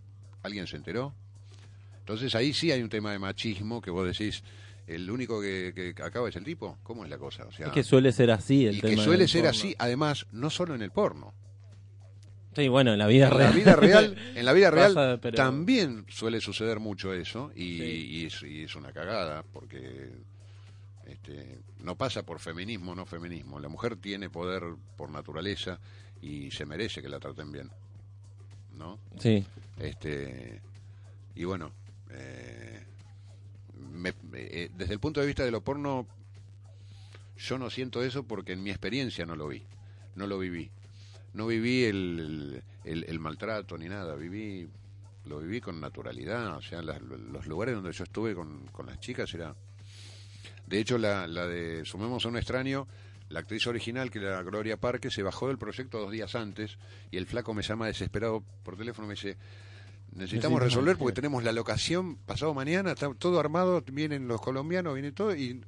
¿alguien 0.42 0.66
se 0.66 0.78
enteró? 0.78 1.14
Entonces 2.00 2.34
ahí 2.34 2.54
sí 2.54 2.72
hay 2.72 2.82
un 2.82 2.90
tema 2.90 3.12
de 3.12 3.20
machismo 3.20 3.82
que 3.82 3.92
vos 3.92 4.06
decís, 4.06 4.44
el 4.88 5.10
único 5.12 5.42
que, 5.42 5.94
que 5.96 6.02
acaba 6.02 6.30
es 6.30 6.36
el 6.36 6.44
tipo. 6.44 6.78
¿Cómo 6.82 7.04
es 7.04 7.10
la 7.10 7.18
cosa? 7.18 7.46
O 7.46 7.52
sea, 7.52 7.68
es 7.68 7.74
que 7.74 7.84
suele 7.84 8.12
ser 8.12 8.32
así 8.32 8.66
el 8.66 8.78
y 8.78 8.82
que 8.82 8.90
tema 8.90 9.04
suele 9.04 9.20
del 9.20 9.30
ser 9.30 9.42
porno. 9.44 9.50
así, 9.60 9.76
además, 9.78 10.26
no 10.32 10.50
solo 10.50 10.74
en 10.74 10.82
el 10.82 10.92
porno. 10.92 11.34
Sí, 12.56 12.68
bueno, 12.70 12.94
en 12.94 13.00
la 13.00 13.08
vida 13.08 13.28
En 13.28 13.32
la 13.32 13.38
real. 13.38 13.54
vida 13.54 13.76
real, 13.76 14.18
en 14.36 14.46
la 14.46 14.54
vida 14.54 14.72
real 14.72 14.94
Pasa, 14.94 15.18
pero- 15.22 15.36
también 15.36 16.06
suele 16.10 16.40
suceder 16.42 16.80
mucho 16.80 17.14
eso 17.14 17.52
y, 17.56 17.78
Sí. 17.80 17.84
y 18.12 18.26
es, 18.28 18.42
y 18.44 18.64
es 18.64 18.76
una 18.76 18.92
cagada 18.94 19.44
porque 19.52 20.10
este, 21.08 21.60
no 21.80 21.96
pasa 21.96 22.24
por 22.24 22.40
feminismo 22.40 22.94
o 22.94 22.96
no 22.96 23.06
feminismo. 23.06 23.60
La 23.60 23.68
mujer 23.70 23.96
tiene 23.98 24.30
poder 24.30 24.64
por 24.98 25.10
naturaleza 25.10 25.80
y 26.22 26.50
se 26.52 26.66
merece 26.66 27.02
que 27.02 27.10
la 27.10 27.20
traten 27.20 27.52
bien, 27.52 27.70
¿no? 28.78 28.98
Sí, 29.20 29.46
Este 29.80 30.62
y 31.36 31.44
bueno, 31.44 31.72
eh, 32.12 32.82
me- 33.92 34.14
eh, 34.34 34.70
desde 34.76 34.94
el 34.94 35.00
punto 35.00 35.20
de 35.20 35.28
vista 35.28 35.44
de 35.44 35.52
lo 35.52 35.62
porno, 35.62 36.08
yo 37.38 37.58
no 37.58 37.70
siento 37.70 38.02
eso 38.02 38.24
porque 38.24 38.54
en 38.54 38.64
mi 38.64 38.70
experiencia 38.70 39.26
no 39.26 39.36
lo 39.36 39.50
vi, 39.50 39.64
no 40.16 40.26
lo 40.26 40.40
viví, 40.40 40.72
no 41.36 41.46
viví 41.48 41.84
el, 41.84 42.64
el, 42.84 43.04
el 43.08 43.20
maltrato 43.20 43.78
ni 43.78 43.88
nada, 43.88 44.16
viví 44.16 44.68
lo 45.26 45.40
viví 45.40 45.60
con 45.62 45.80
naturalidad, 45.82 46.56
o 46.58 46.62
sea, 46.62 46.82
las- 46.82 47.02
los 47.02 47.48
lugares 47.48 47.74
donde 47.76 47.92
yo 47.92 48.04
estuve 48.04 48.36
con, 48.36 48.68
con 48.68 48.86
las 48.86 49.00
chicas 49.00 49.34
era, 49.34 49.56
de 50.68 50.80
hecho 50.80 50.98
la, 50.98 51.28
la 51.28 51.48
de 51.48 51.84
sumemos 51.86 52.26
a 52.26 52.30
un 52.30 52.38
extraño, 52.38 52.88
la 53.30 53.40
actriz 53.40 53.66
original, 53.66 54.12
que 54.12 54.20
era 54.20 54.44
Gloria 54.44 54.78
Parque, 54.78 55.10
se 55.10 55.24
bajó 55.24 55.48
del 55.48 55.58
proyecto 55.58 56.00
dos 56.00 56.12
días 56.12 56.36
antes 56.36 56.78
y 57.10 57.18
el 57.18 57.26
flaco 57.26 57.54
me 57.56 57.64
llama 57.64 57.88
desesperado 57.88 58.44
por 58.64 58.78
teléfono 58.78 59.08
y 59.08 59.10
me 59.10 59.14
dice, 59.16 59.36
necesitamos 60.14 60.60
resolver 60.62 60.96
porque 60.98 61.14
que- 61.14 61.22
tenemos 61.22 61.44
la 61.44 61.52
locación 61.52 62.18
pasado 62.18 62.54
mañana, 62.54 62.92
está 62.92 63.12
todo 63.16 63.40
armado, 63.40 63.84
vienen 63.92 64.28
los 64.28 64.40
colombianos, 64.42 64.94
viene 64.94 65.12
todo 65.12 65.36
y, 65.36 65.60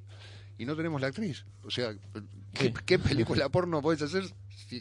y 0.60 0.66
no 0.66 0.76
tenemos 0.76 1.02
la 1.02 1.08
actriz. 1.08 1.46
O 1.64 1.72
sea, 1.72 1.96
¿qué, 2.86 3.00
película 3.00 3.50
porno 3.50 3.82
podés 3.82 4.04
hacer 4.04 4.24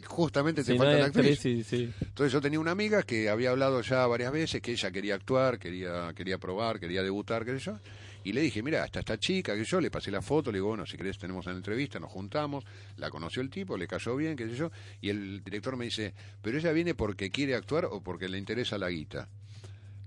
justamente 0.05 0.63
te 0.63 0.71
Si 0.73 0.77
falta 0.77 0.97
la 0.97 1.05
actriz? 1.05 1.37
actriz, 1.37 1.63
sí, 1.67 1.77
sí. 1.77 1.93
Entonces 2.01 2.31
yo 2.33 2.41
tenía 2.41 2.59
una 2.59 2.71
amiga 2.71 3.03
que 3.03 3.29
había 3.29 3.51
hablado 3.51 3.81
ya 3.81 4.05
varias 4.07 4.31
veces, 4.31 4.61
que 4.61 4.71
ella 4.71 4.91
quería 4.91 5.15
actuar, 5.15 5.57
quería, 5.59 6.13
quería 6.15 6.37
probar, 6.37 6.79
quería 6.79 7.03
debutar, 7.03 7.45
qué 7.45 7.53
sé 7.53 7.59
yo. 7.59 7.79
Y 8.23 8.33
le 8.33 8.41
dije, 8.41 8.61
mira, 8.61 8.83
hasta 8.83 8.99
esta 8.99 9.17
chica, 9.17 9.55
que 9.55 9.63
yo, 9.63 9.79
le 9.79 9.89
pasé 9.89 10.11
la 10.11 10.21
foto, 10.21 10.51
le 10.51 10.57
digo, 10.57 10.67
bueno, 10.67 10.85
si 10.85 10.97
querés 10.97 11.17
tenemos 11.17 11.45
una 11.45 11.55
entrevista, 11.55 11.97
nos 11.99 12.11
juntamos, 12.11 12.65
la 12.97 13.09
conoció 13.09 13.41
el 13.41 13.49
tipo, 13.49 13.77
le 13.77 13.87
cayó 13.87 14.17
bien, 14.17 14.35
qué 14.35 14.49
sé 14.49 14.55
yo. 14.55 14.69
Y 14.99 15.09
el 15.09 15.41
director 15.43 15.77
me 15.77 15.85
dice, 15.85 16.13
pero 16.41 16.57
ella 16.57 16.73
viene 16.73 16.93
porque 16.93 17.29
quiere 17.29 17.55
actuar 17.55 17.85
o 17.85 18.01
porque 18.01 18.27
le 18.27 18.37
interesa 18.37 18.77
la 18.77 18.89
guita. 18.89 19.29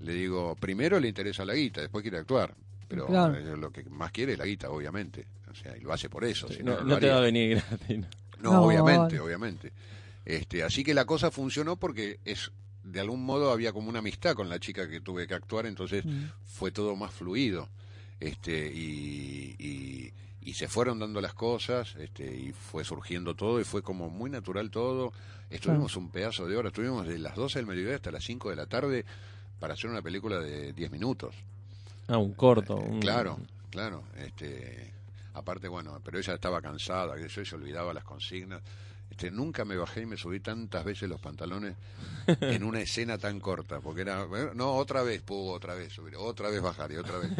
Le 0.01 0.12
digo, 0.12 0.55
primero 0.57 1.01
le 1.01 1.09
interesa 1.09 1.45
la 1.47 1.55
guita, 1.55 1.81
después 1.81 2.03
quiere 2.03 2.18
actuar. 2.18 2.55
Pero 2.89 3.07
Claro. 3.07 3.35
eh, 3.37 3.57
lo 3.57 3.70
que 3.70 3.85
más 3.85 4.11
quiere 4.12 4.33
es 4.33 4.39
la 4.39 4.45
guita, 4.45 4.68
obviamente. 4.70 5.24
O 5.51 5.55
sea, 5.55 5.76
y 5.76 5.81
lo 5.81 5.93
hace 5.93 6.11
por 6.11 6.24
eso. 6.24 6.49
si 6.49 6.62
No, 6.62 6.72
no, 6.76 6.81
no 6.83 6.95
lo 6.95 6.99
te 6.99 7.09
va 7.09 7.18
a 7.18 7.20
venir 7.20 7.62
gratis. 7.70 8.05
¿No? 8.41 8.62
Obviamente, 8.62 9.18
obviamente. 9.20 9.72
Este, 10.24 10.62
así 10.62 10.84
que 10.84 10.95
la 10.95 11.05
cosa 11.05 11.30
funcionó 11.30 11.76
porque 11.76 12.20
es 12.24 12.53
de 12.84 13.01
algún 13.01 13.24
modo 13.24 13.51
había 13.53 13.72
como 13.72 13.88
una 13.88 13.99
amistad 13.99 14.34
con 14.34 14.49
la 14.49 14.59
chica 14.59 14.88
que 14.88 15.01
tuve 15.01 15.26
que 15.26 15.34
actuar, 15.34 15.66
entonces 15.66 16.05
Mm. 16.05 16.24
fue 16.45 16.70
todo 16.70 16.97
más 16.97 17.12
fluido. 17.12 17.68
Este, 18.18 18.70
y, 18.72 19.55
y, 19.59 20.12
y 20.43 20.55
se 20.55 20.68
fueron 20.68 20.99
dando 20.99 21.20
las 21.20 21.34
cosas, 21.34 21.95
este, 21.97 22.24
y 22.34 22.53
fue 22.53 22.84
surgiendo 22.84 23.34
todo, 23.34 23.61
y 23.61 23.64
fue 23.64 23.82
como 23.82 24.09
muy 24.11 24.30
natural 24.30 24.70
todo. 24.70 25.12
Estuvimos 25.51 25.97
un 25.97 26.11
pedazo 26.11 26.47
de 26.47 26.57
hora, 26.57 26.68
estuvimos 26.68 27.07
de 27.07 27.18
las 27.18 27.34
12 27.34 27.59
del 27.59 27.66
mediodía 27.66 27.97
hasta 27.97 28.11
las 28.11 28.24
5 28.24 28.51
de 28.51 28.57
la 28.57 28.66
tarde 28.66 29.05
para 29.59 29.74
hacer 29.74 29.91
una 29.91 30.01
película 30.03 30.38
de 30.38 30.72
10 30.72 30.91
minutos. 30.91 31.34
Ah, 32.09 32.18
un 32.18 32.32
corto. 32.34 32.78
Eh, 32.78 32.88
un- 32.88 33.01
Claro, 33.01 33.38
claro. 33.70 34.05
Este, 34.16 34.93
aparte, 35.35 35.68
bueno, 35.68 36.01
pero 36.05 36.18
ella 36.18 36.35
estaba 36.35 36.61
cansada, 36.61 37.16
que 37.16 37.28
yo, 37.28 37.45
se 37.45 37.55
olvidaba 37.55 37.95
las 37.95 38.05
consignas. 38.05 38.62
Este, 39.11 39.31
nunca 39.31 39.64
me 39.64 39.76
bajé 39.76 40.03
y 40.03 40.07
me 40.07 40.16
subí 40.16 40.39
tantas 40.39 40.85
veces 40.85 41.09
los 41.09 41.20
pantalones 41.20 41.74
en 42.41 42.62
una 42.62 42.81
escena 42.81 43.18
tan 43.18 43.41
corta, 43.41 43.81
porque 43.81 44.03
era, 44.03 44.24
bueno, 44.24 44.55
no, 44.55 44.74
otra 44.74 45.03
vez, 45.03 45.22
pudo 45.22 45.53
otra 45.53 45.74
vez 45.74 45.93
subir, 45.93 46.14
otra 46.16 46.49
vez 46.49 46.62
bajar 46.62 46.93
y 46.93 46.97
otra 46.97 47.18
vez. 47.18 47.31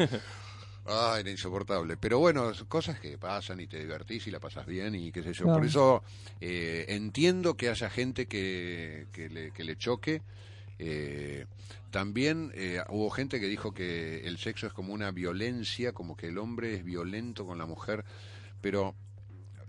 Ay, 0.85 1.21
era 1.21 1.31
insoportable. 1.31 1.95
Pero 1.97 2.19
bueno, 2.19 2.51
cosas 2.67 2.99
que 2.99 3.17
pasan 3.17 3.61
y 3.61 3.67
te 3.67 3.79
divertís 3.79 4.27
y 4.27 4.31
la 4.31 4.39
pasas 4.39 4.65
bien 4.65 4.95
y 4.95 5.11
qué 5.11 5.23
sé 5.23 5.33
yo. 5.33 5.45
Por 5.45 5.65
eso 5.65 6.03
eh, 6.41 6.85
entiendo 6.89 7.55
que 7.55 7.69
haya 7.69 7.89
gente 7.89 8.25
que, 8.25 9.07
que, 9.13 9.29
le, 9.29 9.51
que 9.51 9.63
le 9.63 9.77
choque. 9.77 10.21
Eh, 10.77 11.45
también 11.91 12.51
eh, 12.55 12.79
hubo 12.89 13.09
gente 13.09 13.39
que 13.39 13.47
dijo 13.47 13.73
que 13.73 14.25
el 14.27 14.37
sexo 14.37 14.65
es 14.67 14.73
como 14.73 14.93
una 14.93 15.11
violencia, 15.11 15.91
como 15.93 16.15
que 16.17 16.27
el 16.27 16.37
hombre 16.37 16.73
es 16.75 16.83
violento 16.83 17.45
con 17.45 17.57
la 17.57 17.65
mujer. 17.65 18.03
Pero 18.61 18.95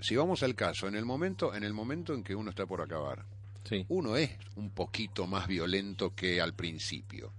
si 0.01 0.17
vamos 0.17 0.43
al 0.43 0.55
caso, 0.55 0.89
en 0.89 0.95
el 0.95 1.05
momento, 1.05 1.55
en 1.55 1.65
el 1.65 1.73
momento 1.75 2.15
en 2.15 2.23
que 2.25 2.35
uno 2.35 2.51
está 2.51 2.65
por 2.67 2.81
acabar, 2.81 3.25
Sí. 3.65 3.85
uno 3.89 4.17
es 4.17 4.31
un 4.57 4.71
poquito 4.71 5.27
más 5.27 5.47
violento 5.47 6.15
que 6.15 6.41
al 6.41 6.55
principio. 6.55 7.33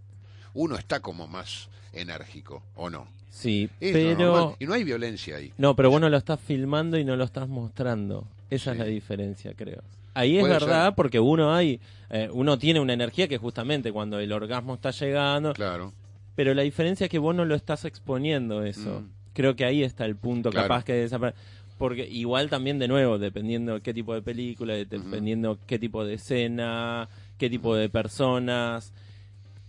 Uno 0.54 0.78
está 0.78 1.00
como 1.02 1.28
más 1.28 1.70
enérgico, 1.92 2.64
¿o 2.76 2.90
no? 2.90 3.08
Sí, 3.30 3.70
Es 3.80 3.92
pero... 3.94 4.56
Y 4.60 4.66
no 4.66 4.74
hay 4.74 4.84
violencia 4.84 5.38
ahí. 5.38 5.52
No, 5.58 5.76
pero 5.76 5.90
vos 5.90 6.00
no 6.00 6.10
lo 6.10 6.18
estás 6.18 6.40
filmando 6.40 6.98
y 6.98 7.04
no 7.04 7.16
lo 7.16 7.24
estás 7.24 7.48
mostrando. 7.50 8.28
Esa 8.50 8.72
es 8.74 8.78
la 8.78 8.86
diferencia, 8.86 9.54
creo. 9.56 9.82
Ahí 10.14 10.38
es 10.38 10.48
verdad 10.48 10.88
ser. 10.88 10.96
porque 10.96 11.20
uno 11.20 11.54
hay, 11.54 11.80
eh, 12.10 12.30
uno 12.32 12.58
tiene 12.60 12.80
una 12.80 12.94
energía 12.94 13.28
que 13.28 13.38
justamente 13.38 13.92
cuando 13.92 14.20
el 14.20 14.32
orgasmo 14.32 14.76
está 14.76 14.92
llegando, 14.92 15.54
Claro. 15.54 15.94
Pero 16.36 16.54
la 16.56 16.64
diferencia 16.64 17.06
es 17.06 17.12
que 17.12 17.20
vos 17.20 17.36
no 17.36 17.46
lo 17.46 17.54
estás 17.54 17.86
exponiendo 17.86 18.64
eso. 18.64 19.02
Mm. 19.02 19.10
Creo 19.34 19.56
que 19.56 19.66
ahí 19.66 19.84
está 19.84 20.06
el 20.06 20.16
punto, 20.16 20.50
Claro. 20.50 20.68
capaz 20.68 20.84
que 20.84 20.94
desaparece. 20.94 21.38
Porque 21.78 22.08
igual 22.08 22.50
también, 22.50 22.80
de 22.80 22.88
nuevo, 22.88 23.18
dependiendo 23.20 23.82
qué 23.82 23.94
tipo 23.94 24.14
de 24.16 24.22
película, 24.22 24.74
de- 24.74 24.86
dependiendo 24.86 25.60
qué 25.68 25.78
tipo 25.80 26.04
de 26.06 26.16
escena, 26.16 27.08
qué 27.38 27.50
tipo 27.50 27.76
de 27.76 27.90
personas, 27.90 28.94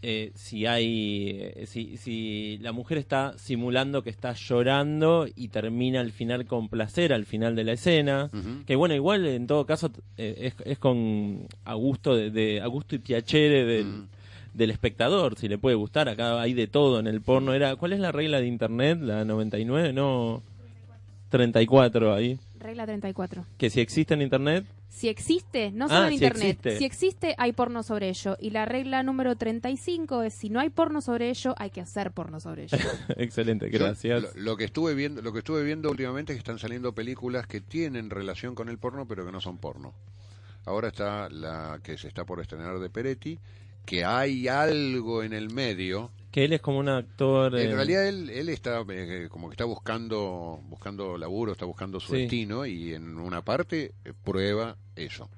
eh, 0.07 0.33
si 0.35 0.67
hay, 0.67 1.31
eh, 1.41 1.65
si, 1.67 1.97
si 1.97 2.59
la 2.61 2.73
mujer 2.73 2.99
está 2.99 3.33
simulando 3.39 4.03
que 4.03 4.11
está 4.11 4.35
llorando 4.35 5.27
y 5.35 5.49
termina 5.49 6.01
al 6.01 6.13
final 6.13 6.45
con 6.45 6.69
placer 6.69 7.15
al 7.15 7.25
final 7.25 7.57
de 7.57 7.65
la 7.65 7.73
escena, 7.73 8.29
que 8.67 8.77
bueno, 8.77 8.95
igual 8.95 9.25
en 9.25 9.47
todo 9.47 9.65
caso 9.65 9.91
eh, 10.19 10.53
es, 10.53 10.55
es 10.67 10.79
con 10.79 11.47
a 11.65 11.73
gusto 11.73 12.15
de, 12.15 12.31
de 12.31 12.61
a 12.61 12.67
gusto 12.67 12.95
y 12.97 12.99
piacere 12.99 13.65
del, 13.65 14.05
del 14.53 14.71
espectador, 14.71 15.39
si 15.39 15.49
le 15.49 15.57
puede 15.57 15.77
gustar, 15.77 16.11
acá 16.11 16.39
hay 16.39 16.53
de 16.53 16.67
todo 16.67 17.01
en 17.01 17.07
el 17.07 17.23
porno. 17.23 17.55
Era, 17.55 17.75
¿cuál 17.77 17.95
es 17.95 18.01
la 18.01 18.13
regla 18.13 18.41
de 18.41 18.47
internet? 18.47 18.99
La 19.01 19.25
99, 19.25 19.95
no 19.95 20.43
34 21.31 22.13
ahí. 22.13 22.39
Regla 22.65 22.87
34. 22.87 23.45
Que 23.59 23.69
si 23.71 23.81
existe 23.81 24.15
en 24.15 24.23
internet, 24.23 24.65
Si 24.89 25.09
existe, 25.09 25.71
no 25.71 25.87
solo 25.89 26.01
Ah, 26.01 26.05
en 26.05 26.11
si 26.11 26.15
internet, 26.25 26.43
existe. 26.65 26.79
si 26.79 26.85
existe, 26.85 27.35
hay 27.37 27.53
porno 27.53 27.83
sobre 27.83 28.09
ello. 28.09 28.37
Y 28.41 28.51
la 28.51 28.65
regla 28.65 29.03
número 29.03 29.37
35 29.37 30.23
es: 30.23 30.35
si 30.35 30.49
no 30.49 30.61
hay 30.61 30.71
porno 30.71 31.01
sobre 31.01 31.29
ello, 31.31 31.55
hay 31.59 31.71
que 31.71 31.81
hacer 31.83 32.13
porno 32.13 32.41
sobre 32.41 32.65
ello. 32.65 32.79
excelente, 33.17 33.71
Yo, 33.71 33.79
gracias. 33.79 34.23
Lo, 34.35 34.43
lo 34.53 34.57
que 34.57 34.65
estuve 34.65 34.95
viendo, 34.95 35.21
lo 35.21 35.33
que 35.33 35.41
estuve 35.41 35.63
viendo 35.63 35.91
últimamente 35.91 36.33
es 36.33 36.37
que 36.37 36.41
están 36.41 36.59
saliendo 36.59 36.95
películas 36.95 37.47
que 37.47 37.61
tienen 37.61 38.09
relación 38.09 38.55
con 38.55 38.69
el 38.69 38.79
porno, 38.79 39.07
pero 39.07 39.27
que 39.27 39.33
no 39.33 39.41
son 39.41 39.59
porno. 39.59 39.93
Ahora 40.65 40.89
está 40.89 41.29
la 41.29 41.81
que 41.83 41.99
se 41.99 42.09
está 42.09 42.25
por 42.25 42.41
estrenar 42.41 42.79
de 42.79 42.89
Peretti, 42.89 43.39
que 43.85 44.05
hay 44.07 44.49
algo 44.49 45.23
en 45.23 45.35
el 45.35 45.51
medio. 45.53 46.11
Que 46.35 46.47
él 46.47 46.53
es 46.53 46.61
como 46.61 46.81
un 46.81 46.89
actor. 46.89 47.57
En 47.57 47.71
eh, 47.71 47.75
realidad 47.77 48.09
él, 48.09 48.29
él 48.29 48.49
está 48.49 48.85
eh, 48.91 49.29
como 49.31 49.49
que 49.49 49.53
está 49.53 49.65
buscando 49.67 50.59
buscando 50.65 51.17
laburo, 51.17 51.53
está 51.53 51.65
buscando 51.65 52.01
su 52.01 52.13
Sí. 52.13 52.23
destino 52.23 52.67
y 52.67 52.93
en 52.93 53.21
una 53.21 53.43
parte 53.43 53.93
eh, 54.05 54.13
prueba 54.25 54.77
eso. 54.97 55.31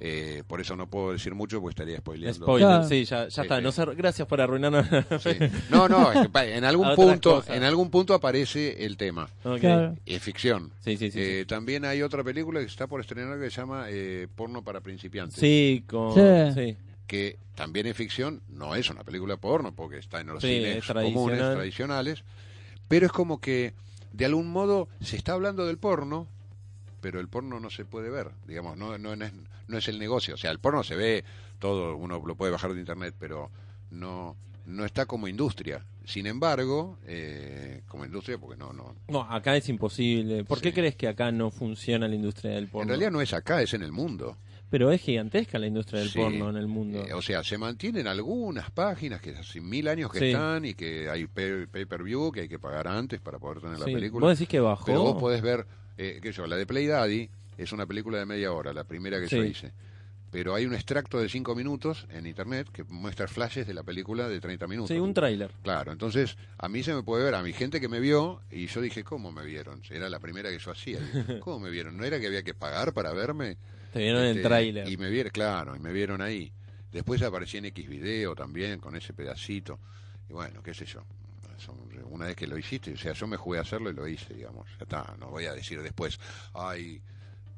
Eh, 0.00 0.42
por 0.46 0.62
eso 0.62 0.76
no 0.76 0.88
puedo 0.88 1.12
decir 1.12 1.34
mucho 1.34 1.60
porque 1.60 1.72
estaría 1.72 1.98
spoileando. 1.98 2.46
Spoiler, 2.46 2.68
Claro. 2.68 2.88
sí, 2.88 3.04
ya, 3.04 3.24
está. 3.24 3.58
sí. 3.58 3.62
No 3.62 3.70
sé, 3.70 3.84
gracias 3.94 4.26
por 4.26 4.40
arruinarnos. 4.40 4.86
Sí. 5.22 5.30
No, 5.70 5.88
no, 5.90 6.10
es 6.10 6.26
que, 6.26 6.56
en 6.56 6.64
algún 6.64 6.94
punto, 6.94 7.34
cosas. 7.34 7.54
en 7.56 7.62
algún 7.62 7.90
punto 7.90 8.14
aparece 8.14 8.82
el 8.82 8.96
tema. 8.96 9.28
Ok. 9.44 9.60
Claro. 9.60 9.94
Es 10.06 10.22
ficción. 10.22 10.72
Sí, 10.80 10.96
sí, 10.96 11.10
sí. 11.10 11.20
Eh, 11.20 11.40
sí. 11.40 11.46
También 11.46 11.84
hay 11.84 12.00
otra 12.00 12.24
película 12.24 12.60
que 12.60 12.66
está 12.66 12.86
por 12.86 13.02
estrenar 13.02 13.38
que 13.38 13.50
se 13.50 13.60
llama 13.60 13.88
eh, 13.90 14.26
Porno 14.34 14.64
para 14.64 14.80
principiantes. 14.80 15.38
Sí, 15.38 15.84
con. 15.86 16.14
Sí. 16.54 16.78
Que 17.06 17.38
también 17.54 17.86
es 17.86 17.96
ficción, 17.96 18.40
no 18.48 18.74
es 18.74 18.88
una 18.90 19.04
película 19.04 19.36
porno 19.36 19.74
porque 19.74 19.98
está 19.98 20.20
en 20.20 20.28
los 20.28 20.42
Sí, 20.42 20.48
cines 20.48 20.84
tradicional. 20.86 21.12
comunes, 21.12 21.38
tradicionales. 21.38 22.24
Pero 22.88 23.06
es 23.06 23.12
como 23.12 23.40
que 23.40 23.74
de 24.12 24.24
algún 24.24 24.48
modo 24.48 24.88
se 25.00 25.16
está 25.16 25.32
hablando 25.32 25.66
del 25.66 25.78
porno, 25.78 26.26
pero 27.00 27.20
el 27.20 27.28
porno 27.28 27.60
no 27.60 27.70
se 27.70 27.84
puede 27.84 28.10
ver. 28.10 28.30
Digamos, 28.46 28.76
no, 28.76 28.96
no, 28.98 29.12
es, 29.12 29.32
no 29.68 29.78
es 29.78 29.88
el 29.88 29.98
negocio. 29.98 30.34
O 30.34 30.38
sea, 30.38 30.50
el 30.50 30.58
porno 30.58 30.82
se 30.82 30.96
ve 30.96 31.24
todo, 31.58 31.96
uno 31.96 32.22
lo 32.24 32.34
puede 32.34 32.52
bajar 32.52 32.72
de 32.72 32.80
internet, 32.80 33.14
pero 33.18 33.50
no, 33.90 34.36
no 34.66 34.84
está 34.84 35.04
como 35.06 35.28
industria. 35.28 35.84
Sin 36.06 36.26
embargo, 36.26 36.98
eh, 37.06 37.82
como 37.88 38.04
industria, 38.04 38.36
porque 38.38 38.56
no, 38.58 38.72
no. 38.72 38.94
No, 39.08 39.22
acá 39.22 39.56
es 39.56 39.68
imposible. 39.68 40.44
¿Por 40.44 40.60
qué 40.60 40.72
crees 40.72 40.96
que 40.96 41.08
acá 41.08 41.32
no 41.32 41.50
funciona 41.50 42.06
la 42.08 42.14
industria 42.14 42.52
del 42.52 42.68
porno? 42.68 42.82
En 42.82 42.88
realidad 42.88 43.10
no 43.10 43.20
es 43.22 43.32
acá, 43.32 43.62
es 43.62 43.72
en 43.74 43.82
el 43.82 43.92
mundo. 43.92 44.36
Pero 44.70 44.90
es 44.90 45.00
gigantesca 45.02 45.58
la 45.58 45.66
industria 45.66 46.00
del 46.00 46.08
Sí. 46.10 46.18
porno 46.18 46.50
en 46.50 46.56
el 46.56 46.66
mundo. 46.66 47.04
Eh, 47.06 47.12
o 47.12 47.22
sea, 47.22 47.44
se 47.44 47.58
mantienen 47.58 48.06
algunas 48.08 48.70
páginas 48.70 49.20
que 49.20 49.30
hace 49.30 49.60
mil 49.60 49.86
años 49.88 50.10
que 50.10 50.18
Sí. 50.18 50.24
están 50.26 50.64
y 50.64 50.74
que 50.74 51.08
hay 51.08 51.26
pay, 51.26 51.66
per 51.86 52.02
view 52.02 52.32
que 52.32 52.40
hay 52.40 52.48
que 52.48 52.58
pagar 52.58 52.88
antes 52.88 53.20
para 53.20 53.38
poder 53.38 53.60
tener 53.60 53.78
la 53.78 53.84
película. 53.84 54.26
¿Vos 54.26 54.38
decís 54.38 54.48
que 54.48 54.60
bajó? 54.60 54.84
Pero 54.86 55.02
vos 55.02 55.16
podés 55.20 55.42
ver, 55.42 55.66
eh, 55.96 56.18
qué 56.20 56.32
sé 56.32 56.38
yo, 56.38 56.46
la 56.46 56.56
de 56.56 56.66
Play 56.66 56.86
Daddy 56.86 57.28
es 57.56 57.72
una 57.72 57.86
película 57.86 58.18
de 58.18 58.26
media 58.26 58.52
hora, 58.52 58.72
la 58.72 58.84
primera 58.84 59.20
que 59.20 59.28
yo 59.28 59.44
hice. 59.44 59.72
Pero 60.32 60.52
hay 60.56 60.66
un 60.66 60.74
extracto 60.74 61.20
de 61.20 61.28
cinco 61.28 61.54
minutos 61.54 62.08
en 62.10 62.26
internet 62.26 62.66
que 62.72 62.82
muestra 62.82 63.28
flashes 63.28 63.68
de 63.68 63.74
la 63.74 63.84
película 63.84 64.28
de 64.28 64.40
30 64.40 64.66
minutos. 64.66 64.88
Sí, 64.88 64.98
un 64.98 65.14
tráiler. 65.14 65.52
Claro, 65.62 65.92
entonces 65.92 66.36
a 66.58 66.68
mí 66.68 66.82
se 66.82 66.92
me 66.92 67.04
puede 67.04 67.22
ver, 67.22 67.36
a 67.36 67.42
mi 67.44 67.52
gente 67.52 67.80
que 67.80 67.88
me 67.88 68.00
vio, 68.00 68.40
y 68.50 68.66
yo 68.66 68.80
dije, 68.80 69.04
¿cómo 69.04 69.30
me 69.30 69.44
vieron? 69.44 69.80
Era 69.90 70.08
la 70.08 70.18
primera 70.18 70.50
que 70.50 70.58
yo 70.58 70.72
hacía. 70.72 70.98
¿Cómo 71.44 71.60
me 71.60 71.70
vieron? 71.70 71.96
¿No 71.96 72.02
era 72.04 72.18
que 72.18 72.26
había 72.26 72.42
que 72.42 72.52
pagar 72.54 72.92
para 72.92 73.12
verme? 73.12 73.56
Te 73.94 74.00
vieron 74.00 74.22
el 74.22 74.36
Este, 74.36 74.42
tráiler. 74.42 74.88
Y 74.88 74.96
me 74.98 75.08
vieron, 75.08 75.30
claro, 75.32 75.74
y 75.74 75.78
me 75.78 75.92
vieron 75.92 76.20
ahí. 76.20 76.52
Después 76.92 77.22
aparecí 77.22 77.56
en 77.56 77.64
X 77.66 77.88
video 77.88 78.34
también 78.34 78.78
con 78.80 78.94
ese 78.96 79.12
pedacito. 79.14 79.78
Y 80.28 80.32
bueno, 80.34 80.62
qué 80.62 80.74
sé 80.74 80.84
yo. 80.84 81.02
Una 82.10 82.26
vez 82.26 82.36
que 82.36 82.46
lo 82.46 82.58
hiciste, 82.58 82.92
o 82.92 82.96
sea, 82.96 83.12
yo 83.12 83.26
me 83.26 83.36
jugué 83.36 83.58
a 83.58 83.62
hacerlo 83.62 83.88
y 83.90 83.94
lo 83.94 84.06
hice, 84.06 84.34
digamos. 84.34 84.66
Ya 84.78 84.82
está, 84.82 85.14
no 85.18 85.28
voy 85.30 85.46
a 85.46 85.54
decir 85.54 85.80
después, 85.82 86.18
ay, 86.52 87.00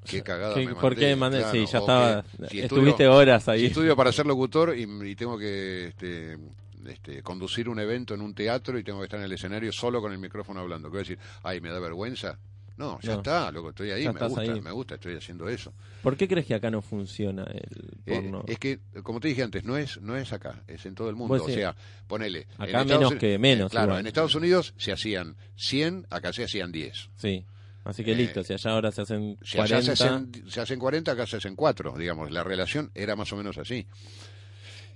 qué 0.05 0.23
cagada 0.23 0.55
¿Qué- 0.55 0.61
me 0.61 0.67
mandé. 0.67 0.81
¿Por 0.81 0.95
qué 0.97 1.17
mandé? 1.17 1.39
Claro, 1.39 1.53
sí, 1.53 1.67
ya 1.73 1.79
estaba. 1.79 2.23
que 2.23 2.49
si 2.49 2.61
Estuviste 2.61 3.05
estudio- 3.05 3.15
horas 3.15 3.49
ahí. 3.49 3.61
si 3.61 3.67
estudio 3.67 3.97
para 3.97 4.13
ser 4.13 4.27
locutor 4.27 4.77
y, 4.77 4.83
y 5.11 5.17
tengo 5.17 5.37
que 5.39 5.87
este, 5.89 6.39
este, 6.87 7.23
conducir 7.23 7.69
un 7.69 7.81
evento 7.81 8.15
en 8.15 8.21
un 8.21 8.35
teatro 8.35 8.79
y 8.79 8.85
tengo 8.85 8.99
que 9.01 9.05
estar 9.05 9.19
en 9.19 9.25
el 9.27 9.33
escenario 9.33 9.73
solo 9.73 10.01
con 10.01 10.13
el 10.13 10.19
micrófono 10.19 10.61
hablando. 10.61 10.89
¿Qué 10.89 10.93
voy 10.93 10.99
a 10.99 11.03
decir? 11.03 11.19
Ay, 11.43 11.61
me 11.61 11.71
da 11.71 11.79
vergüenza. 11.81 12.39
No, 12.77 13.01
ya 13.01 13.13
No. 13.13 13.17
está, 13.19 13.51
loco, 13.51 13.71
estoy 13.71 13.91
ahí, 13.91 14.05
Ya 14.05 14.13
me 14.13 14.21
gusta, 14.21 14.41
ahí. 14.43 14.61
me 14.61 14.71
gusta, 14.71 14.95
estoy 14.97 15.17
haciendo 15.17 15.49
eso. 15.49 15.73
¿Por 16.03 16.17
qué 16.17 16.29
crees 16.29 16.45
que 16.47 16.55
acá 16.55 16.71
no 16.71 16.83
funciona 16.83 17.45
el 17.45 17.89
Eh, 18.05 18.21
porno? 18.21 18.45
es 18.47 18.59
que, 18.59 18.81
como 19.03 19.19
te 19.19 19.29
dije 19.29 19.43
antes, 19.43 19.65
no 19.65 19.77
es 19.79 20.01
no 20.03 20.15
es 20.17 20.33
acá, 20.33 20.63
es 20.69 20.85
en 20.85 20.95
todo 20.95 21.09
el 21.09 21.17
mundo. 21.17 21.35
O 21.43 21.49
sea, 21.49 21.75
ponele. 22.07 22.47
Acá 22.59 22.85
menos 22.85 23.15
que 23.15 23.39
menos, 23.39 23.71
eh, 23.71 23.73
claro, 23.73 23.87
igual. 23.89 24.01
en 24.01 24.07
Estados 24.09 24.35
Unidos 24.35 24.75
se 24.77 24.93
hacían 24.93 25.37
100, 25.57 26.07
acá 26.11 26.33
se 26.33 26.45
hacían 26.45 26.71
10. 26.71 27.09
Sí. 27.17 27.45
Así 27.85 28.03
que 28.05 28.13
Eh, 28.13 28.17
listo, 28.17 28.43
si 28.43 28.53
allá 28.53 28.73
ahora 28.73 28.91
se 28.93 29.03
hacen 29.03 29.39
Si 29.43 29.59
allá 29.59 29.77
40. 29.81 29.97
se 29.97 30.05
hacen, 30.05 30.51
se 30.51 30.61
hacen 30.61 30.79
40, 30.79 31.13
acá 31.13 31.27
se 31.27 31.37
hacen 31.37 31.55
4, 31.57 31.95
digamos. 31.97 32.31
La 32.33 32.43
relación 32.45 32.91
era 32.95 33.15
más 33.17 33.33
o 33.33 33.37
menos 33.37 33.57
así. 33.59 33.87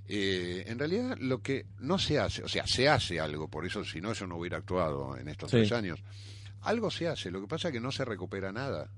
Eh, 0.09 0.65
en 0.67 0.79
realidad, 0.79 1.17
lo 1.21 1.41
que 1.41 1.67
no 1.79 1.99
se 1.99 2.19
hace, 2.19 2.43
o 2.43 2.49
sea, 2.49 2.67
se 2.67 2.89
hace 2.89 3.21
algo, 3.21 3.47
por 3.49 3.65
eso 3.65 3.85
si 3.85 4.01
no, 4.01 4.13
yo 4.13 4.27
no 4.27 4.37
hubiera 4.39 4.57
actuado 4.59 5.17
en 5.17 5.29
estos 5.29 5.51
Sí. 5.51 5.59
tres 5.59 5.71
años. 5.73 6.01
Algo 6.63 6.91
se 6.91 7.09
hace, 7.09 7.31
lo 7.31 7.41
que 7.41 7.47
pasa 7.47 7.69
es 7.69 7.73
que 7.75 7.81
no 7.81 7.91
se 7.93 8.05
recupera 8.05 8.53
nada. 8.53 8.91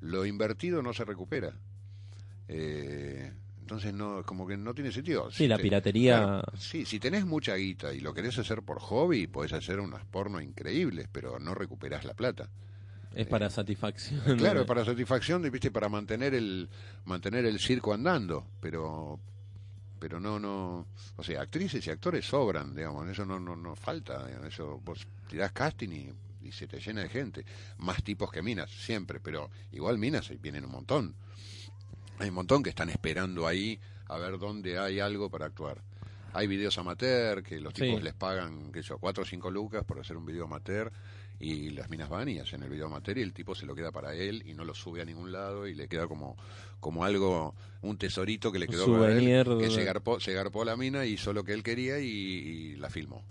Lo 0.00 0.26
invertido 0.26 0.82
no 0.82 0.92
se 0.92 1.04
recupera. 1.04 1.52
Eh, 2.48 3.32
entonces, 3.60 3.94
no 3.94 4.22
como 4.24 4.46
que 4.46 4.56
no 4.56 4.74
tiene 4.74 4.92
sentido. 4.92 5.30
Sí, 5.30 5.38
Si 5.44 5.48
la 5.48 5.56
te- 5.56 5.62
piratería. 5.62 6.18
Claro, 6.18 6.42
sí, 6.58 6.84
si 6.84 7.00
tenés 7.00 7.24
mucha 7.24 7.54
guita 7.54 7.92
y 7.94 8.00
lo 8.00 8.12
querés 8.12 8.38
hacer 8.38 8.62
por 8.62 8.78
hobby, 8.80 9.26
podés 9.26 9.52
hacer 9.54 9.80
unos 9.80 10.04
porno 10.04 10.40
increíbles, 10.40 11.08
pero 11.10 11.38
no 11.38 11.54
recuperás 11.54 12.04
la 12.04 12.14
plata. 12.14 12.48
Es 13.14 13.26
para 13.28 13.48
satisfacción. 13.48 14.36
Claro, 14.36 14.66
para 14.66 14.84
satisfacción, 14.84 15.40
viste, 15.50 15.70
para 15.70 15.88
mantener 15.88 16.34
el 16.34 16.68
mantener 17.04 17.46
el 17.46 17.58
circo 17.60 17.94
andando, 17.94 18.46
pero 18.60 19.20
pero 20.00 20.20
no 20.20 20.38
no, 20.38 20.86
o 21.16 21.22
sea, 21.22 21.40
actrices 21.40 21.86
y 21.86 21.90
actores 21.90 22.26
sobran, 22.26 22.74
digamos, 22.74 23.08
eso 23.08 23.24
no 23.24 23.40
no 23.40 23.56
no 23.56 23.74
falta, 23.76 24.26
eso 24.46 24.78
vos 24.84 25.06
tirás 25.28 25.52
casting 25.52 25.88
y, 25.88 26.12
y 26.44 26.52
se 26.52 26.66
te 26.66 26.78
llena 26.80 27.02
de 27.02 27.08
gente, 27.08 27.44
más 27.78 28.02
tipos 28.02 28.30
que 28.30 28.42
minas 28.42 28.70
siempre, 28.70 29.20
pero 29.20 29.50
igual 29.72 29.98
minas 29.98 30.30
ahí 30.30 30.38
vienen 30.40 30.64
un 30.64 30.72
montón. 30.72 31.14
Hay 32.18 32.28
un 32.28 32.34
montón 32.34 32.62
que 32.62 32.70
están 32.70 32.90
esperando 32.90 33.46
ahí 33.46 33.80
a 34.06 34.18
ver 34.18 34.38
dónde 34.38 34.78
hay 34.78 35.00
algo 35.00 35.30
para 35.30 35.46
actuar. 35.46 35.82
Hay 36.32 36.46
videos 36.46 36.76
amateur 36.78 37.42
que 37.42 37.60
los 37.60 37.72
tipos 37.74 37.98
Sí. 37.98 38.04
les 38.04 38.14
pagan, 38.14 38.72
qué 38.72 38.82
sé 38.82 38.88
yo, 38.90 38.98
4 38.98 39.22
o 39.22 39.26
5 39.26 39.50
lucas 39.50 39.84
por 39.84 40.00
hacer 40.00 40.16
un 40.16 40.26
video 40.26 40.44
amateur 40.44 40.92
y 41.40 41.70
las 41.70 41.90
minas 41.90 42.08
van 42.08 42.28
y 42.28 42.38
hacen 42.38 42.62
el 42.62 42.70
video 42.70 42.86
amateur 42.86 43.18
y 43.18 43.22
el 43.22 43.32
tipo 43.32 43.54
se 43.54 43.66
lo 43.66 43.74
queda 43.74 43.90
para 43.92 44.14
él 44.14 44.42
y 44.46 44.54
no 44.54 44.64
lo 44.64 44.74
sube 44.74 45.02
a 45.02 45.04
ningún 45.04 45.32
lado 45.32 45.66
y 45.66 45.74
le 45.74 45.88
queda 45.88 46.06
como 46.06 46.36
como 46.80 47.04
algo, 47.04 47.54
un 47.82 47.96
tesorito 47.96 48.52
que 48.52 48.58
le 48.58 48.66
quedó 48.66 48.84
para 49.00 49.12
él, 49.16 49.24
que 49.58 49.70
se 49.70 49.84
garpó, 49.84 50.20
se 50.20 50.32
garpó 50.34 50.64
la 50.64 50.76
mina, 50.76 51.06
hizo 51.06 51.32
lo 51.32 51.42
que 51.42 51.54
él 51.54 51.62
quería 51.62 51.98
y, 51.98 52.06
y 52.06 52.76
la 52.76 52.90
filmó. 52.90 53.24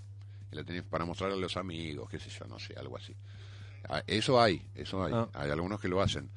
Y 0.53 0.55
la 0.55 0.63
tenía 0.63 0.83
para 0.83 1.05
mostrarle 1.05 1.35
a 1.37 1.39
los 1.39 1.57
amigos, 1.57 2.09
qué 2.09 2.19
sé 2.19 2.29
yo, 2.29 2.45
no 2.47 2.59
sé, 2.59 2.75
algo 2.77 2.97
así. 2.97 3.15
Ah, 3.89 4.03
Eso 4.07 4.41
hay, 4.41 4.61
eso 4.75 5.03
hay. 5.03 5.13
Ah. 5.13 5.27
Hay 5.33 5.51
algunos 5.51 5.79
que 5.81 5.87
lo 5.87 6.01
hacen 6.01 6.29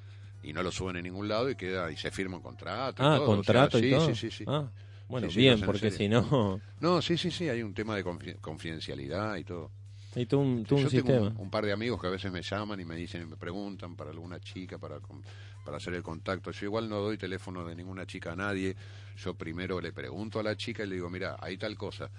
y 0.42 0.52
no 0.52 0.62
lo 0.62 0.70
suben 0.72 0.96
en 0.96 1.04
ningún 1.04 1.28
lado 1.28 1.50
y 1.50 1.56
queda 1.56 1.90
y 1.90 1.96
se 1.96 2.10
firma 2.10 2.36
un 2.36 2.42
contrato. 2.42 3.02
y 3.02 3.06
Ah, 3.06 3.16
todo, 3.18 3.30
o 3.30 3.34
sea, 3.34 3.36
contrato 3.36 3.78
sí, 3.78 3.86
y 3.86 3.90
todo. 3.90 4.14
Sí, 4.14 4.14
sí, 4.14 4.30
sí. 4.30 4.44
Ah, 4.48 4.68
bueno, 5.08 5.28
Sí, 5.28 5.38
bien, 5.40 5.60
porque 5.62 5.90
si 5.90 6.08
no. 6.08 6.60
No, 6.80 7.00
sí, 7.02 7.16
sí, 7.16 7.30
sí, 7.30 7.48
hay 7.48 7.62
un 7.62 7.74
tema 7.74 7.96
de 7.96 8.04
confi- 8.04 8.38
confidencialidad 8.40 9.36
y 9.36 9.44
todo. 9.44 9.70
Hay 10.14 10.26
todo 10.26 10.40
un, 10.40 10.58
un 10.58 10.64
Yo 10.64 10.90
tengo 10.90 11.10
sistema. 11.10 11.28
un, 11.30 11.36
un 11.38 11.50
par 11.50 11.64
de 11.64 11.72
amigos 11.72 12.00
que 12.00 12.06
a 12.06 12.10
veces 12.10 12.32
me 12.32 12.42
llaman 12.42 12.80
y 12.80 12.84
me 12.84 12.96
dicen 12.96 13.22
y 13.22 13.26
me 13.26 13.36
preguntan 13.36 13.96
para 13.96 14.10
alguna 14.10 14.40
chica, 14.40 14.78
para, 14.78 14.98
para 15.64 15.76
hacer 15.78 15.94
el 15.94 16.02
contacto. 16.02 16.50
Yo 16.50 16.66
igual 16.66 16.88
no 16.88 16.96
doy 17.00 17.18
teléfono 17.18 17.64
de 17.64 17.74
ninguna 17.74 18.06
chica 18.06 18.32
a 18.32 18.36
nadie. 18.36 18.76
Yo 19.16 19.34
primero 19.34 19.80
le 19.80 19.92
pregunto 19.92 20.38
a 20.40 20.42
la 20.42 20.56
chica 20.56 20.84
y 20.84 20.86
le 20.86 20.96
digo, 20.96 21.10
mira, 21.10 21.36
hay 21.40 21.56
tal 21.56 21.76
cosa. 21.76 22.10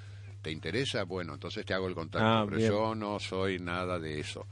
¿Te 0.42 0.52
interesa? 0.52 1.04
Bueno, 1.04 1.34
entonces 1.34 1.66
te 1.66 1.74
hago 1.74 1.88
el 1.88 1.96
contacto. 1.96 2.26
Ah, 2.28 2.44
pero 2.46 2.58
bien. 2.58 2.72
yo 2.72 2.96
no 2.96 3.20
soy 3.20 3.60
nada 3.60 4.00
de 4.00 4.20
eso. 4.20 4.46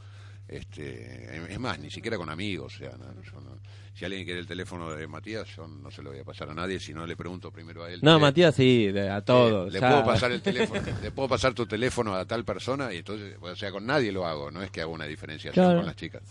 Este, 0.48 1.54
es 1.54 1.60
más, 1.60 1.80
ni 1.80 1.90
siquiera 1.90 2.18
con 2.18 2.30
amigos. 2.30 2.76
O 2.76 2.78
sea, 2.78 2.92
no, 2.98 3.06
yo 3.24 3.42
no- 3.42 3.58
si 3.94 4.06
alguien 4.06 4.26
quiere 4.26 4.40
el 4.40 4.46
teléfono 4.46 4.92
de 4.92 5.08
Matías, 5.08 5.48
yo 5.56 5.68
no 5.68 5.90
se 5.90 6.04
lo 6.04 6.12
voy 6.12 6.20
a 6.20 6.24
pasar 6.24 6.50
a 6.50 6.54
nadie, 6.54 6.80
si 6.80 6.94
no 6.94 7.06
le 7.08 7.16
pregunto 7.16 7.50
primero 7.52 7.84
a 7.84 7.90
él. 7.92 8.00
No, 8.04 8.20
Matías 8.20 8.54
sí, 8.54 8.92
de- 8.92 9.10
a 9.10 9.22
todos. 9.22 9.70
eh, 9.70 9.72
le 9.72 9.80
ya. 9.80 9.90
puedo 9.90 10.06
pasar 10.06 10.32
el 10.32 10.42
teléfono, 10.44 10.82
le 11.02 11.12
puedo 11.12 11.30
pasar 11.30 11.54
tu 11.54 11.66
teléfono 11.66 12.14
a 12.14 12.26
tal 12.26 12.44
persona 12.46 12.94
y 12.94 12.98
entonces, 12.98 13.38
o 13.40 13.56
sea, 13.56 13.72
con 13.72 13.86
nadie 13.86 14.12
lo 14.12 14.26
hago, 14.28 14.52
no 14.52 14.62
es 14.62 14.70
que 14.70 14.82
hago 14.82 14.92
una 14.92 15.06
diferenciación 15.06 15.64
Claro. 15.66 15.80
con 15.80 15.86
las 15.88 15.96
chicas. 15.96 16.22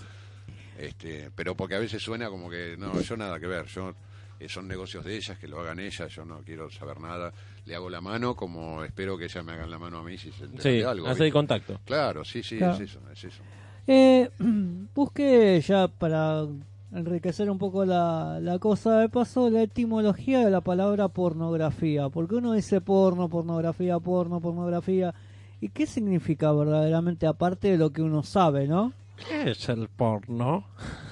Este, 0.78 1.30
pero 1.34 1.56
porque 1.56 1.74
a 1.76 1.78
veces 1.78 2.02
suena 2.02 2.28
como 2.28 2.50
que 2.50 2.76
no, 2.78 3.00
yo 3.00 3.16
nada 3.16 3.38
que 3.40 3.46
ver, 3.46 3.66
yo 3.66 3.94
eh, 4.40 4.48
son 4.48 4.66
negocios 4.68 5.04
de 5.04 5.16
ellas, 5.16 5.38
que 5.38 5.48
lo 5.48 5.60
hagan 5.60 5.80
ellas, 5.80 6.12
yo 6.12 6.24
no 6.24 6.40
quiero 6.44 6.70
saber 6.70 7.00
nada, 7.00 7.32
le 7.66 7.74
hago 7.74 7.88
la 7.90 8.00
mano 8.00 8.34
como 8.34 8.82
espero 8.84 9.16
que 9.16 9.24
ellas 9.24 9.44
me 9.44 9.52
hagan 9.52 9.70
la 9.70 9.78
mano 9.78 9.98
a 9.98 10.02
mí 10.02 10.16
si 10.18 10.30
se 10.32 10.46
Sí, 10.58 10.68
de 10.78 10.84
algo. 10.84 11.06
contacto. 11.32 11.80
Claro, 11.84 12.24
sí, 12.24 12.42
sí, 12.42 12.58
Claro. 12.58 12.74
es 12.74 12.80
eso, 12.80 13.00
es 13.12 13.24
eso. 13.24 13.42
Eh, 13.86 14.30
busqué 14.94 15.60
ya 15.60 15.88
para 15.88 16.44
enriquecer 16.92 17.50
un 17.50 17.58
poco 17.58 17.84
la, 17.84 18.38
la 18.40 18.58
cosa 18.58 19.00
de 19.00 19.08
paso 19.08 19.50
la 19.50 19.62
etimología 19.62 20.44
de 20.44 20.50
la 20.50 20.60
palabra 20.60 21.08
pornografía. 21.08 22.08
Porque 22.08 22.36
uno 22.36 22.52
dice 22.52 22.80
porno, 22.80 23.28
pornografía, 23.28 23.98
porno, 23.98 24.40
pornografía. 24.40 25.12
¿Y 25.60 25.70
qué 25.70 25.86
significa 25.86 26.52
verdaderamente 26.52 27.26
aparte 27.26 27.68
de 27.72 27.78
lo 27.78 27.90
que 27.90 28.00
uno 28.02 28.22
sabe, 28.22 28.68
no? 28.68 28.92
¿Qué 29.28 29.50
es 29.50 29.68
el 29.68 29.88
porno? 29.88 30.64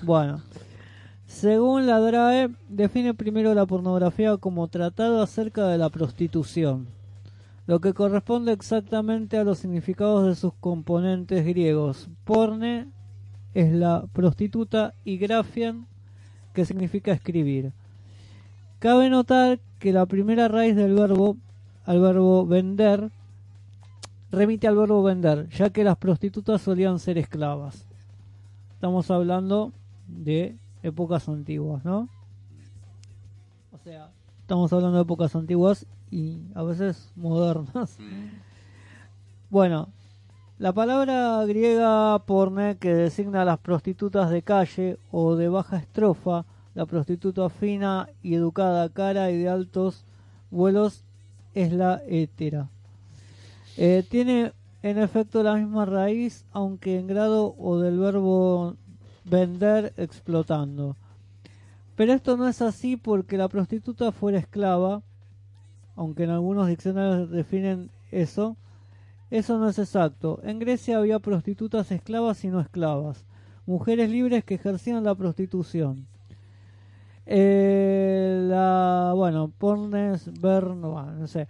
Bueno, 0.03 0.43
según 1.33 1.87
la 1.87 1.99
DRAE, 1.99 2.51
define 2.69 3.15
primero 3.15 3.55
la 3.55 3.65
pornografía 3.65 4.37
como 4.37 4.69
tratado 4.69 5.23
acerca 5.23 5.67
de 5.67 5.79
la 5.79 5.89
prostitución, 5.89 6.87
lo 7.67 7.81
que 7.81 7.95
corresponde 7.95 8.53
exactamente 8.53 9.39
a 9.39 9.43
los 9.43 9.59
significados 9.59 10.27
de 10.27 10.35
sus 10.35 10.53
componentes 10.61 11.45
griegos. 11.45 12.11
Porne 12.25 12.87
es 13.55 13.73
la 13.73 14.05
prostituta 14.13 14.95
y 15.05 15.17
grafian, 15.17 15.87
que 16.53 16.67
significa 16.67 17.13
escribir. 17.13 17.73
Cabe 18.79 19.09
notar 19.09 19.59
que 19.79 19.93
la 19.93 20.05
primera 20.05 20.49
raíz 20.49 20.77
del 20.77 20.95
verbo, 20.95 21.39
al 21.87 22.01
verbo 22.01 22.47
vender, 22.47 23.11
remite 24.31 24.69
al 24.69 24.77
verbo 24.77 25.03
vender, 25.03 25.49
ya 25.49 25.71
que 25.71 25.83
las 25.83 25.97
prostitutas 25.97 26.61
solían 26.61 26.99
ser 26.99 27.17
esclavas. 27.17 27.87
Estamos 28.75 29.11
hablando 29.11 29.73
de 30.07 30.57
épocas 30.83 31.29
antiguas, 31.29 31.85
¿no? 31.85 32.09
O 33.73 33.79
sea, 33.79 34.11
estamos 34.41 34.73
hablando 34.73 34.97
de 34.97 35.03
épocas 35.03 35.35
antiguas 35.35 35.87
y 36.11 36.41
a 36.55 36.63
veces 36.63 37.13
modernas. 37.17 37.99
Bueno, 39.51 39.89
la 40.59 40.73
palabra 40.73 41.45
griega 41.47 42.19
porne 42.27 42.77
que 42.79 42.95
designa 42.95 43.43
a 43.43 43.45
las 43.45 43.59
prostitutas 43.59 44.31
de 44.31 44.43
calle 44.43 44.99
o 45.11 45.37
de 45.37 45.49
baja 45.49 45.79
estrofa, 45.79 46.45
la 46.75 46.87
prostituta 46.87 47.49
fina 47.49 48.09
y 48.23 48.35
educada 48.35 48.89
cara 48.89 49.31
y 49.31 49.39
de 49.39 49.49
altos 49.49 50.05
vuelos 50.51 51.05
es 51.55 51.73
la 51.73 52.03
hétera. 52.07 52.69
Eh, 53.77 54.05
tiene 54.09 54.53
en 54.83 54.99
efecto 54.99 55.43
la 55.43 55.55
misma 55.55 55.85
raíz, 55.85 56.45
aunque 56.53 56.99
en 56.99 57.07
grado 57.07 57.55
o 57.59 57.79
del 57.79 57.99
verbo 57.99 58.77
vender 59.25 59.93
explotando. 59.97 60.97
Pero 61.97 62.13
esto 62.13 62.37
no 62.37 62.49
es 62.49 62.63
así 62.63 62.97
porque 62.97 63.37
la 63.37 63.49
prostituta 63.49 64.13
fuera 64.13 64.39
esclava, 64.39 65.03
aunque 65.95 66.25
en 66.25 66.31
algunos 66.31 66.69
diccionarios 66.69 67.31
definen 67.31 67.91
eso, 68.11 68.57
eso 69.31 69.59
no 69.59 69.69
es 69.69 69.79
exacto. 69.79 70.41
En 70.43 70.59
Grecia 70.59 70.99
había 70.99 71.19
prostitutas 71.19 71.91
esclavas 71.91 72.45
y 72.45 72.49
no 72.49 72.61
esclavas, 72.61 73.25
mujeres 73.67 74.11
libres 74.11 74.45
que 74.45 74.55
ejercían 74.55 75.05
la 75.05 75.15
prostitución. 75.15 76.07
Eh, 77.25 78.47
la, 78.49 79.13
bueno, 79.15 79.53
pornes, 79.57 80.31
ver, 80.41 80.67
no, 80.69 80.93
va, 80.93 81.13
no 81.13 81.27
sé. 81.27 81.47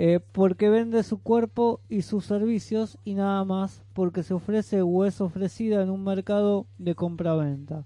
Eh, 0.00 0.20
porque 0.30 0.70
vende 0.70 1.02
su 1.02 1.20
cuerpo 1.20 1.80
y 1.88 2.02
sus 2.02 2.24
servicios 2.24 2.98
y 3.04 3.14
nada 3.14 3.44
más 3.44 3.82
porque 3.94 4.22
se 4.22 4.32
ofrece 4.32 4.80
o 4.80 5.04
es 5.04 5.20
ofrecida 5.20 5.82
en 5.82 5.90
un 5.90 6.04
mercado 6.04 6.66
de 6.78 6.94
compraventa. 6.94 7.84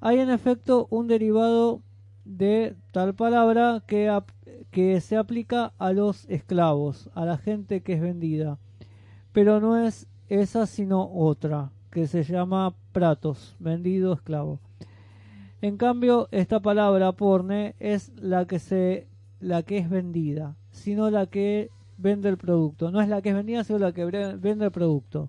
Hay 0.00 0.18
en 0.18 0.30
efecto 0.30 0.88
un 0.90 1.06
derivado 1.06 1.80
de 2.24 2.74
tal 2.90 3.14
palabra 3.14 3.84
que, 3.86 5.00
se 5.00 5.16
aplica 5.16 5.72
a 5.78 5.92
los 5.92 6.28
esclavos, 6.28 7.08
a 7.14 7.24
la 7.24 7.38
gente 7.38 7.82
que 7.82 7.92
es 7.92 8.00
vendida, 8.00 8.58
pero 9.30 9.60
no 9.60 9.78
es 9.78 10.08
esa 10.28 10.66
sino 10.66 11.08
otra, 11.08 11.70
que 11.92 12.08
se 12.08 12.24
llama 12.24 12.74
pratos, 12.90 13.54
vendido 13.60 14.12
esclavo. 14.12 14.58
En 15.62 15.76
cambio, 15.76 16.26
esta 16.32 16.58
palabra 16.58 17.12
porne 17.12 17.76
es 17.78 18.12
la 18.16 18.44
que 18.46 18.58
se 18.58 19.06
la 19.38 19.62
que 19.62 19.78
es 19.78 19.88
vendida, 19.88 20.56
sino 20.76 21.10
la 21.10 21.26
que 21.26 21.70
vende 21.98 22.28
el 22.28 22.36
producto. 22.36 22.90
No 22.90 23.00
es 23.00 23.08
la 23.08 23.22
que 23.22 23.30
es 23.30 23.34
vendida, 23.34 23.64
sino 23.64 23.78
la 23.78 23.92
que 23.92 24.04
vende 24.04 24.66
el 24.66 24.70
producto. 24.70 25.28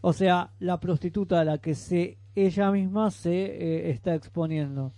O 0.00 0.12
sea, 0.12 0.50
la 0.60 0.78
prostituta 0.78 1.40
a 1.40 1.44
la 1.44 1.58
que 1.58 1.74
se 1.74 2.18
ella 2.34 2.70
misma 2.70 3.10
se 3.10 3.32
eh, 3.32 3.90
está 3.90 4.14
exponiendo. 4.14 4.92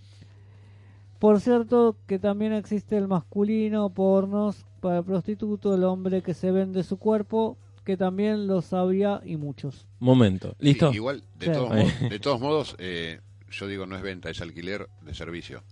Por 1.18 1.40
cierto, 1.40 1.96
que 2.06 2.18
también 2.18 2.52
existe 2.52 2.96
el 2.96 3.08
masculino 3.08 3.90
pornos 3.90 4.64
para 4.80 4.98
el 4.98 5.04
prostituto, 5.04 5.74
el 5.74 5.84
hombre 5.84 6.22
que 6.22 6.34
se 6.34 6.50
vende 6.50 6.82
su 6.82 6.96
cuerpo, 6.98 7.56
que 7.84 7.96
también 7.96 8.46
lo 8.46 8.60
sabía 8.60 9.20
y 9.24 9.36
muchos. 9.36 9.86
Momento. 10.00 10.54
¿Listo? 10.58 10.90
Sí, 10.90 10.96
igual, 10.96 11.22
de, 11.38 11.46
Sí. 11.46 11.52
todos 11.52 11.68
modos, 11.70 12.00
de 12.10 12.18
todos 12.18 12.40
modos 12.40 12.76
eh, 12.78 13.20
yo 13.50 13.66
digo 13.66 13.86
no 13.86 13.96
es 13.96 14.02
venta, 14.02 14.30
es 14.30 14.40
alquiler 14.40 14.88
de 15.02 15.14
servicio. 15.14 15.62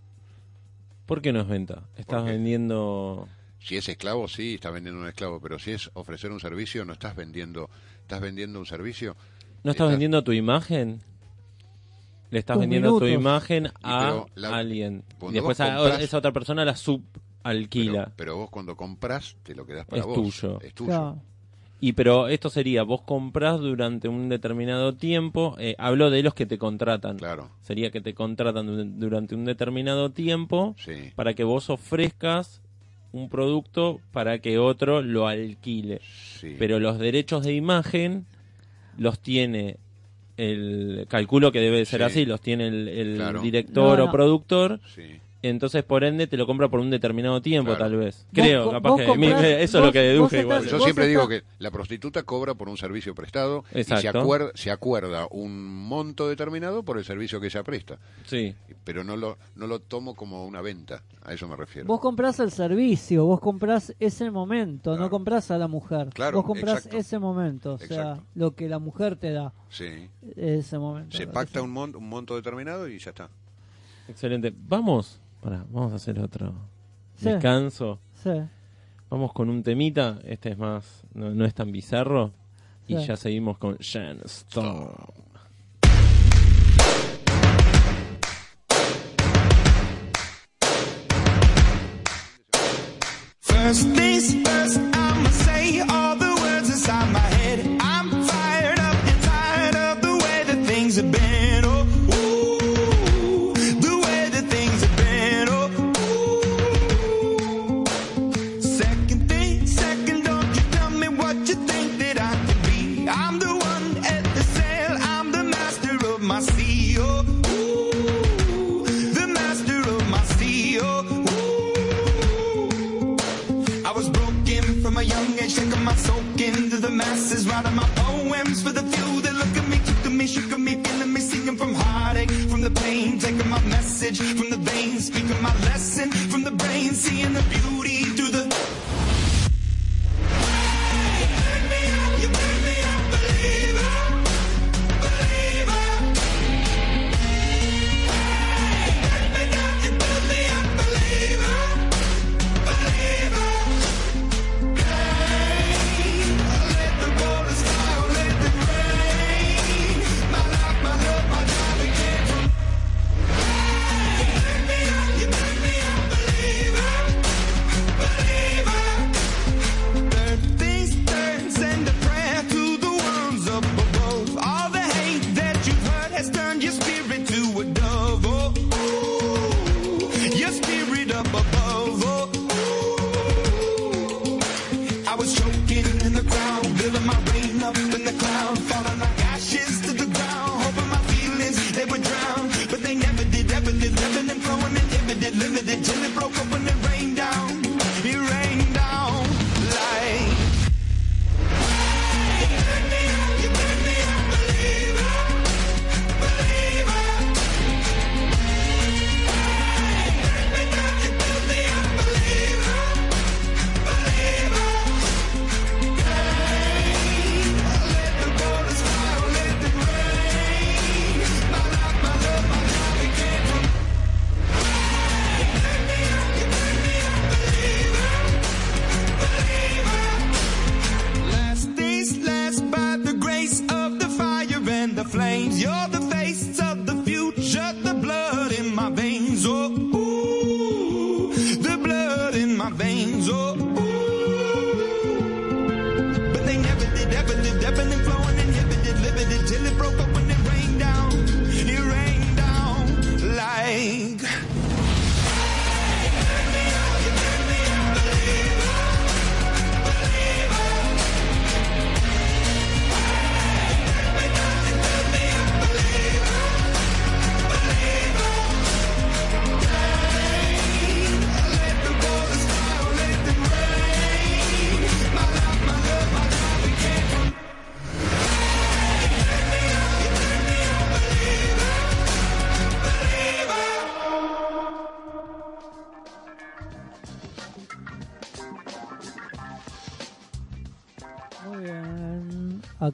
¿Por 1.04 1.20
qué 1.22 1.32
no 1.32 1.40
es 1.40 1.48
venta? 1.48 1.84
Estás 1.96 2.24
vendiendo... 2.24 3.28
Si 3.66 3.76
es 3.76 3.88
esclavo, 3.88 4.28
sí, 4.28 4.54
estás 4.54 4.72
vendiendo 4.72 5.00
un 5.00 5.08
esclavo, 5.08 5.40
pero 5.40 5.58
si 5.58 5.72
es 5.72 5.90
ofrecer 5.94 6.30
un 6.30 6.38
servicio, 6.38 6.84
no 6.84 6.92
estás 6.92 7.16
vendiendo, 7.16 7.68
estás 8.02 8.20
vendiendo 8.20 8.60
un 8.60 8.66
servicio. 8.66 9.16
¿No 9.64 9.72
estás 9.72 9.86
Estás- 9.86 9.90
vendiendo 9.90 10.22
tu 10.22 10.30
imagen? 10.30 11.00
Le 12.30 12.38
estás 12.38 12.54
Tus 12.54 12.60
vendiendo 12.60 12.96
tu 12.96 13.06
imagen 13.06 13.72
a 13.82 14.24
la- 14.36 14.56
alguien. 14.56 15.02
Y 15.28 15.32
después 15.32 15.58
a- 15.58 15.74
compras- 15.78 16.00
esa 16.00 16.18
otra 16.18 16.30
persona 16.32 16.64
la 16.64 16.76
subalquila. 16.76 18.04
Pero, 18.04 18.12
pero 18.16 18.36
vos 18.36 18.50
cuando 18.50 18.76
compras, 18.76 19.36
te 19.42 19.56
lo 19.56 19.66
quedas 19.66 19.84
para 19.84 19.98
Es 20.00 20.06
vos. 20.06 20.14
tuyo. 20.14 20.60
Es 20.60 20.72
tuyo. 20.72 20.88
Claro. 20.90 21.22
Y 21.80 21.92
pero 21.94 22.28
esto 22.28 22.48
sería, 22.50 22.84
vos 22.84 23.02
compras 23.02 23.58
durante 23.58 24.06
un 24.06 24.28
determinado 24.28 24.94
tiempo, 24.94 25.56
eh, 25.58 25.74
hablo 25.76 26.10
de 26.10 26.22
los 26.22 26.34
que 26.34 26.46
te 26.46 26.56
contratan. 26.56 27.16
Claro, 27.18 27.50
Sería 27.62 27.90
que 27.90 28.00
te 28.00 28.14
contratan 28.14 28.66
du- 28.68 28.84
durante 29.06 29.34
un 29.34 29.44
determinado 29.44 30.10
tiempo 30.10 30.76
sí. 30.78 31.10
para 31.16 31.34
que 31.34 31.42
vos 31.42 31.68
ofrezcas 31.68 32.62
un 33.16 33.28
producto 33.28 34.00
para 34.12 34.38
que 34.38 34.58
otro 34.58 35.02
lo 35.02 35.26
alquile. 35.26 36.00
sí. 36.40 36.54
Pero 36.58 36.78
los 36.78 36.98
derechos 36.98 37.44
de 37.44 37.54
imagen 37.54 38.26
los 38.98 39.18
tiene 39.18 39.76
el 40.36 41.06
calculo 41.08 41.50
que 41.50 41.60
debe 41.60 41.84
ser 41.86 42.00
Sí. 42.00 42.04
así, 42.04 42.26
los 42.26 42.40
tiene 42.40 42.68
el, 42.68 42.88
el 42.88 43.16
Claro. 43.16 43.40
director 43.40 43.98
No, 43.98 44.04
o 44.06 44.10
productor, 44.12 44.80
sí. 44.94 45.18
Entonces 45.42 45.84
por 45.84 46.02
ende 46.04 46.26
te 46.26 46.36
lo 46.36 46.46
compra 46.46 46.68
por 46.68 46.80
un 46.80 46.90
determinado 46.90 47.40
tiempo 47.42 47.70
Claro. 47.76 47.84
tal 47.84 47.96
vez. 47.96 48.26
Creo, 48.32 48.70
capaz 48.70 48.96
que 48.96 49.06
comprás- 49.06 49.42
eso 49.60 49.78
es 49.78 49.84
lo 49.84 49.92
que 49.92 49.98
deduje 50.00 50.40
igual. 50.40 50.64
estás- 50.64 50.72
Yo 50.78 50.84
siempre 50.84 51.06
digo 51.06 51.28
que 51.28 51.42
la 51.58 51.70
prostituta 51.70 52.22
cobra 52.24 52.54
por 52.54 52.68
un 52.68 52.76
servicio 52.76 53.14
prestado 53.14 53.64
y 53.70 53.84
se 53.84 53.94
Exacto. 53.94 54.20
acuerda, 54.20 54.50
se 54.54 54.70
acuerda 54.70 55.26
un 55.30 55.64
monto 55.86 56.28
determinado 56.28 56.82
por 56.82 56.98
el 56.98 57.04
servicio 57.04 57.40
que 57.40 57.46
ella 57.46 57.62
presta. 57.62 57.98
Sí. 58.24 58.54
Pero 58.84 59.04
no 59.04 59.16
lo, 59.16 59.38
no 59.56 59.66
lo 59.66 59.80
tomo 59.80 60.14
como 60.14 60.46
una 60.46 60.60
venta, 60.62 61.02
a 61.22 61.32
eso 61.32 61.46
me 61.48 61.56
refiero. 61.56 61.86
Vos 61.86 62.00
comprás 62.00 62.40
el 62.40 62.50
servicio, 62.50 63.24
vos 63.26 63.40
comprás 63.40 63.94
ese 64.00 64.30
momento, 64.30 64.96
no 64.96 65.10
comprás 65.10 65.50
a 65.50 65.58
la 65.58 65.68
mujer. 65.68 66.08
Claro, 66.14 66.38
vos 66.38 66.46
comprás 66.46 66.78
exacto. 66.78 66.96
ese 66.98 67.18
momento, 67.18 67.74
o 67.74 67.78
sea, 67.78 67.86
Exacto. 67.86 68.24
lo 68.34 68.54
que 68.54 68.68
la 68.68 68.78
mujer 68.78 69.16
te 69.16 69.30
da 69.32 69.52
Sí. 69.68 70.08
ese 70.36 70.78
momento. 70.78 71.16
Se 71.16 71.26
pacta 71.26 71.62
un, 71.62 71.70
mon- 71.70 71.94
un 71.96 72.08
monto 72.08 72.34
determinado 72.36 72.88
y 72.88 72.98
ya 72.98 73.10
está. 73.10 73.28
Excelente. 74.08 74.52
Vamos, 74.56 75.20
pará, 75.50 75.64
vamos 75.70 75.92
a 75.92 75.96
hacer 75.96 76.18
otro 76.18 76.52
Sí. 77.16 77.28
descanso. 77.30 78.00
Sí. 78.14 78.30
Vamos 79.08 79.32
con 79.32 79.48
un 79.48 79.62
temita, 79.62 80.18
este 80.24 80.50
es 80.50 80.58
más, 80.58 81.04
no, 81.14 81.30
no 81.30 81.44
es 81.44 81.54
tan 81.54 81.70
bizarro. 81.70 82.32
Y 82.88 82.96
ya 83.04 83.16
seguimos 83.16 83.58
con 83.58 83.76
Shan 83.78 84.18
Stone. 84.24 84.90
First 93.40 93.86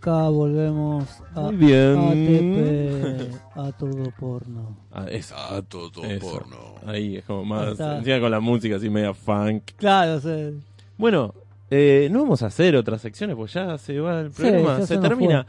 Acá 0.02 0.28
volvemos 0.30 1.04
a 1.32 1.42
Muy 1.42 1.54
bien. 1.58 1.96
ATP, 1.96 3.56
a 3.56 3.70
todo 3.70 4.10
porno. 4.18 4.76
Ah, 4.90 5.06
A 5.06 5.62
todo 5.62 6.02
eso. 6.02 6.28
porno. 6.28 6.56
Ahí 6.84 7.18
es 7.18 7.24
como 7.24 7.44
más. 7.44 7.78
Encima 7.78 8.18
con 8.18 8.32
la 8.32 8.40
música 8.40 8.74
así 8.74 8.90
media 8.90 9.14
funk. 9.14 9.62
Claro, 9.76 10.18
sea, 10.20 10.50
Bueno, 10.98 11.32
eh, 11.70 12.08
no 12.10 12.22
vamos 12.22 12.42
a 12.42 12.46
hacer 12.46 12.74
otras 12.74 13.00
secciones, 13.00 13.36
pues 13.36 13.52
ya 13.52 13.78
se 13.78 14.00
va 14.00 14.22
el 14.22 14.32
Sí, 14.32 14.42
programa. 14.42 14.84
se 14.84 14.98
termina. 14.98 15.46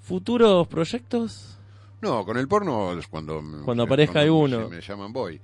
¿Futuros 0.00 0.66
proyectos? 0.66 1.56
No, 2.00 2.24
con 2.24 2.36
el 2.38 2.48
porno 2.48 2.98
es 2.98 3.06
cuando... 3.06 3.40
Cuando 3.64 3.84
aparezca 3.84 4.18
alguno. 4.18 4.68
me 4.68 4.80
llaman 4.80 5.12
voy. 5.12 5.40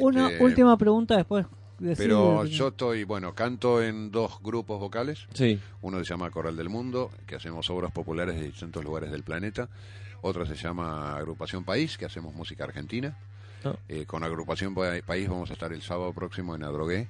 una 0.00 0.28
Este, 0.28 0.42
última 0.44 0.76
pregunta 0.76 1.16
después. 1.16 1.46
Decir- 1.82 2.04
Pero 2.06 2.44
yo 2.46 2.68
estoy, 2.68 3.04
bueno, 3.04 3.34
canto 3.34 3.82
en 3.82 4.10
dos 4.10 4.40
grupos 4.42 4.78
vocales. 4.80 5.26
Sí. 5.34 5.60
Uno 5.82 5.98
se 5.98 6.04
llama 6.04 6.30
Coral 6.30 6.56
del 6.56 6.68
Mundo, 6.68 7.10
que 7.26 7.36
hacemos 7.36 7.68
obras 7.70 7.92
populares 7.92 8.34
de 8.36 8.46
distintos 8.46 8.82
lugares 8.84 9.10
del 9.10 9.22
planeta. 9.22 9.68
Otro 10.22 10.46
se 10.46 10.54
llama 10.54 11.16
Agrupación 11.16 11.64
País, 11.64 11.98
que 11.98 12.04
hacemos 12.06 12.34
música 12.34 12.64
argentina. 12.64 13.16
Ah. 13.64 13.74
Eh, 13.88 14.06
con 14.06 14.22
Agrupación 14.24 14.74
Pa- 14.74 14.92
País 15.06 15.28
vamos 15.28 15.50
a 15.50 15.52
estar 15.54 15.72
el 15.72 15.82
sábado 15.82 16.12
próximo 16.12 16.54
en 16.54 16.64
Adrogué 16.64 17.08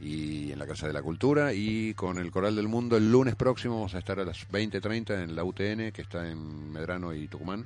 y 0.00 0.52
en 0.52 0.58
la 0.58 0.66
Casa 0.66 0.86
de 0.86 0.92
la 0.92 1.02
Cultura. 1.02 1.52
Y 1.54 1.94
con 1.94 2.18
el 2.18 2.30
Coral 2.30 2.56
del 2.56 2.68
Mundo 2.68 2.96
el 2.96 3.10
lunes 3.10 3.34
próximo 3.34 3.76
vamos 3.76 3.94
a 3.94 3.98
estar 3.98 4.18
a 4.20 4.24
las 4.24 4.46
20.30 4.50 5.22
en 5.22 5.34
la 5.34 5.44
UTN, 5.44 5.92
que 5.92 6.02
está 6.02 6.30
en 6.30 6.72
Medrano 6.72 7.14
y 7.14 7.28
Tucumán. 7.28 7.64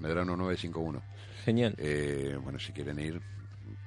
Medrano 0.00 0.36
951. 0.36 1.02
Genial. 1.44 1.74
Eh, 1.78 2.36
bueno, 2.42 2.58
si 2.58 2.72
quieren 2.72 2.98
ir, 2.98 3.20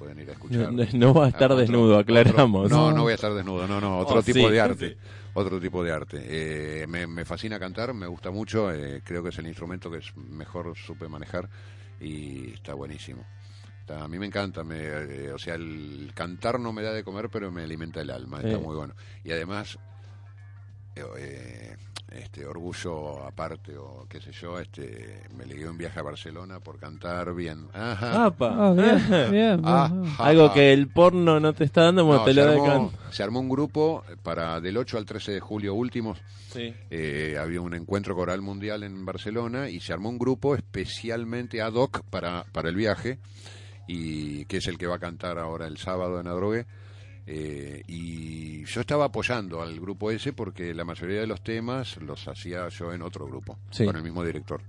pueden 0.01 0.19
ir 0.19 0.29
a 0.29 0.33
escuchar. 0.33 0.73
No, 0.73 0.83
no 0.93 1.13
va 1.13 1.25
a 1.25 1.27
estar 1.29 1.43
Ah, 1.51 1.53
otro- 1.53 1.57
desnudo, 1.57 1.99
aclaramos. 1.99 2.65
otro- 2.65 2.75
no, 2.77 2.91
no 2.91 3.03
voy 3.03 3.11
a 3.11 3.15
estar 3.15 3.31
desnudo, 3.33 3.67
no, 3.67 3.79
no, 3.79 3.99
otro 3.99 4.17
Oh, 4.17 4.23
tipo 4.23 4.39
sí, 4.47 4.51
de 4.51 4.59
arte. 4.59 4.89
sí. 4.89 4.95
Otro 5.35 5.59
tipo 5.59 5.83
de 5.83 5.91
arte. 5.91 6.21
Eh, 6.23 6.87
me, 6.87 7.05
me 7.05 7.23
fascina 7.23 7.59
cantar, 7.59 7.93
me 7.93 8.07
gusta 8.07 8.31
mucho, 8.31 8.71
eh, 8.73 9.01
creo 9.05 9.21
que 9.21 9.29
es 9.29 9.37
el 9.37 9.45
instrumento 9.47 9.91
que 9.91 9.99
es 9.99 10.15
mejor 10.17 10.75
supe 10.75 11.07
manejar 11.07 11.47
y 11.99 12.51
está 12.53 12.73
buenísimo. 12.73 13.23
Está- 13.81 14.03
a 14.03 14.07
mí 14.07 14.17
me 14.17 14.25
encanta, 14.25 14.63
me, 14.63 14.79
eh, 14.79 15.31
o 15.31 15.37
sea, 15.37 15.53
el 15.55 16.11
cantar 16.15 16.59
no 16.59 16.73
me 16.73 16.81
da 16.81 16.93
de 16.93 17.03
comer, 17.03 17.29
pero 17.29 17.51
me 17.51 17.61
alimenta 17.63 18.01
el 18.01 18.09
alma, 18.09 18.41
está 18.41 18.57
muy 18.57 18.75
bueno. 18.75 18.95
Y 19.23 19.31
además, 19.31 19.77
eh, 20.95 21.75
este 22.11 22.45
orgullo 22.45 23.25
aparte 23.25 23.77
o 23.77 24.05
qué 24.09 24.19
sé 24.21 24.31
yo, 24.33 24.59
este 24.59 25.23
me 25.37 25.45
ligué 25.45 25.67
un 25.67 25.77
viaje 25.77 25.99
a 25.99 26.03
Barcelona 26.03 26.59
por 26.59 26.77
cantar 26.77 27.33
bien. 27.33 27.67
Ajá. 27.73 28.25
Apa. 28.25 28.53
Ah, 28.57 28.73
bien, 28.73 29.01
bien, 29.31 29.61
Ah, 29.63 29.89
bien, 29.91 30.13
Algo 30.19 30.53
que 30.53 30.73
el 30.73 30.87
porno 30.89 31.39
no 31.39 31.53
te 31.53 31.63
está 31.63 31.83
dando, 31.83 32.05
bueno, 32.05 32.19
No, 32.21 32.25
te 32.25 32.33
se, 32.33 32.41
lo 32.41 32.63
armó, 32.73 32.91
se 33.11 33.23
armó 33.23 33.39
un 33.39 33.49
grupo 33.49 34.03
para 34.23 34.59
del 34.59 34.77
8 34.77 34.97
al 34.97 35.05
13 35.05 35.31
de 35.33 35.39
julio 35.39 35.73
últimos. 35.73 36.19
Sí. 36.51 36.73
eh, 36.89 37.37
había 37.39 37.61
un 37.61 37.73
encuentro 37.73 38.13
coral 38.13 38.41
mundial 38.41 38.83
en 38.83 39.05
Barcelona 39.05 39.69
y 39.69 39.79
se 39.79 39.93
armó 39.93 40.09
un 40.09 40.19
grupo 40.19 40.53
especialmente 40.53 41.61
ad 41.61 41.73
hoc 41.75 42.01
para, 42.09 42.43
para 42.51 42.67
el 42.67 42.75
viaje 42.75 43.19
y 43.87 44.43
que 44.45 44.57
es 44.57 44.67
el 44.67 44.77
que 44.77 44.85
va 44.87 44.97
a 44.97 44.99
cantar 44.99 45.39
ahora 45.39 45.65
el 45.67 45.77
sábado 45.77 46.19
en 46.19 46.27
Adrogué. 46.27 46.65
Eh, 47.27 47.83
y 47.87 48.65
yo 48.65 48.81
estaba 48.81 49.05
apoyando 49.05 49.61
al 49.61 49.79
grupo 49.79 50.09
ese 50.11 50.33
porque 50.33 50.73
la 50.73 50.83
mayoría 50.85 51.21
de 51.21 51.27
los 51.27 51.41
temas 51.43 51.97
los 51.97 52.27
hacía 52.27 52.67
yo 52.69 52.93
en 52.93 53.01
otro 53.03 53.27
grupo, 53.27 53.57
Sí. 53.69 53.85
con 53.85 53.95
el 53.95 54.03
mismo 54.03 54.23
director. 54.23 54.61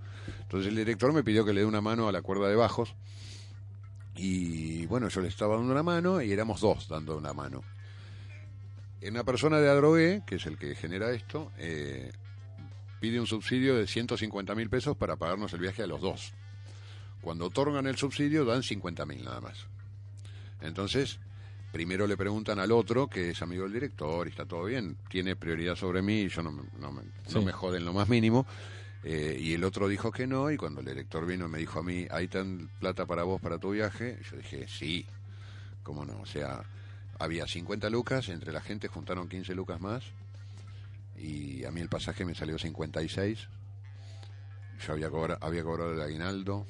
Entonces 0.43 0.69
el 0.69 0.77
director 0.77 1.13
me 1.13 1.25
pidió 1.25 1.45
que 1.45 1.53
le 1.53 1.61
dé 1.61 1.67
una 1.67 1.81
mano 1.81 2.09
a 2.09 2.13
la 2.13 2.23
cuerda 2.23 2.49
de 2.49 2.55
bajos 2.57 2.95
y 4.15 4.85
bueno, 4.87 5.09
yo 5.09 5.21
le 5.23 5.29
estaba 5.29 5.57
dando 5.57 5.73
una 5.73 5.83
mano 5.83 6.21
y 6.21 6.33
éramos 6.33 6.61
dos 6.61 6.89
dando 6.89 7.17
una 7.17 7.33
mano. 7.33 7.63
Una 9.07 9.25
persona 9.25 9.59
de 9.59 9.69
Adrogué, 9.69 10.23
que 10.27 10.37
es 10.37 10.47
el 10.47 10.59
que 10.59 10.75
genera 10.77 11.11
esto, 11.11 11.51
eh, 11.59 12.13
pide 13.01 13.19
un 13.19 13.27
subsidio 13.27 13.75
de 13.77 13.87
150 13.87 14.55
mil 14.55 14.69
pesos 14.71 14.97
para 14.97 15.17
pagarnos 15.17 15.53
el 15.55 15.61
viaje 15.61 15.83
a 15.83 15.87
los 15.87 16.01
dos. 16.01 16.35
Cuando 17.21 17.47
otorgan 17.47 17.87
el 17.87 17.97
subsidio 17.97 18.45
dan 18.45 18.63
50 18.63 19.05
mil 19.07 19.25
nada 19.25 19.41
más. 19.41 19.67
Entonces, 20.61 21.19
primero 21.73 22.07
le 22.07 22.17
preguntan 22.17 22.59
al 22.61 22.71
otro, 22.71 23.09
que 23.09 23.31
es 23.31 23.43
amigo 23.43 23.65
del 23.65 23.73
director 23.73 24.27
y 24.27 24.31
está 24.31 24.45
todo 24.47 24.65
bien, 24.65 24.97
tiene 25.09 25.35
prioridad 25.37 25.75
sobre 25.75 26.03
mí 26.03 26.21
y 26.23 26.29
yo 26.29 26.43
no, 26.43 26.53
me- 26.53 26.63
no, 26.79 26.93
me, 26.93 27.03
no 27.33 27.43
me 27.43 27.53
jode 27.53 27.79
en 27.79 27.85
lo 27.87 27.93
más 27.93 28.09
mínimo. 28.09 28.47
Eh, 29.05 29.37
y 29.41 29.55
el 29.55 29.65
otro 29.65 29.89
dijo 29.89 30.13
que 30.13 30.27
no, 30.29 30.51
y 30.53 30.57
cuando 30.57 30.81
el 30.81 30.87
director 30.87 31.27
vino 31.27 31.49
me 31.49 31.59
dijo 31.59 31.81
a 31.81 31.83
mí, 31.83 32.07
¿hay 32.11 32.29
tan 32.29 32.69
plata 32.79 33.05
para 33.07 33.25
vos, 33.25 33.41
para 33.41 33.59
tu 33.59 33.71
viaje? 33.73 34.19
Yo 34.31 34.37
dije, 34.37 34.69
sí, 34.69 35.05
cómo 35.83 36.05
no, 36.05 36.21
o 36.21 36.27
sea, 36.27 36.63
había 37.19 37.47
50 37.49 37.91
lucas, 37.91 38.29
entre 38.29 38.53
la 38.53 38.61
gente 38.61 38.87
juntaron 38.87 39.29
15 39.29 39.55
lucas 39.57 39.81
más, 39.81 40.05
y 41.19 41.65
a 41.65 41.71
mí 41.73 41.81
el 41.81 41.89
pasaje 41.89 42.25
me 42.25 42.35
salió 42.35 42.59
56, 42.59 43.49
yo 44.87 44.93
había, 44.93 45.11
cobra- 45.11 45.39
había 45.41 45.63
cobrado 45.63 45.93
el 45.95 46.01
aguinaldo, 46.01 46.67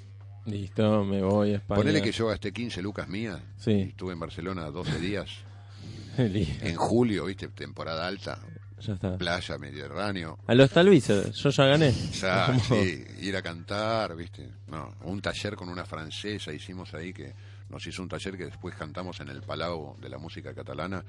Listo, 0.46 1.04
me 1.04 1.22
voy 1.22 1.52
a 1.52 1.56
España. 1.56 1.76
ponele 1.80 2.02
que 2.02 2.12
yo 2.12 2.26
gasté 2.28 2.52
15 2.52 2.82
lucas 2.82 3.08
mías, 3.08 3.40
Sí. 3.58 3.70
y 3.72 3.82
estuve 3.90 4.12
en 4.12 4.20
Barcelona 4.20 4.70
12 4.70 4.98
días, 4.98 5.30
en 6.18 6.74
julio, 6.76 7.26
viste, 7.26 7.48
temporada 7.48 8.06
alta, 8.06 8.38
ya 8.80 8.94
está. 8.94 9.16
playa, 9.16 9.56
Mediterráneo, 9.58 10.38
A 10.46 10.54
los 10.54 10.70
Talviser, 10.70 11.30
yo 11.32 11.50
ya 11.50 11.64
gané. 11.66 11.92
Ya, 12.20 12.46
Como- 12.68 12.82
sí, 12.82 13.04
ir 13.20 13.36
a 13.36 13.42
cantar, 13.42 14.16
¿viste? 14.16 14.48
No, 14.68 14.94
un 15.04 15.20
taller 15.22 15.54
con 15.54 15.68
una 15.68 15.84
francesa 15.84 16.52
hicimos 16.52 16.92
ahí 16.94 17.12
que 17.12 17.32
nos 17.70 17.86
hizo 17.86 18.02
un 18.02 18.08
taller 18.08 18.36
que 18.36 18.46
después 18.46 18.74
cantamos 18.74 19.20
en 19.20 19.28
el 19.28 19.42
Palau 19.42 19.96
de 20.00 20.08
la 20.08 20.18
música 20.18 20.52
catalana. 20.52 21.02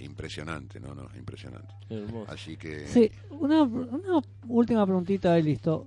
Impresionante, 0.00 0.80
no, 0.80 0.92
no, 0.92 1.08
impresionante. 1.16 1.72
Hermoso. 1.88 2.30
Así 2.30 2.56
que 2.56 2.86
Sí, 2.88 3.10
una, 3.30 3.62
una 3.62 4.18
última 4.48 4.84
preguntita 4.84 5.38
y 5.38 5.42
listo. 5.44 5.86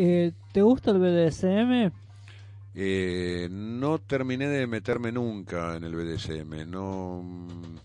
Eh, 0.00 0.30
¿Te 0.52 0.62
gusta 0.62 0.92
el 0.92 0.98
BDSM? 1.00 1.90
eh, 2.76 3.48
no 3.50 3.98
terminé 3.98 4.46
de 4.46 4.68
meterme 4.68 5.10
nunca 5.10 5.74
en 5.74 5.82
el 5.82 5.96
BDSM, 5.96 6.70
no 6.70 7.20
mm, 7.24 7.76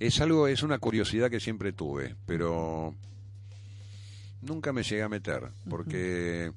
es 0.00 0.20
algo, 0.20 0.48
es 0.48 0.64
una 0.64 0.78
curiosidad 0.78 1.30
que 1.30 1.38
siempre 1.38 1.72
tuve, 1.72 2.16
pero 2.26 2.92
nunca 4.42 4.72
me 4.72 4.82
llegué 4.82 5.04
a 5.04 5.08
meter, 5.08 5.44
porque 5.70 6.50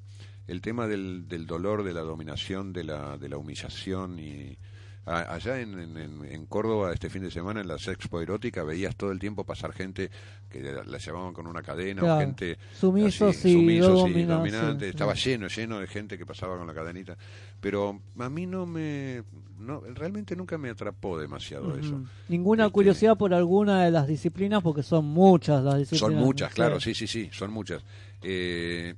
el 0.48 0.60
tema 0.60 0.88
del, 0.88 1.28
del 1.28 1.46
dolor, 1.46 1.84
de 1.84 1.92
la 1.94 2.00
dominación, 2.00 2.72
de 2.72 2.82
la, 2.82 3.16
de 3.18 3.28
la 3.28 3.36
humillación 3.36 4.18
y 4.18 4.58
a- 5.08 5.34
allá 5.34 5.60
en, 5.60 5.78
en- 5.78 5.96
en- 5.96 6.24
en 6.24 6.46
Córdoba 6.46 6.92
este 6.92 7.08
fin 7.10 7.22
de 7.22 7.30
semana 7.30 7.60
en 7.60 7.68
la 7.68 7.78
Sexpo 7.78 8.20
Erótica 8.20 8.62
veías 8.62 8.94
todo 8.96 9.10
el 9.12 9.18
tiempo 9.18 9.44
pasar 9.44 9.72
gente 9.72 10.10
que 10.50 10.62
la, 10.62 10.84
la 10.84 10.98
llevaban 10.98 11.32
con 11.34 11.46
una 11.46 11.62
cadena 11.62 12.02
o 12.16 12.18
gente 12.20 12.58
Sumisos 12.78 13.36
así, 13.36 13.50
y 13.50 13.52
sumisos 13.54 14.10
y 14.10 14.22
dominantes. 14.24 14.86
sí, 14.88 14.90
Estaba 14.90 15.14
sí. 15.16 15.30
lleno, 15.30 15.48
lleno 15.48 15.78
de 15.80 15.86
gente 15.86 16.16
que 16.18 16.24
pasaba 16.26 16.56
con 16.58 16.66
la 16.66 16.74
cadenita. 16.74 17.16
Pero 17.60 18.00
a 18.18 18.28
mí 18.28 18.46
no 18.46 18.66
me. 18.66 19.22
No, 19.58 19.80
realmente 19.80 20.36
nunca 20.36 20.56
me 20.58 20.70
atrapó 20.70 21.18
demasiado 21.18 21.76
eso. 21.76 22.00
Ninguna 22.28 22.64
Este- 22.66 22.72
curiosidad 22.74 23.16
por 23.16 23.34
alguna 23.34 23.82
de 23.84 23.90
las 23.90 24.06
disciplinas 24.06 24.62
porque 24.62 24.82
son 24.84 25.04
muchas 25.06 25.64
las 25.64 25.78
disciplinas. 25.78 26.12
Son 26.12 26.14
muchas, 26.24 26.52
claro, 26.54 26.78
sí, 26.80 26.94
sí, 26.94 27.06
sí, 27.08 27.28
son 27.32 27.50
muchas. 27.50 27.82
Eh, 28.22 28.94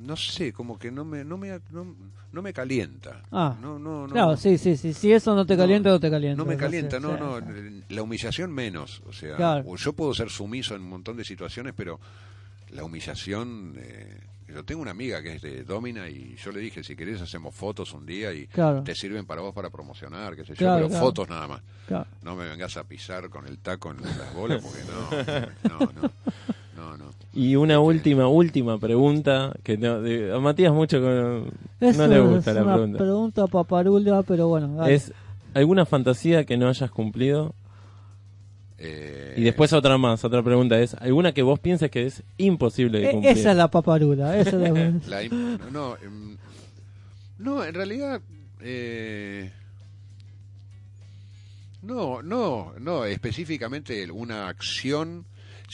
no 0.00 0.16
sé, 0.16 0.52
como 0.52 0.78
que 0.78 0.90
no 0.90 1.04
me, 1.04 1.24
no 1.24 1.36
me, 1.36 1.60
no, 1.70 1.94
no 2.32 2.42
me 2.42 2.52
calienta. 2.52 3.22
Ah, 3.30 3.56
no, 3.60 3.78
no, 3.78 4.06
no, 4.06 4.12
Claro, 4.12 4.36
sí, 4.36 4.56
sí, 4.58 4.76
sí. 4.76 4.92
Si 4.92 5.12
eso 5.12 5.34
no 5.34 5.44
te 5.46 5.54
No, 5.56 5.62
calienta, 5.62 5.90
no 5.90 6.00
te 6.00 6.10
calienta. 6.10 6.36
No 6.42 6.44
me 6.48 6.56
calienta, 6.56 6.98
no, 6.98 7.16
no. 7.16 7.40
La 7.88 8.02
humillación 8.02 8.50
menos. 8.52 9.02
O 9.06 9.12
sea, 9.12 9.36
Claro. 9.36 9.64
o 9.66 9.76
yo 9.76 9.92
puedo 9.92 10.14
ser 10.14 10.30
sumiso 10.30 10.74
en 10.74 10.82
un 10.82 10.88
montón 10.88 11.16
de 11.16 11.24
situaciones, 11.24 11.74
pero 11.76 12.00
la 12.70 12.84
humillación. 12.84 13.74
Eh, 13.78 14.18
yo 14.48 14.64
tengo 14.66 14.82
una 14.82 14.90
amiga 14.90 15.22
que 15.22 15.36
es 15.36 15.42
de 15.42 15.64
Domina 15.64 16.08
y 16.10 16.36
yo 16.36 16.52
le 16.52 16.60
dije, 16.60 16.84
si 16.84 16.94
querés 16.94 17.22
hacemos 17.22 17.54
fotos 17.54 17.94
un 17.94 18.04
día 18.04 18.34
y 18.34 18.46
Claro. 18.48 18.82
te 18.82 18.94
sirven 18.94 19.24
para 19.24 19.40
vos 19.40 19.54
para 19.54 19.70
promocionar, 19.70 20.36
qué 20.36 20.42
sé 20.44 20.48
yo, 20.50 20.56
Claro, 20.56 20.76
pero 20.76 20.88
claro. 20.90 21.04
fotos 21.06 21.28
nada 21.30 21.48
más. 21.48 21.62
Claro. 21.86 22.06
No 22.22 22.36
me 22.36 22.46
vengas 22.46 22.76
a 22.76 22.84
pisar 22.84 23.30
con 23.30 23.46
el 23.46 23.58
taco 23.58 23.90
en 23.92 24.02
las 24.02 24.34
bolas 24.34 24.62
porque 24.62 24.80
no, 25.70 25.78
no, 25.78 25.92
no, 26.02 26.10
no, 26.76 26.96
no. 26.96 27.04
Y 27.34 27.56
una 27.56 27.80
última, 27.80 28.28
última 28.28 28.78
pregunta 28.78 29.54
que 29.62 29.76
no, 29.78 30.00
de- 30.02 30.32
a 30.34 30.38
Matías 30.38 30.72
mucho 30.72 30.98
no, 31.00 31.46
le 31.80 32.20
gusta 32.20 32.50
es 32.50 32.56
la 32.56 32.62
una 32.62 32.72
pregunta. 32.74 32.98
pregunta 32.98 33.46
paparula, 33.46 34.22
pero 34.22 34.48
bueno. 34.48 34.76
dale. 34.76 34.94
Es 34.94 35.12
¿alguna 35.54 35.86
fantasía 35.86 36.44
que 36.44 36.56
no 36.56 36.68
hayas 36.68 36.90
cumplido? 36.90 37.54
Eh, 38.78 39.34
Y 39.36 39.42
después 39.42 39.72
otra 39.72 39.96
más, 39.96 40.24
otra 40.24 40.42
pregunta 40.42 40.78
es 40.80 40.94
¿alguna 40.94 41.32
que 41.32 41.42
vos 41.42 41.60
pienses 41.60 41.90
que 41.90 42.04
es 42.06 42.22
imposible 42.36 42.98
de 43.00 43.08
E- 43.08 43.12
cumplir? 43.12 43.38
esa 43.38 43.50
es 43.52 43.56
la 43.56 43.70
paparula. 43.70 44.36
Esa 44.36 44.56
es 44.66 45.06
la... 45.08 45.22
No, 45.72 45.96
em, 46.02 46.36
no, 47.38 47.64
en 47.64 47.74
realidad. 47.74 48.20
eh, 48.60 49.50
no, 51.82 52.22
no, 52.22 52.72
no, 52.78 53.04
específicamente 53.04 54.10
una 54.10 54.48
acción. 54.48 55.24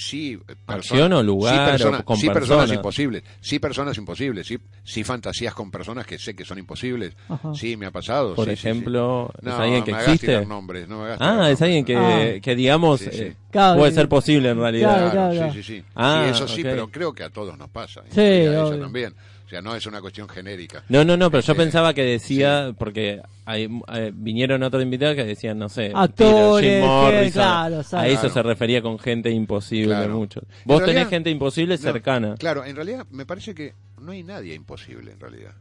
Sí, 0.00 0.38
eh, 0.46 0.54
¿Acción 0.68 1.12
o 1.12 1.22
lugar 1.24 1.54
sí, 1.54 1.70
persona- 1.72 1.98
o 1.98 2.04
con 2.04 2.16
sí 2.18 2.26
personas 2.28 2.58
persona? 2.58 2.74
imposibles, 2.74 3.22
sí 3.40 3.58
personas 3.58 3.98
imposibles, 3.98 4.46
sí, 4.46 4.56
sí 4.84 5.02
fantasías 5.02 5.52
con 5.54 5.72
personas 5.72 6.06
que 6.06 6.20
sé 6.20 6.36
que 6.36 6.44
son 6.44 6.56
imposibles, 6.56 7.16
Ajá. 7.28 7.52
sí 7.52 7.76
me 7.76 7.86
ha 7.86 7.90
pasado. 7.90 8.36
Por 8.36 8.44
sí, 8.48 8.52
sí, 8.54 8.62
sí. 8.62 8.68
ejemplo, 8.68 9.28
¿es 9.38 9.42
No, 9.42 9.56
alguien 9.56 9.82
que 9.82 9.90
me 9.92 9.98
existe? 9.98 10.26
tirar 10.28 10.46
nombres, 10.46 10.88
no 10.88 11.02
me 11.02 11.16
Ah, 11.18 11.50
es 11.50 11.60
alguien 11.62 11.84
que, 11.84 11.94
nombres. 11.94 12.42
que 12.42 12.54
digamos, 12.54 13.00
Sí, 13.00 13.08
sí. 13.10 13.22
eh, 13.22 13.36
Claro, 13.50 13.78
puede 13.80 13.90
ser 13.92 14.08
posible 14.08 14.50
en 14.50 14.58
realidad. 14.58 14.94
Claro, 14.94 15.10
Claro, 15.10 15.32
claro. 15.34 15.52
sí, 15.52 15.62
sí, 15.64 15.74
sí. 15.78 15.84
Ah, 15.96 16.22
Sí, 16.22 16.30
eso 16.30 16.46
sí, 16.54 16.62
pero 16.62 16.88
creo 16.88 17.12
que 17.12 17.24
a 17.24 17.30
todos 17.30 17.58
nos 17.58 17.68
pasa. 17.70 18.02
Sí, 18.08 18.20
y 18.20 18.22
a 18.22 18.34
ella 18.36 18.64
obvio. 18.66 18.78
también. 18.80 19.14
O 19.48 19.50
sea, 19.50 19.62
no 19.62 19.74
es 19.74 19.86
una 19.86 20.02
cuestión 20.02 20.28
genérica. 20.28 20.84
No, 20.90 21.06
no, 21.06 21.16
no, 21.16 21.30
pero 21.30 21.42
yo 21.42 21.54
Eh, 21.54 21.56
pensaba 21.56 21.94
que 21.94 22.02
decía, 22.04 22.74
porque 22.78 23.22
hay, 23.46 23.66
eh, 23.94 24.12
vinieron 24.14 24.62
otros 24.62 24.82
invitados 24.82 25.16
que 25.16 25.24
decían, 25.24 25.58
no 25.58 25.70
sé, 25.70 25.90
Actores, 25.94 26.68
Jim 26.68 26.80
que- 26.82 26.86
Morrison. 26.86 27.32
claro, 27.42 27.76
a 27.78 28.06
eso 28.08 28.20
Claro. 28.20 28.28
se 28.34 28.42
refería 28.42 28.82
con 28.82 28.98
gente 28.98 29.30
imposible 29.30 29.94
Claro. 29.94 30.18
mucho. 30.18 30.40
En 30.40 30.46
Vos 30.66 30.80
realidad- 30.80 31.00
tenés 31.00 31.08
gente 31.08 31.30
imposible 31.30 31.76
No, 31.76 31.82
cercana. 31.82 32.34
Claro, 32.38 32.62
en 32.66 32.76
realidad 32.76 33.06
me 33.10 33.24
parece 33.24 33.54
que 33.54 33.72
no 34.02 34.12
hay 34.12 34.22
nadie 34.22 34.52
imposible 34.54 35.12
en 35.12 35.18
realidad. 35.20 35.52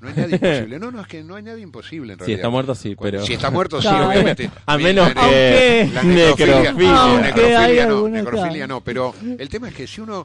No 0.00 0.08
hay 0.10 0.14
nadie 0.16 0.34
imposible. 0.36 0.78
No, 0.78 0.90
no, 0.92 1.00
es 1.00 1.06
que 1.08 1.24
no 1.24 1.34
hay 1.34 1.42
nadie 1.42 1.62
imposible 1.62 2.12
en 2.12 2.18
Si 2.20 2.24
realidad. 2.26 2.38
está 2.38 2.48
muerto, 2.50 2.74
sí, 2.76 2.94
pero... 3.00 3.26
Si 3.26 3.32
está 3.32 3.50
muerto, 3.50 3.82
sí, 3.82 3.88
obviamente. 3.88 4.48
A 4.66 4.78
menos 4.78 5.12
la- 5.12 5.28
que 5.28 5.90
la 5.92 6.02
necrofilia, 6.04 6.56
necrofilia. 6.72 7.86
no, 7.88 8.08
necrofilia 8.08 8.66
no, 8.68 8.80
pero 8.80 9.12
el 9.38 9.48
tema 9.48 9.70
es 9.70 9.74
que 9.74 9.88
si 9.88 10.00
uno 10.02 10.24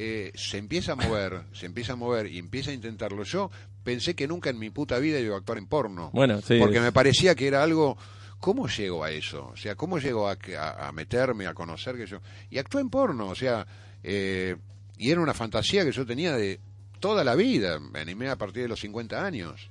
eh, 0.00 0.30
se 0.36 0.58
empieza 0.58 0.92
a 0.92 0.94
mover, 0.94 1.42
se 1.52 1.66
empieza 1.66 1.94
a 1.94 1.96
mover 1.96 2.26
y 2.28 2.38
empieza 2.38 2.70
a 2.70 2.74
intentarlo, 2.74 3.24
yo 3.24 3.50
pensé 3.82 4.14
que 4.14 4.28
nunca 4.28 4.48
en 4.50 4.58
mi 4.58 4.70
puta 4.70 4.98
vida 5.00 5.18
iba 5.18 5.34
a 5.34 5.38
actuar 5.38 5.58
en 5.58 5.66
porno. 5.66 6.10
Bueno, 6.12 6.40
sí. 6.40 6.56
Porque 6.60 6.78
me 6.80 6.92
parecía 6.92 7.34
que 7.34 7.48
era 7.48 7.62
algo. 7.64 7.98
¿Cómo 8.38 8.68
llego 8.68 9.02
a 9.02 9.10
eso? 9.10 9.48
O 9.52 9.56
sea, 9.56 9.74
¿cómo 9.74 9.98
llego 9.98 10.28
a, 10.28 10.38
que- 10.38 10.56
a- 10.56 10.86
a 10.86 10.92
meterme, 10.92 11.48
a 11.48 11.54
conocer 11.54 11.96
que 11.96 12.06
yo. 12.06 12.20
Y 12.50 12.58
actué 12.58 12.80
en 12.80 12.90
porno, 12.90 13.26
o 13.26 13.34
sea. 13.34 13.66
eh, 14.04 14.54
y 14.96 15.10
era 15.10 15.20
una 15.20 15.34
fantasía 15.34 15.84
que 15.84 15.90
yo 15.92 16.06
tenía 16.06 16.36
de 16.36 16.60
toda 17.00 17.24
la 17.24 17.34
vida. 17.34 17.80
Me 17.80 17.98
animé 17.98 18.28
a 18.28 18.36
partir 18.36 18.62
de 18.62 18.68
los 18.68 18.78
50 18.80 19.24
años. 19.24 19.68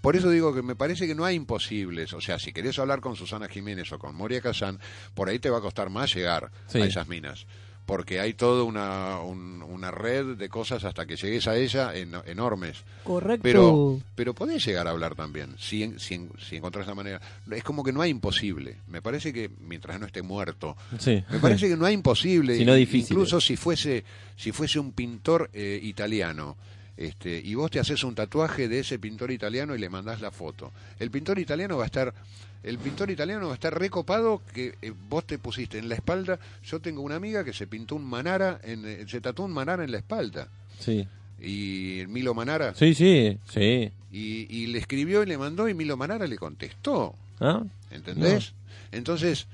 Por 0.00 0.16
eso 0.16 0.30
digo 0.30 0.52
que 0.52 0.62
me 0.62 0.74
parece 0.74 1.06
que 1.06 1.14
no 1.14 1.24
hay 1.24 1.36
imposibles. 1.36 2.12
O 2.12 2.20
sea, 2.20 2.38
si 2.40 2.52
querés 2.52 2.78
hablar 2.80 3.00
con 3.00 3.14
Susana 3.14 3.46
Jiménez 3.48 3.92
o 3.92 3.98
con 4.00 4.16
Moria 4.16 4.40
Kazan, 4.40 4.80
por 5.14 5.28
ahí 5.28 5.38
te 5.38 5.48
va 5.50 5.58
a 5.58 5.60
costar 5.60 5.90
más 5.90 6.12
llegar 6.14 6.50
Sí. 6.66 6.80
a 6.80 6.84
esas 6.86 7.06
minas. 7.06 7.46
Porque 7.84 8.20
hay 8.20 8.34
toda 8.34 8.62
una, 8.62 9.18
un- 9.20 9.60
una 9.62 9.90
red 9.90 10.36
de 10.36 10.48
cosas 10.48 10.84
hasta 10.84 11.04
que 11.04 11.16
llegues 11.16 11.48
a 11.48 11.56
ella 11.56 11.94
en- 11.96 12.14
enormes. 12.26 12.84
Correcto. 13.02 13.42
Pero, 13.42 14.00
pero 14.14 14.34
podés 14.34 14.64
llegar 14.64 14.86
a 14.86 14.90
hablar 14.90 15.16
también, 15.16 15.56
si, 15.58 15.82
en- 15.82 15.98
si, 15.98 16.14
en- 16.14 16.30
si 16.38 16.56
encontrás 16.56 16.86
la 16.86 16.94
manera. 16.94 17.20
Es 17.50 17.64
como 17.64 17.82
que 17.82 17.92
no 17.92 18.00
hay 18.00 18.10
imposible. 18.10 18.76
Me 18.86 19.02
parece 19.02 19.32
que 19.32 19.50
mientras 19.60 19.98
no 19.98 20.06
esté 20.06 20.22
muerto, 20.22 20.76
Sí. 20.98 21.24
me 21.28 21.38
parece 21.40 21.68
que 21.68 21.76
no 21.76 21.84
hay 21.84 21.94
imposible. 21.94 22.56
Incluso 23.12 23.40
si 23.40 23.56
fuese, 23.56 24.04
si 24.36 24.52
fuese 24.52 24.78
un 24.78 24.92
pintor 24.92 25.50
eh, 25.52 25.80
italiano. 25.82 26.56
Este, 26.96 27.40
y 27.42 27.54
vos 27.54 27.70
te 27.70 27.80
haces 27.80 28.04
un 28.04 28.14
tatuaje 28.14 28.68
de 28.68 28.78
ese 28.80 28.98
pintor 28.98 29.30
italiano 29.32 29.74
y 29.74 29.78
le 29.78 29.88
mandás 29.88 30.20
la 30.20 30.30
foto. 30.30 30.72
El 31.00 31.10
pintor 31.10 31.38
italiano 31.38 31.76
va 31.78 31.84
a 31.84 31.86
estar, 31.86 32.14
el 32.62 32.78
pintor 32.78 33.10
italiano 33.10 33.46
va 33.46 33.52
a 33.52 33.54
estar 33.54 33.76
recopado 33.78 34.42
que 34.54 34.74
eh, 34.82 34.92
vos 35.08 35.24
te 35.26 35.38
pusiste 35.38 35.78
en 35.78 35.88
la 35.88 35.94
espalda. 35.96 36.38
Yo 36.64 36.80
tengo 36.80 37.02
una 37.02 37.16
amiga 37.16 37.44
que 37.44 37.52
se 37.52 37.66
pintó 37.66 37.96
un 37.96 38.04
manara, 38.04 38.60
en, 38.62 38.84
eh, 38.86 39.04
se 39.08 39.20
tatuó 39.20 39.46
un 39.46 39.52
manara 39.52 39.84
en 39.84 39.90
la 39.92 39.98
espalda. 39.98 40.48
Sí. 40.78 41.06
Y 41.40 42.04
Milo 42.08 42.34
Manara. 42.34 42.72
Sí, 42.74 42.94
sí, 42.94 43.36
sí. 43.50 43.90
Y, 44.12 44.46
y 44.48 44.66
le 44.68 44.78
escribió 44.78 45.22
y 45.22 45.26
le 45.26 45.36
mandó 45.38 45.68
y 45.68 45.74
Milo 45.74 45.96
Manara 45.96 46.26
le 46.26 46.36
contestó. 46.38 47.14
¿Ah? 47.40 47.62
¿Entendés? 47.90 48.52
Entonces, 48.92 49.48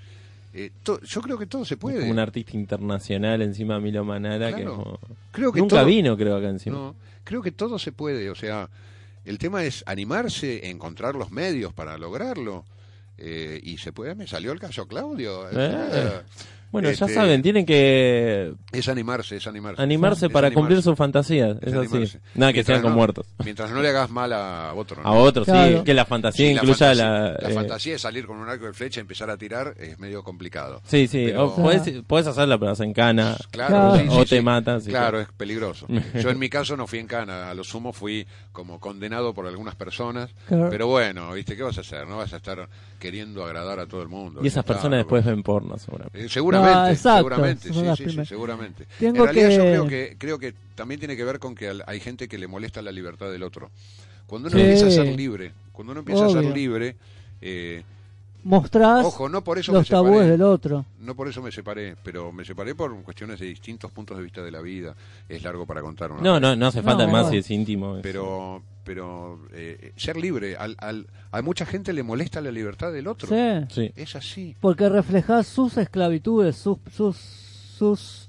eh, 0.52 0.70
to- 0.82 1.00
yo 1.02 1.22
creo 1.22 1.38
que 1.38 1.46
todo 1.46 1.64
se 1.64 1.76
puede. 1.78 2.00
Como 2.00 2.10
un 2.10 2.18
artista 2.18 2.56
internacional 2.56 3.40
encima 3.40 3.74
de 3.76 3.80
Milo 3.80 4.04
Manara 4.04 4.48
que 4.48 4.62
Claro. 4.62 4.76
como- 4.76 4.98
Creo 5.32 5.52
que 5.52 5.60
nunca 5.60 5.76
todo- 5.76 5.86
vino 5.86 6.16
creo 6.16 6.36
acá 6.36 6.48
encima. 6.50 6.76
No, 6.76 6.94
creo 7.24 7.40
que 7.40 7.52
todo 7.52 7.78
se 7.78 7.92
puede. 7.92 8.28
O 8.28 8.34
sea, 8.34 8.68
el 9.24 9.38
tema 9.38 9.64
es 9.64 9.82
animarse, 9.86 10.68
encontrar 10.68 11.14
los 11.14 11.30
medios 11.30 11.72
para 11.72 11.96
lograrlo. 11.96 12.64
Eh, 13.18 13.60
y 13.62 13.78
se 13.78 13.92
puede, 13.92 14.14
me 14.14 14.26
salió 14.26 14.52
el 14.52 14.60
caso 14.60 14.86
Claudio. 14.86 15.48
Eh. 15.50 16.22
Bueno, 16.70 16.88
ya 16.90 17.06
Este, 17.06 17.14
saben, 17.14 17.42
tienen 17.42 17.64
que 17.64 18.52
Es 18.72 18.88
animarse, 18.88 19.36
es 19.36 19.46
animarse. 19.46 19.80
animarse 19.82 20.26
Es 20.26 20.32
para 20.32 20.48
animarse. 20.48 20.54
cumplir 20.60 20.82
sus 20.82 20.96
fantasías. 20.96 21.56
Es 21.62 21.68
Es 21.68 21.74
así. 21.74 21.88
animarse. 21.88 22.20
Nada 22.34 22.52
que 22.52 22.64
sean 22.64 22.82
con 22.82 22.92
muertos. 22.92 23.26
Mientras 23.44 23.70
no 23.70 23.80
le 23.80 23.88
hagas 23.88 24.10
mal 24.10 24.32
a 24.32 24.72
otro. 24.74 25.02
¿no? 25.02 25.08
A 25.08 25.12
otros, 25.12 25.46
Claro. 25.46 25.78
sí. 25.78 25.84
Que 25.84 25.94
la 25.94 26.04
fantasía 26.04 26.46
Sí, 26.46 26.52
incluya 26.52 26.74
fantasía, 26.74 27.04
la. 27.04 27.20
la 27.40 27.48
eh, 27.50 27.54
fantasía 27.54 27.92
de 27.94 27.98
salir 27.98 28.26
con 28.26 28.36
un 28.38 28.48
arco 28.48 28.66
de 28.66 28.72
flecha 28.72 29.00
y 29.00 29.02
empezar 29.02 29.30
a 29.30 29.36
tirar 29.36 29.74
es 29.78 29.98
medio 29.98 30.22
complicado. 30.22 30.82
Sí, 30.84 31.06
sí. 31.08 31.24
Pero- 31.26 31.46
O 31.46 31.56
podés, 31.56 32.02
podés 32.06 32.26
hacerla, 32.26 32.58
pero 32.58 32.72
en 32.78 32.92
cana. 32.92 33.36
Claro, 33.50 33.68
Claro. 33.70 33.96
sí, 33.96 34.02
sí, 34.02 34.08
o 34.10 34.22
sí. 34.24 34.28
te 34.28 34.42
matan. 34.42 34.80
sí, 34.82 34.90
Claro, 34.90 35.20
es 35.20 35.28
peligroso. 35.36 35.86
Yo 36.14 36.30
en 36.30 36.38
mi 36.38 36.48
caso 36.48 36.76
no 36.76 36.86
fui 36.86 36.98
en 36.98 37.06
cana, 37.06 37.50
a 37.50 37.54
lo 37.54 37.64
sumo 37.64 37.92
fui 37.92 38.26
como 38.52 38.78
condenado 38.78 39.32
por 39.32 39.46
algunas 39.46 39.74
personas, 39.74 40.30
Claro. 40.48 40.68
pero 40.70 40.86
bueno, 40.86 41.32
¿viste 41.32 41.56
qué 41.56 41.62
vas 41.62 41.78
a 41.78 41.80
hacer? 41.80 42.06
No 42.06 42.18
vas 42.18 42.32
a 42.32 42.36
estar 42.36 42.68
queriendo 42.98 43.44
agradar 43.44 43.78
a 43.80 43.86
todo 43.86 44.02
el 44.02 44.08
mundo. 44.08 44.40
Y 44.44 44.48
esas 44.48 44.64
personas 44.64 44.98
después 44.98 45.24
ven 45.24 45.42
porno, 45.42 45.78
seguramente. 45.78 46.24
Eh, 46.24 46.28
seguramente, 46.28 46.57
No, 46.60 46.88
exacto, 46.88 47.16
seguramente, 47.18 47.68
sí, 47.72 47.74
sí, 47.96 48.10
sí, 48.10 48.26
seguramente. 48.26 48.86
Tengo 48.98 49.18
en 49.26 49.34
realidad 49.34 49.48
que- 49.48 49.54
yo 49.56 49.62
creo 49.64 49.86
que 49.88 50.16
creo 50.18 50.38
que 50.38 50.54
también 50.74 50.98
tiene 51.00 51.16
que 51.16 51.24
ver 51.24 51.38
con 51.38 51.54
que 51.54 51.68
al- 51.68 51.84
hay 51.86 52.00
gente 52.00 52.28
que 52.28 52.38
le 52.38 52.46
molesta 52.46 52.82
la 52.82 52.92
libertad 52.92 53.30
del 53.30 53.42
otro. 53.42 53.70
Cuando 54.26 54.48
uno 54.48 54.56
Sí. 54.58 54.62
empieza 54.62 54.86
a 54.86 54.90
ser 54.90 55.14
libre, 55.16 55.52
cuando 55.72 55.92
uno 55.92 56.00
empieza 56.00 56.26
a 56.26 56.30
ser 56.30 56.44
libre, 56.44 56.96
eh, 57.40 57.82
Mostrás 58.44 59.04
ojo, 59.04 59.28
no 59.28 59.42
por 59.42 59.58
eso 59.58 59.72
me 59.72 59.78
los 59.78 59.88
tabúes 59.88 60.12
separé. 60.12 60.30
del 60.30 60.42
otro. 60.42 60.84
No 61.00 61.14
por 61.16 61.28
eso 61.28 61.42
me 61.42 61.50
separé, 61.50 61.96
pero 62.04 62.30
me 62.32 62.44
separé 62.44 62.74
por 62.74 62.94
cuestiones 63.02 63.40
de 63.40 63.46
distintos 63.46 63.90
puntos 63.90 64.16
de 64.16 64.22
vista 64.22 64.42
de 64.42 64.50
la 64.52 64.60
vida. 64.60 64.94
Es 65.28 65.42
largo 65.42 65.66
para 65.66 65.82
contar 65.82 66.12
una 66.12 66.22
No, 66.22 66.38
no, 66.40 66.54
no 66.54 66.66
hace 66.68 66.80
falta 66.82 67.04
No, 67.06 67.12
más 67.12 67.26
no. 67.26 67.32
es 67.32 67.50
íntimo. 67.50 67.96
es- 67.96 68.02
pero 68.02 68.62
pero 68.88 69.38
eh, 69.52 69.92
ser 69.96 70.16
libre 70.16 70.56
al, 70.56 70.74
al- 70.78 71.06
a 71.30 71.42
mucha 71.42 71.66
gente 71.66 71.92
le 71.92 72.02
molesta 72.02 72.40
la 72.40 72.50
libertad 72.50 72.90
del 72.90 73.06
otro. 73.06 73.28
Sí. 73.28 73.66
Sí. 73.68 73.92
es 73.94 74.16
así. 74.16 74.56
Porque 74.60 74.88
reflejás 74.88 75.46
sus 75.46 75.76
esclavitudes, 75.76 76.56
sus, 76.56 76.78
sus, 76.90 77.16
sus, 77.18 78.28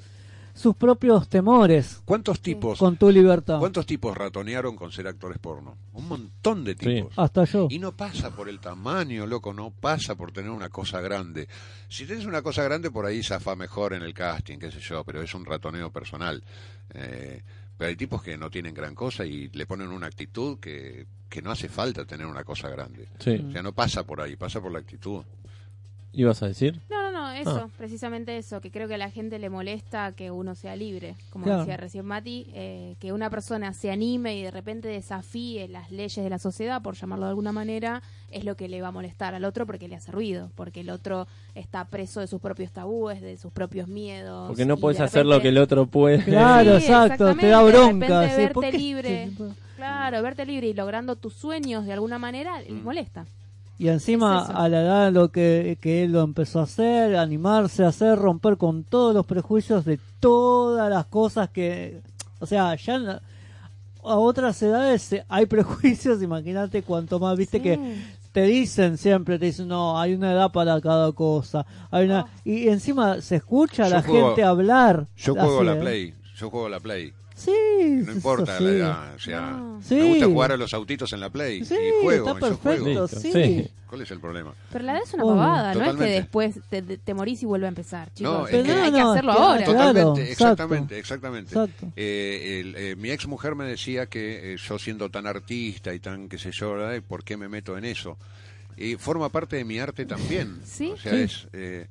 sus 0.53 0.76
propios 0.76 1.30
temores. 1.30 2.01
Cuántos 2.03 2.41
tipos 2.41 2.78
con 2.78 2.97
tu 2.97 3.10
libertad. 3.10 3.60
cuántos 3.60 3.86
tipos 3.86 4.18
ratonearon 4.18 4.76
con 4.76 4.91
ser 4.91 5.07
actores 5.07 5.38
porno 5.38 5.78
un 5.93 6.10
montón 6.10 6.66
de 6.66 6.76
tipos. 6.76 7.14
Hasta 7.18 7.45
yo. 7.45 7.68
y 7.70 7.80
no 7.80 7.93
pasa 7.93 8.36
por 8.36 8.49
el 8.49 8.60
tamaño 8.60 9.26
loco 9.26 9.53
no 9.53 9.72
pasa 9.72 10.16
por 10.16 10.34
tener 10.34 10.49
una 10.51 10.68
cosa 10.68 10.99
grande. 10.99 11.47
Si 11.88 12.05
tienes 12.05 12.26
una 12.26 12.41
cosa 12.41 12.64
grande 12.64 12.91
por 12.91 13.05
ahí 13.05 13.24
zafa 13.24 13.55
mejor 13.55 13.93
en 13.93 14.01
el 14.01 14.14
casting 14.14 14.57
qué 14.60 14.72
sé 14.72 14.82
yo 14.82 15.05
pero 15.05 15.22
es 15.22 15.34
un 15.34 15.45
ratoneo 15.45 15.89
personal. 15.89 16.43
Eh, 16.93 17.41
pero 17.80 17.88
hay 17.90 17.96
tipos 17.96 18.22
que 18.22 18.38
no 18.38 18.52
tienen 18.52 18.74
gran 18.76 18.94
cosa 18.94 19.26
y 19.26 19.48
le 19.50 19.66
ponen 19.66 19.88
una 19.88 20.06
actitud 20.08 20.60
que, 20.60 21.08
que 21.30 21.42
no 21.42 21.50
hace 21.50 21.70
falta 21.70 22.06
tener 22.06 22.28
una 22.28 22.44
cosa 22.44 22.70
grande 22.70 23.08
Sí. 23.20 23.42
o 23.48 23.52
sea 23.52 23.64
no 23.64 23.72
pasa 23.74 24.06
por 24.06 24.20
ahí 24.22 24.36
pasa 24.36 24.62
por 24.62 24.72
la 24.72 24.80
actitud 24.80 25.24
¿Ibas 26.12 26.42
a 26.44 26.48
decir? 26.48 26.82
No, 26.90 27.09
no, 27.20 27.28
no, 27.28 27.32
eso, 27.34 27.50
Ah. 27.66 27.70
precisamente 27.78 28.38
eso, 28.38 28.62
que 28.62 28.72
creo 28.72 28.88
que 28.88 28.96
a 28.96 28.98
la 28.98 29.10
gente 29.12 29.40
le 29.40 29.50
molesta 29.50 30.12
que 30.14 30.32
uno 30.32 30.56
sea 30.56 30.76
libre, 30.76 31.16
como 31.30 31.46
Claro. 31.46 31.60
decía 31.60 31.78
recién 31.78 32.06
Mati, 32.06 32.48
eh, 32.54 32.96
que 33.00 33.12
una 33.14 33.30
persona 33.30 33.74
se 33.74 33.92
anime 33.92 34.38
y 34.38 34.44
de 34.44 34.52
repente 34.52 34.88
desafíe 34.88 35.68
las 35.68 35.92
leyes 35.92 36.24
de 36.24 36.30
la 36.30 36.40
sociedad, 36.40 36.82
por 36.82 36.96
llamarlo 36.96 37.26
de 37.26 37.30
alguna 37.30 37.52
manera, 37.52 38.02
es 38.32 38.44
lo 38.46 38.56
que 38.56 38.68
le 38.70 38.82
va 38.82 38.90
a 38.90 38.92
molestar 38.92 39.34
al 39.36 39.44
otro 39.46 39.66
porque 39.66 39.88
le 39.88 39.96
hace 39.96 40.12
ruido, 40.12 40.52
porque 40.56 40.82
el 40.82 40.90
otro 40.90 41.28
está 41.56 41.86
preso 41.86 42.20
de 42.20 42.28
sus 42.28 42.40
propios 42.40 42.72
tabúes, 42.72 43.22
de 43.22 43.38
sus 43.38 43.52
propios 43.52 43.88
miedos. 43.88 44.48
Porque 44.48 44.66
no 44.66 44.78
puedes 44.78 45.00
de 45.00 45.04
hacer 45.06 45.26
lo 45.26 45.42
que 45.42 45.50
el 45.50 45.58
otro 45.58 45.86
puede. 45.88 46.24
Claro, 46.26 46.80
Sí, 46.80 46.86
exacto, 46.86 47.36
te 47.36 47.48
da 47.48 47.64
de 47.64 47.72
bronca. 47.72 48.30
sí, 48.30 48.48
¿por 48.54 48.64
verte 48.64 48.72
qué? 48.72 48.78
libre. 48.78 49.30
Sí, 49.36 49.44
Claro, 49.80 50.22
verte 50.22 50.46
libre 50.46 50.68
y 50.68 50.74
logrando 50.74 51.16
tus 51.16 51.34
sueños 51.36 51.86
de 51.86 51.94
alguna 51.94 52.20
manera 52.20 52.60
Mm. 52.60 52.74
les 52.74 52.84
molesta. 52.84 53.26
Y 53.80 53.88
encima, 53.88 54.44
Es 54.44 54.56
a 54.56 54.68
la 54.70 54.82
edad 54.82 55.12
lo 55.12 55.32
que, 55.32 55.78
que 55.82 56.04
él 56.04 56.12
lo 56.12 56.22
empezó 56.22 56.60
a 56.60 56.64
hacer, 56.64 57.16
animarse 57.16 57.84
a 57.84 57.88
hacer, 57.88 58.20
romper 58.20 58.58
con 58.58 58.84
todos 58.84 59.16
los 59.16 59.26
prejuicios 59.26 59.86
de 59.86 60.00
todas 60.20 60.90
las 60.90 61.06
cosas 61.06 61.50
que. 61.50 62.02
O 62.40 62.46
sea, 62.46 62.76
ya 62.76 62.96
en 62.96 63.08
a 63.10 64.16
otras 64.16 64.62
edades 64.62 65.12
eh, 65.14 65.26
hay 65.30 65.46
prejuicios, 65.56 66.22
imagínate 66.22 66.84
cuanto 66.84 67.20
más, 67.20 67.38
viste 67.38 67.58
Sí. 67.58 67.64
que 67.64 67.96
te 68.32 68.44
dicen 68.44 68.98
siempre, 68.98 69.40
te 69.40 69.46
dicen, 69.48 69.68
no, 69.68 70.00
hay 70.00 70.14
una 70.14 70.32
edad 70.32 70.52
para 70.52 70.80
cada 70.82 71.12
cosa. 71.14 71.66
Hay 71.90 72.06
una... 72.06 72.26
Y 72.46 72.68
encima 72.70 73.22
se 73.22 73.38
escucha 73.38 73.86
a 73.86 73.90
la 73.90 74.02
juego- 74.04 74.28
gente 74.28 74.44
hablar. 74.44 75.08
yo 75.18 75.34
juego 75.34 75.58
así, 75.58 75.66
la 75.66 75.74
¿eh? 75.74 75.80
play 75.80 76.14
yo 76.38 76.50
juego 76.50 76.70
la 76.70 76.80
play 76.80 77.12
Sí, 77.40 77.52
no 78.06 78.12
importa 78.12 78.60
la 78.60 78.70
edad 78.70 79.16
o 79.16 79.20
sea 79.20 79.42
No. 79.52 79.82
Sí. 79.82 79.96
me 79.96 80.04
gusta 80.10 80.26
jugar 80.26 80.52
a 80.52 80.58
los 80.58 80.74
autitos 80.74 81.14
en 81.14 81.20
la 81.22 81.30
play 81.30 81.64
Sí, 81.64 81.74
y 81.76 82.04
juego 82.04 82.28
está 82.30 82.40
perfecto, 82.40 83.08
sí. 83.08 83.32
sí. 83.32 83.72
¿cuál 83.88 84.02
es 84.02 84.12
el 84.12 84.20
problema? 84.20 84.54
Pero 84.72 84.84
la 84.86 84.92
edad 84.94 85.04
es 85.04 85.14
una 85.14 85.24
pavada, 85.24 85.74
no 85.74 85.84
es 85.86 85.96
que 85.96 86.04
después 86.06 86.60
te, 86.70 86.82
te- 86.82 86.98
te 86.98 87.14
morís 87.14 87.42
y 87.42 87.46
vuelve 87.46 87.66
a 87.66 87.70
empezar, 87.70 88.14
chicos. 88.14 88.32
No, 88.34 88.48
es 88.48 88.54
Hay 88.54 88.64
que- 88.64 88.68
No, 89.00 89.12
hacerlo 89.14 89.32
es 89.32 89.38
que- 89.38 89.44
ahora. 89.44 89.64
Claro, 89.66 89.94
Totalmente, 89.94 90.32
exactamente, 90.32 91.00
exactamente. 91.00 91.50
Exacto. 91.50 91.88
Eh, 91.96 92.60
el- 92.62 92.76
eh, 92.76 92.96
mi 92.98 93.10
ex 93.10 93.26
mujer 93.26 93.56
me 93.56 93.64
decía 93.66 94.06
que 94.08 94.54
eh, 94.54 94.58
yo 94.58 94.78
siendo 94.78 95.10
tan 95.10 95.26
artista 95.26 95.94
y 95.94 96.00
tan 96.00 96.30
qué 96.30 96.38
sé 96.38 96.52
yo. 96.52 96.76
¿por 97.08 97.24
qué 97.24 97.36
me 97.38 97.48
meto 97.50 97.78
en 97.78 97.86
eso? 97.86 98.18
Y 98.78 98.96
forma 98.96 99.30
parte 99.30 99.56
de 99.56 99.64
mi 99.66 99.80
arte 99.80 100.06
también. 100.06 100.60
Sí. 100.66 100.92
O 100.94 100.98
sea, 100.98 101.12
Sí. 101.14 101.18
es, 101.22 101.48
eh, 101.54 101.88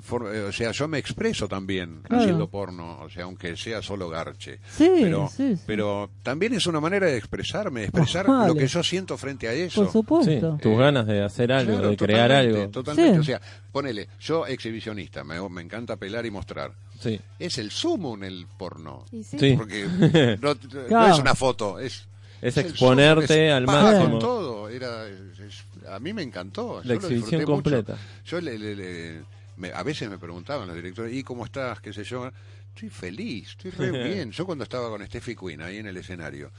for- 0.00 0.34
eh, 0.34 0.42
o 0.42 0.52
sea, 0.52 0.70
yo 0.72 0.88
me 0.88 0.98
expreso 0.98 1.48
también 1.48 2.00
Claro. 2.02 2.22
haciendo 2.22 2.48
porno, 2.48 2.98
o 3.02 3.10
sea, 3.10 3.24
aunque 3.24 3.56
sea 3.56 3.82
solo 3.82 4.08
garche. 4.08 4.58
Sí, 4.70 4.88
pero, 5.02 5.28
sí, 5.28 5.56
sí. 5.56 5.62
pero 5.66 6.10
también 6.22 6.54
es 6.54 6.66
una 6.66 6.80
manera 6.80 7.06
de 7.06 7.16
expresarme, 7.16 7.80
de 7.80 7.86
expresar 7.86 8.26
lo 8.28 8.54
que 8.54 8.66
yo 8.66 8.82
siento 8.82 9.16
frente 9.16 9.48
a 9.48 9.52
eso. 9.52 9.80
Por 9.82 9.86
Sí, 9.86 9.92
supuesto. 9.92 10.58
tus 10.62 10.78
ganas 10.78 11.06
de 11.06 11.22
hacer 11.24 11.52
algo, 11.52 11.72
Claro, 11.72 11.90
de 11.90 11.96
crear 11.96 12.28
totalmente, 12.28 12.60
algo. 12.60 12.70
Totalmente. 12.72 13.12
Sí. 13.14 13.20
O 13.20 13.24
sea, 13.24 13.40
ponele, 13.72 14.08
yo 14.20 14.46
exhibicionista, 14.46 15.24
me, 15.24 15.36
me 15.48 15.62
encanta 15.62 15.96
pelar 15.96 16.24
y 16.26 16.30
mostrar. 16.30 16.72
Sí. 17.00 17.20
Es 17.38 17.58
el 17.58 17.70
sumo 17.70 18.14
en 18.14 18.24
el 18.24 18.46
porno. 18.58 19.04
Y 19.12 19.22
sí. 19.22 19.38
Sí. 19.38 19.54
Porque 19.56 19.86
no, 20.40 21.06
es 21.12 21.18
una 21.18 21.34
foto, 21.34 21.78
es. 21.78 22.06
Es 22.42 22.56
exponerte 22.58 23.26
sumo, 23.26 23.38
es 23.48 23.52
al 23.54 23.66
máximo. 23.66 24.10
con 24.10 24.18
todo. 24.20 24.68
Era, 24.68 25.06
es- 25.08 25.38
es- 25.40 25.64
a 25.88 25.98
mí 25.98 26.12
me 26.12 26.22
encantó. 26.22 26.80
La 26.84 26.94
yo 26.94 27.00
lo 27.00 27.06
exhibición 27.06 27.40
mucho. 27.40 27.52
completa. 27.52 27.96
Yo 28.26 28.40
le- 28.42 28.58
le- 28.58 28.76
le- 28.76 29.22
me- 29.56 29.72
a 29.72 29.82
veces 29.82 30.08
me 30.10 30.18
preguntaban 30.18 30.66
los 30.66 30.76
directores, 30.76 31.12
¿y 31.14 31.22
cómo 31.22 31.44
estás? 31.44 31.80
¿Qué 31.80 31.92
sé 31.92 32.04
yo? 32.04 32.30
Estoy 32.74 32.90
feliz, 32.90 33.48
estoy 33.50 33.70
re 33.72 33.90
bien. 34.14 34.30
Yo 34.32 34.44
cuando 34.46 34.64
estaba 34.64 34.88
con 34.88 35.04
Steffi 35.06 35.34
Queen 35.36 35.62
ahí 35.62 35.78
en 35.78 35.86
el 35.86 35.96
escenario. 35.96 36.50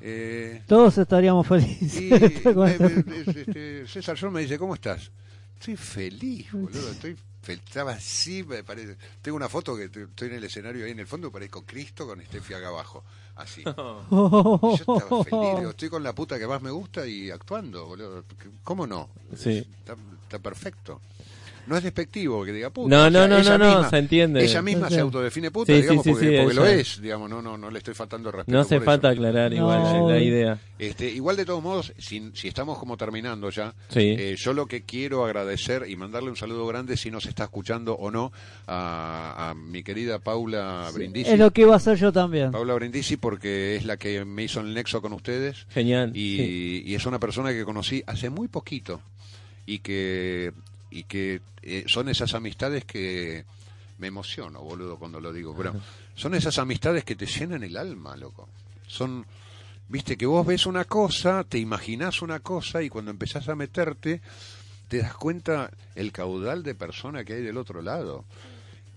Eh, 0.00 0.62
Todos 0.66 0.96
estaríamos 0.98 1.46
felices. 1.46 2.00
y 2.00 2.10
este, 3.38 3.86
César 3.86 4.16
Sol 4.16 4.30
me 4.30 4.40
dice, 4.42 4.58
¿cómo 4.58 4.74
estás? 4.74 5.10
Estoy 5.58 5.76
feliz, 5.76 6.52
boludo. 6.52 6.90
Estoy 6.92 7.16
fel- 7.44 7.60
estaba 7.66 7.92
así, 7.92 8.44
me 8.44 8.62
parece. 8.62 8.96
Tengo 9.20 9.36
una 9.36 9.48
foto 9.48 9.76
que 9.76 9.88
te- 9.88 10.04
estoy 10.04 10.28
en 10.28 10.34
el 10.34 10.44
escenario 10.44 10.84
ahí 10.84 10.92
en 10.92 11.00
el 11.00 11.06
fondo, 11.06 11.32
parezco 11.32 11.64
Cristo 11.64 12.06
con 12.06 12.22
Steffi 12.24 12.54
acá 12.54 12.68
abajo. 12.68 13.02
Así. 13.34 13.62
Yo 14.10 14.74
estaba 14.74 15.24
feliz, 15.24 15.58
digo, 15.58 15.70
estoy 15.70 15.88
con 15.88 16.02
la 16.04 16.14
puta 16.14 16.38
que 16.38 16.46
más 16.46 16.62
me 16.62 16.70
gusta 16.70 17.04
y 17.06 17.30
actuando, 17.30 17.86
boludo. 17.86 18.24
¿Cómo 18.62 18.86
no? 18.86 19.08
Sí. 19.36 19.58
Está, 19.80 19.96
está 20.24 20.38
perfecto. 20.38 21.00
No 21.68 21.76
es 21.76 21.82
despectivo 21.82 22.44
que 22.44 22.52
diga 22.52 22.70
puta. 22.70 22.88
No, 22.88 23.06
o 23.06 23.10
sea, 23.10 23.28
no, 23.28 23.42
no, 23.42 23.58
no, 23.58 23.82
no, 23.82 23.90
se 23.90 23.98
entiende. 23.98 24.42
Ella 24.42 24.62
misma 24.62 24.88
se 24.88 25.00
autodefine 25.00 25.50
puta, 25.50 25.72
Sí, 25.74 25.82
digamos, 25.82 26.02
sí, 26.04 26.10
porque, 26.12 26.26
sí, 26.28 26.36
porque 26.42 26.54
lo 26.54 26.66
es, 26.66 27.00
digamos, 27.02 27.28
no, 27.30 27.42
no, 27.42 27.58
no 27.58 27.70
le 27.70 27.78
estoy 27.78 27.94
faltando 27.94 28.30
el 28.30 28.34
respeto. 28.36 28.56
No 28.56 28.62
hace 28.62 28.80
falta 28.80 29.08
eso. 29.12 29.18
aclarar 29.20 29.52
igual 29.52 29.82
No. 29.82 30.10
la, 30.10 30.18
idea. 30.18 30.58
Este, 30.78 31.08
igual 31.10 31.36
de 31.36 31.44
todos 31.44 31.62
modos, 31.62 31.92
si, 31.98 32.30
si 32.34 32.48
estamos 32.48 32.78
como 32.78 32.96
terminando 32.96 33.50
ya, 33.50 33.74
Sí. 33.88 34.00
eh, 34.18 34.34
yo 34.38 34.52
lo 34.54 34.66
que 34.66 34.82
quiero 34.82 35.24
agradecer 35.24 35.84
y 35.88 35.96
mandarle 35.96 36.30
un 36.30 36.36
saludo 36.36 36.66
grande 36.66 36.96
si 36.96 37.10
nos 37.10 37.26
está 37.26 37.44
escuchando 37.44 37.94
o 37.94 38.10
no 38.10 38.32
a, 38.66 39.50
a 39.50 39.54
mi 39.54 39.82
querida 39.82 40.18
Paula 40.18 40.88
Brindisi. 40.94 41.30
Es 41.32 41.38
lo 41.38 41.50
que 41.52 41.62
iba 41.62 41.74
a 41.74 41.76
hacer 41.76 41.96
yo 41.98 42.12
también. 42.12 42.50
Paula 42.50 42.74
Brindisi 42.74 43.16
porque 43.16 43.76
es 43.76 43.84
la 43.84 43.96
que 43.96 44.24
me 44.24 44.44
hizo 44.44 44.60
el 44.60 44.72
nexo 44.74 45.02
con 45.02 45.12
ustedes 45.12 45.66
Genial. 45.70 46.12
y, 46.16 46.36
sí. 46.36 46.82
y 46.86 46.94
es 46.94 47.04
una 47.06 47.18
persona 47.18 47.50
que 47.52 47.64
conocí 47.64 48.02
hace 48.06 48.30
muy 48.30 48.48
poquito 48.48 49.00
y 49.66 49.80
que 49.80 50.52
y 50.90 51.04
que 51.04 51.40
eh, 51.62 51.84
son 51.86 52.08
esas 52.08 52.34
amistades 52.34 52.84
que 52.84 53.44
me 53.98 54.06
emociono, 54.06 54.60
boludo, 54.60 54.96
cuando 54.96 55.20
lo 55.20 55.32
digo, 55.32 55.54
pero 55.56 55.74
son 56.14 56.34
esas 56.34 56.58
amistades 56.58 57.04
que 57.04 57.16
te 57.16 57.26
llenan 57.26 57.62
el 57.64 57.76
alma, 57.76 58.16
loco. 58.16 58.48
Son 58.86 59.24
viste 59.88 60.16
que 60.16 60.26
vos 60.26 60.46
ves 60.46 60.66
una 60.66 60.84
cosa, 60.84 61.44
te 61.44 61.58
imaginás 61.58 62.22
una 62.22 62.40
cosa 62.40 62.82
y 62.82 62.88
cuando 62.88 63.10
empezás 63.10 63.48
a 63.48 63.54
meterte 63.56 64.20
te 64.88 64.98
das 64.98 65.14
cuenta 65.14 65.70
el 65.94 66.12
caudal 66.12 66.62
de 66.62 66.74
persona 66.74 67.24
que 67.24 67.34
hay 67.34 67.42
del 67.42 67.56
otro 67.58 67.82
lado. 67.82 68.24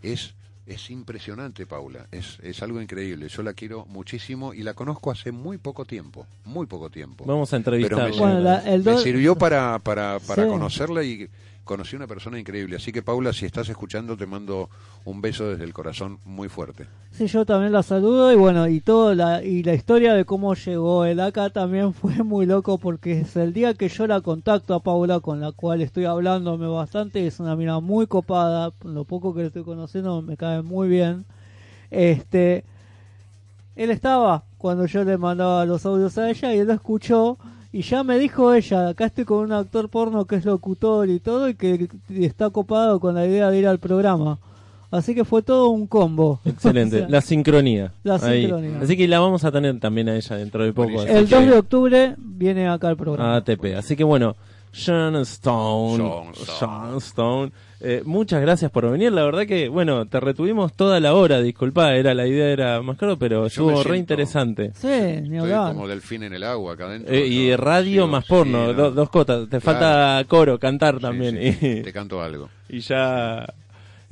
Es 0.01 0.33
es 0.67 0.89
impresionante, 0.91 1.65
Paula. 1.65 2.05
Es, 2.11 2.37
es 2.43 2.61
algo 2.61 2.79
increíble. 2.81 3.27
Yo 3.27 3.41
la 3.43 3.53
quiero 3.53 3.85
muchísimo 3.87 4.53
y 4.53 4.61
la 4.61 4.73
conozco 4.75 5.11
hace 5.11 5.31
muy 5.31 5.57
poco 5.57 5.83
tiempo. 5.85 6.27
Muy 6.45 6.65
poco 6.67 6.89
tiempo. 6.89 7.25
Vamos 7.25 7.51
a 7.53 7.59
Pero 7.59 7.71
me, 7.71 7.81
entrevistarla. 7.87 8.17
Bueno, 8.19 8.39
la- 8.41 8.59
el 8.71 8.83
me 8.83 8.97
sirvió 8.99 9.35
para, 9.35 9.79
para, 9.79 10.19
para 10.19 10.43
Sí. 10.43 10.49
conocerla 10.49 11.03
y, 11.03 11.27
conocí 11.64 11.95
una 11.95 12.07
persona 12.07 12.39
increíble. 12.39 12.76
Así 12.76 12.91
que 12.91 13.01
Paula, 13.01 13.34
si 13.34 13.45
estás 13.45 13.70
escuchando, 13.70 14.18
te 14.18 14.26
mando 14.26 14.70
un 15.05 15.22
beso 15.22 15.49
desde 15.49 15.64
el 15.64 15.74
corazón 15.74 16.20
muy 16.26 16.49
fuerte. 16.49 16.88
Sí, 17.12 17.28
yo 17.28 17.45
también 17.45 17.72
la 17.72 17.84
saludo 17.84 18.32
y 18.32 18.36
bueno, 18.36 18.68
y 18.68 18.82
todo 18.82 19.14
la, 19.14 19.43
y 19.43 19.64
la 19.64 19.74
historia 19.74 20.14
de 20.14 20.26
cómo 20.26 20.53
llegó 20.55 21.05
el 21.05 21.20
acá 21.20 21.49
también 21.49 21.93
fue 21.95 22.24
muy 22.24 22.45
loco 22.45 22.78
porque 22.78 23.22
es 23.22 23.36
el 23.36 23.53
día 23.53 23.74
que 23.74 23.89
yo 23.89 24.07
la 24.07 24.22
contacto 24.22 24.74
a 24.74 24.80
Paula, 24.82 25.20
con 25.20 25.39
la 25.39 25.51
cual 25.51 25.82
estoy 25.82 26.05
hablándome 26.05 26.68
bastante, 26.68 27.26
es 27.26 27.39
una 27.39 27.55
mina 27.55 27.80
muy 27.80 28.07
copada, 28.07 28.72
lo 28.84 29.03
poco 29.05 29.34
que 29.34 29.41
le 29.41 29.47
estoy 29.47 29.64
conociendo 29.64 30.22
me 30.22 30.38
cae 30.38 30.62
muy 30.62 30.88
bien. 30.88 31.26
Este, 31.89 32.64
él 33.76 33.91
estaba 33.91 34.43
cuando 34.57 34.86
yo 34.86 35.03
le 35.03 35.18
mandaba 35.18 35.66
los 35.66 35.86
audios 35.86 36.18
a 36.18 36.30
ella 36.30 36.53
y 36.53 36.59
él 36.59 36.68
lo 36.68 36.74
escuchó 36.74 37.38
y 37.74 37.82
ya 37.84 38.03
me 38.03 38.17
dijo 38.19 38.53
ella, 38.53 38.89
acá 38.89 39.05
estoy 39.05 39.26
con 39.26 39.39
un 39.39 39.51
actor 39.53 39.89
porno 39.89 40.26
que 40.26 40.36
es 40.36 40.45
locutor 40.45 41.09
y 41.09 41.19
todo 41.19 41.47
y 41.49 41.55
que 41.55 41.88
está 42.19 42.49
copado 42.49 42.99
con 42.99 43.15
la 43.15 43.26
idea 43.26 43.49
de 43.49 43.59
ir 43.59 43.67
al 43.67 43.80
programa. 43.80 44.39
Así 44.91 45.15
que 45.15 45.24
fue 45.24 45.41
todo 45.41 45.69
un 45.69 45.88
combo. 45.88 46.41
Excelente, 46.43 46.95
O 46.97 46.99
sea, 46.99 47.09
la 47.09 47.22
sincronía. 47.22 47.93
La 48.03 48.15
Ahí. 48.15 48.41
sincronía. 48.41 48.80
Así 48.82 48.97
que 48.97 49.07
la 49.07 49.22
vamos 49.22 49.45
a 49.45 49.51
tener 49.51 49.80
también 49.80 50.09
a 50.09 50.15
ella 50.17 50.36
dentro 50.36 50.65
de 50.65 50.74
poco. 50.74 51.03
El 51.03 51.28
que- 51.30 51.36
2 51.36 51.45
de 51.47 51.57
octubre 51.57 52.15
viene 52.17 52.67
acá 52.67 52.89
al 52.89 52.97
programa. 52.97 53.38
ATP. 53.38 53.76
Así 53.78 53.95
que 53.95 54.03
bueno, 54.03 54.36
Sean 54.72 55.15
Stone. 55.17 55.97
Sean 55.97 56.34
Stone. 56.34 56.57
Sean 56.59 56.97
Stone. 56.97 57.51
Eh, 57.84 58.03
muchas 58.05 58.41
gracias 58.41 58.69
por 58.69 58.89
venir. 58.91 59.11
La 59.11 59.24
verdad 59.24 59.45
que, 59.47 59.67
bueno, 59.67 60.05
te 60.05 60.19
retuvimos 60.19 60.74
toda 60.74 60.99
la 60.99 61.13
hora. 61.15 61.41
Disculpa, 61.41 61.95
era 61.95 62.13
la 62.13 62.28
idea 62.28 62.47
era 62.49 62.82
más 62.82 62.95
caro, 62.97 63.17
pero 63.17 63.41
me 63.41 63.47
estuvo 63.47 63.84
re 63.84 63.97
interesante. 63.97 64.72
Sí, 64.76 64.88
ni 65.28 65.39
hablar. 65.39 65.74
como 65.74 65.88
delfín 65.88 66.24
en 66.24 66.34
el 66.34 66.43
agua 66.43 66.74
acá 66.74 66.86
adentro. 66.86 67.13
Eh, 67.13 67.26
y 67.26 67.49
Yo 67.49 67.57
radio 67.57 68.07
más 68.07 68.26
porno, 68.26 68.67
sí, 68.69 68.74
do- 68.76 68.84
no. 68.84 68.91
dos 68.91 69.09
cotas. 69.09 69.49
Te 69.49 69.59
Claro. 69.59 69.61
falta 69.80 70.24
coro, 70.28 70.59
cantar 70.59 70.95
Sí, 70.95 71.01
también. 71.01 71.38
sí, 71.59 71.67
Y, 71.80 71.82
Te 71.82 71.91
canto 71.91 72.22
algo. 72.22 72.49
y 72.69 72.80
ya 72.82 73.45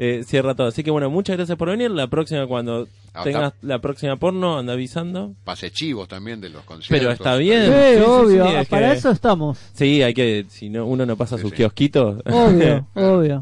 eh, 0.02 0.24
cierra 0.26 0.56
todo. 0.56 0.68
Así 0.68 0.82
que 0.82 0.92
bueno, 0.92 1.10
muchas 1.10 1.36
gracias 1.36 1.58
por 1.58 1.68
venir. 1.70 1.92
La 1.92 2.08
próxima, 2.08 2.48
cuando 2.48 2.88
Hasta- 3.08 3.24
tengas 3.24 3.54
la 3.62 3.80
próxima 3.80 4.16
porno, 4.16 4.58
anda 4.58 4.72
avisando. 4.74 5.34
Pase 5.44 5.72
chivos 5.72 6.08
también 6.08 6.40
de 6.40 6.48
los 6.50 6.64
conciertos. 6.64 6.98
Pero 7.00 7.12
está 7.12 7.36
bien. 7.36 7.66
Sí, 7.66 8.02
obvio, 8.08 8.48
sí, 8.48 8.56
es 8.56 8.68
para 8.70 8.92
que- 8.94 8.98
eso 8.98 9.12
estamos. 9.12 9.60
Sí, 9.74 10.02
hay 10.02 10.14
que, 10.14 10.46
si 10.48 10.70
no, 10.70 10.86
uno 10.86 11.06
no 11.06 11.18
pasa 11.18 11.36
Sí, 11.36 11.42
sus 11.42 11.52
sí. 11.52 11.58
kiosquitos. 11.58 12.22
Obvio, 12.26 12.88
obvio. 12.96 13.42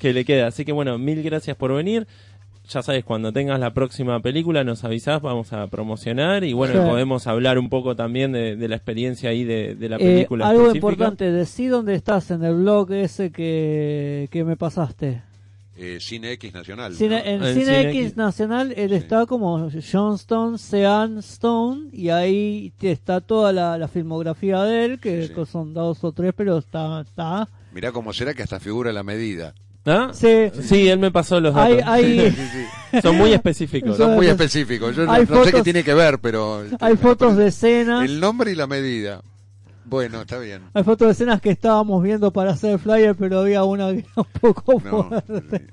que 0.00 0.12
le 0.14 0.24
queda. 0.24 0.46
Así 0.46 0.64
que 0.64 0.72
bueno, 0.72 0.96
mil 0.98 1.22
gracias 1.22 1.56
por 1.56 1.74
venir. 1.74 2.06
Ya 2.70 2.82
sabes, 2.82 3.02
cuando 3.02 3.32
tengas 3.32 3.58
la 3.60 3.72
próxima 3.72 4.20
película 4.20 4.62
nos 4.62 4.84
avisás, 4.84 5.22
vamos 5.22 5.54
a 5.54 5.66
promocionar 5.68 6.44
y 6.44 6.52
bueno, 6.52 6.74
Sí. 6.82 6.88
podemos 6.88 7.26
hablar 7.26 7.58
un 7.58 7.70
poco 7.70 7.96
también 7.96 8.32
de, 8.32 8.56
de 8.56 8.68
la 8.68 8.76
experiencia 8.76 9.30
ahí 9.30 9.42
de, 9.44 9.74
de 9.74 9.88
la 9.88 9.96
Eh, 9.96 9.98
película. 10.00 10.46
algo 10.48 10.66
específica. 10.66 10.86
importante, 10.92 11.32
decí 11.32 11.66
dónde 11.66 11.94
estás 11.94 12.30
en 12.30 12.44
el 12.44 12.56
blog 12.56 12.92
ese 12.92 13.30
que, 13.32 14.28
que 14.30 14.44
me 14.44 14.56
pasaste. 14.56 15.22
Eh, 15.80 15.98
Cine 16.00 16.32
X 16.32 16.52
Nacional. 16.52 16.92
Cine- 16.94 17.22
¿no? 17.24 17.30
en 17.30 17.42
En 17.44 17.54
Cine, 17.54 17.64
Cine 17.64 17.80
X, 17.90 18.00
X. 18.08 18.16
Nacional, 18.16 18.74
él 18.76 18.90
Sí. 18.90 18.96
está 18.96 19.26
como 19.26 19.70
John 19.92 20.14
Stone, 20.16 20.58
Sean 20.58 21.18
Stone, 21.18 21.90
y 21.92 22.08
ahí 22.08 22.72
te- 22.78 22.90
está 22.90 23.20
toda 23.20 23.52
la, 23.52 23.78
la 23.78 23.86
filmografía 23.88 24.62
de 24.64 24.84
él, 24.84 24.98
que 25.00 25.28
Sí. 25.28 25.32
son 25.50 25.72
dos 25.74 26.02
o 26.02 26.10
tres, 26.12 26.32
pero 26.36 26.58
está... 26.58 27.00
está. 27.02 27.48
Mirá 27.72 27.92
cómo 27.92 28.12
será 28.12 28.34
que 28.34 28.42
hasta 28.42 28.58
figura 28.58 28.92
la 28.92 29.02
medida. 29.04 29.54
¿Ah? 29.86 30.10
Sí, 30.12 30.50
Sí, 30.60 30.88
él 30.88 30.98
me 30.98 31.10
pasó 31.10 31.40
los 31.40 31.54
hay, 31.56 31.76
datos. 31.78 32.34
Son 33.02 33.16
muy 33.16 33.32
específicos. 33.32 33.96
Son- 33.96 34.14
muy 34.16 34.26
específicos. 34.34 34.96
Yo 34.96 35.06
no, 35.06 35.44
sé 35.44 35.52
qué 35.52 35.62
tiene 35.62 35.82
que 35.84 35.94
ver, 35.94 36.18
pero. 36.18 36.64
hay 36.80 36.96
fotos 36.96 37.36
de 37.36 37.46
escenas. 37.48 38.04
El 38.04 38.20
nombre 38.20 38.50
y 38.52 38.54
la 38.54 38.66
medida. 38.66 39.22
Bueno, 39.88 40.20
está 40.22 40.38
bien. 40.38 40.62
Hay 40.74 40.82
fotos 40.84 41.08
de 41.08 41.12
escenas 41.12 41.40
que 41.40 41.50
estábamos 41.50 42.02
viendo 42.02 42.32
para 42.32 42.50
hacer 42.52 42.72
el 42.72 42.78
flyer, 42.78 43.16
pero 43.16 43.40
había 43.40 43.64
una 43.64 43.88
que 43.92 43.98
era 44.00 44.08
un 44.16 44.24
poco 44.40 44.80
No, 44.84 45.04
fuerte. 45.08 45.66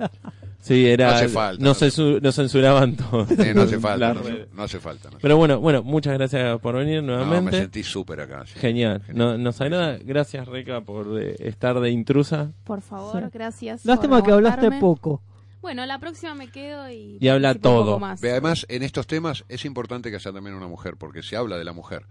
Sí, 0.61 0.87
era. 0.87 1.07
No 1.09 1.13
hace 1.13 1.27
falta, 1.29 1.63
no 1.63 2.19
no 2.21 2.31
censuraban 2.31 2.95
todo. 2.95 3.27
eh, 3.37 3.53
no 3.53 3.61
hace 3.63 3.77
falta. 3.79 4.13
No, 4.15 4.21
no 4.53 4.63
hace 4.63 4.79
falta. 4.79 5.09
no. 5.11 5.17
Pero 5.21 5.37
bueno, 5.37 5.59
bueno, 5.59 5.83
muchas 5.83 6.13
gracias 6.13 6.59
por 6.59 6.75
venir 6.75 7.03
No, 7.03 7.17
me 7.19 7.25
nuevamente. 7.25 7.59
sentí 7.59 7.83
súper 7.83 8.21
acá. 8.21 8.45
sí. 8.47 8.57
Genial. 8.59 9.01
No- 9.13 9.37
nos 9.37 9.59
agrada. 9.61 9.97
Gracias, 10.03 10.47
Reca, 10.47 10.81
por 10.81 11.21
eh, 11.21 11.35
estar 11.39 11.79
de 11.79 11.91
intrusa. 11.91 12.51
Por 12.63 12.81
favor, 12.81 13.21
Sí. 13.23 13.29
gracias. 13.33 13.85
Lástima 13.85 14.23
que 14.23 14.31
hablaste 14.31 14.71
poco. 14.79 15.21
Bueno, 15.61 15.85
la 15.85 15.99
próxima 15.99 16.35
me 16.35 16.47
quedo 16.49 16.89
y. 16.89 17.17
Y 17.19 17.27
habla 17.27 17.53
todo. 17.55 17.99
más. 17.99 18.23
Además, 18.23 18.65
en 18.69 18.81
estos 18.83 19.07
temas 19.07 19.43
es 19.49 19.65
importante 19.65 20.09
que 20.09 20.19
sea 20.19 20.31
también 20.31 20.55
una 20.55 20.67
mujer, 20.67 20.95
porque 20.97 21.21
se 21.21 21.35
habla 21.35 21.57
de 21.57 21.63
la 21.63 21.73
mujer 21.73 22.03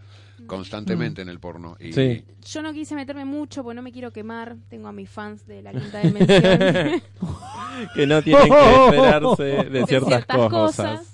constantemente 0.47 1.22
en 1.22 1.28
el 1.28 1.39
porno. 1.41 1.76
Y 1.80 1.93
Sí. 1.93 2.24
Yo 2.47 2.62
no 2.62 2.72
quise 2.72 2.95
meterme 2.95 3.24
mucho 3.24 3.62
porque 3.62 3.76
no 3.76 3.82
me 3.82 3.93
quiero 3.93 4.11
quemar. 4.12 4.57
Tengo 4.68 4.89
a 4.89 4.93
mis 4.93 5.09
fans 5.09 5.47
de 5.47 5.62
la 5.62 5.72
quinta 5.72 6.01
dimensión. 6.03 7.03
Que 7.95 8.07
no 8.07 8.22
tienen 8.22 8.49
que 8.49 8.74
esperarse 8.87 9.43
de 9.43 9.64
de 9.70 9.87
ciertas, 9.87 10.26
cosas. 10.26 10.51
cosas. 10.51 11.11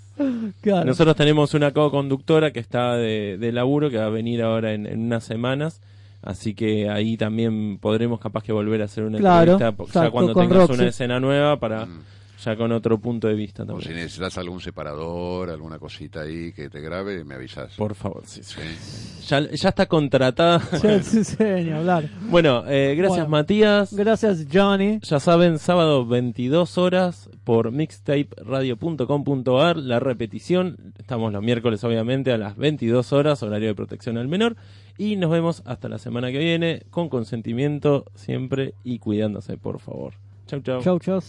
Claro. 0.60 0.84
Nosotros 0.84 1.16
tenemos 1.16 1.54
una 1.54 1.72
co-conductora 1.72 2.50
que 2.52 2.60
está 2.60 2.94
de, 2.96 3.38
de 3.38 3.52
laburo 3.52 3.88
que 3.90 3.96
va 3.96 4.06
a 4.06 4.10
venir 4.10 4.42
ahora 4.42 4.72
en, 4.74 4.86
en 4.86 5.00
unas 5.00 5.24
semanas. 5.24 5.80
Así 6.22 6.54
que 6.54 6.90
ahí 6.90 7.16
también 7.16 7.78
podremos 7.78 8.20
capaz 8.20 8.42
que 8.42 8.52
volver 8.52 8.82
a 8.82 8.84
hacer 8.84 9.04
una 9.04 9.16
Claro, 9.18 9.52
entrevista 9.52 10.04
ya 10.04 10.10
cuando 10.10 10.34
tengas 10.34 10.58
Roxy. 10.68 10.74
una 10.74 10.88
escena 10.88 11.18
nueva 11.20 11.58
para 11.58 11.86
Mm. 11.86 12.00
Ya 12.44 12.56
con 12.56 12.72
otro 12.72 12.98
punto 12.98 13.28
de 13.28 13.34
vista 13.34 13.62
o 13.62 13.66
si 13.66 13.72
también. 13.72 13.94
necesitas 13.96 14.38
algún 14.38 14.60
separador, 14.60 15.50
alguna 15.50 15.78
cosita 15.78 16.22
ahí 16.22 16.52
que 16.52 16.68
te 16.70 16.80
grabe, 16.80 17.24
me 17.24 17.34
avisas. 17.34 17.74
Por 17.76 17.94
favor, 17.94 18.22
sí, 18.26 18.42
sí. 18.42 18.60
Sí. 18.60 19.26
Ya, 19.28 19.40
ya 19.50 19.68
está 19.68 19.86
contratada. 19.86 20.60
Sí, 20.80 20.88
sí, 21.02 21.24
sí, 21.24 21.36
ni 21.44 21.70
hablar. 21.70 22.08
bueno, 22.30 22.64
eh, 22.66 22.94
gracias 22.96 23.28
Bueno. 23.28 23.30
Matías. 23.30 23.92
Gracias, 23.94 24.46
Johnny. 24.52 24.98
Ya 25.02 25.20
saben, 25.20 25.58
sábado 25.58 26.06
22 26.06 26.78
horas 26.78 27.28
por 27.44 27.70
mixtaperadio.com.ar, 27.72 29.76
la 29.76 30.00
repetición. 30.00 30.76
Estamos 30.98 31.32
los 31.32 31.42
miércoles, 31.42 31.82
obviamente, 31.84 32.32
a 32.32 32.38
las 32.38 32.56
22 32.56 33.12
horas, 33.12 33.42
horario 33.42 33.68
de 33.68 33.74
protección 33.74 34.16
al 34.18 34.28
menor. 34.28 34.56
Y 34.98 35.16
nos 35.16 35.30
vemos 35.30 35.62
hasta 35.66 35.88
la 35.88 35.98
semana 35.98 36.30
que 36.30 36.38
viene, 36.38 36.82
con 36.90 37.08
consentimiento 37.08 38.04
siempre 38.14 38.74
y 38.84 38.98
cuidándose, 38.98 39.56
por 39.56 39.80
favor. 39.80 40.14
Chau, 40.46 40.60
chau. 40.60 40.82
Chau, 40.82 40.98
chau. 40.98 41.20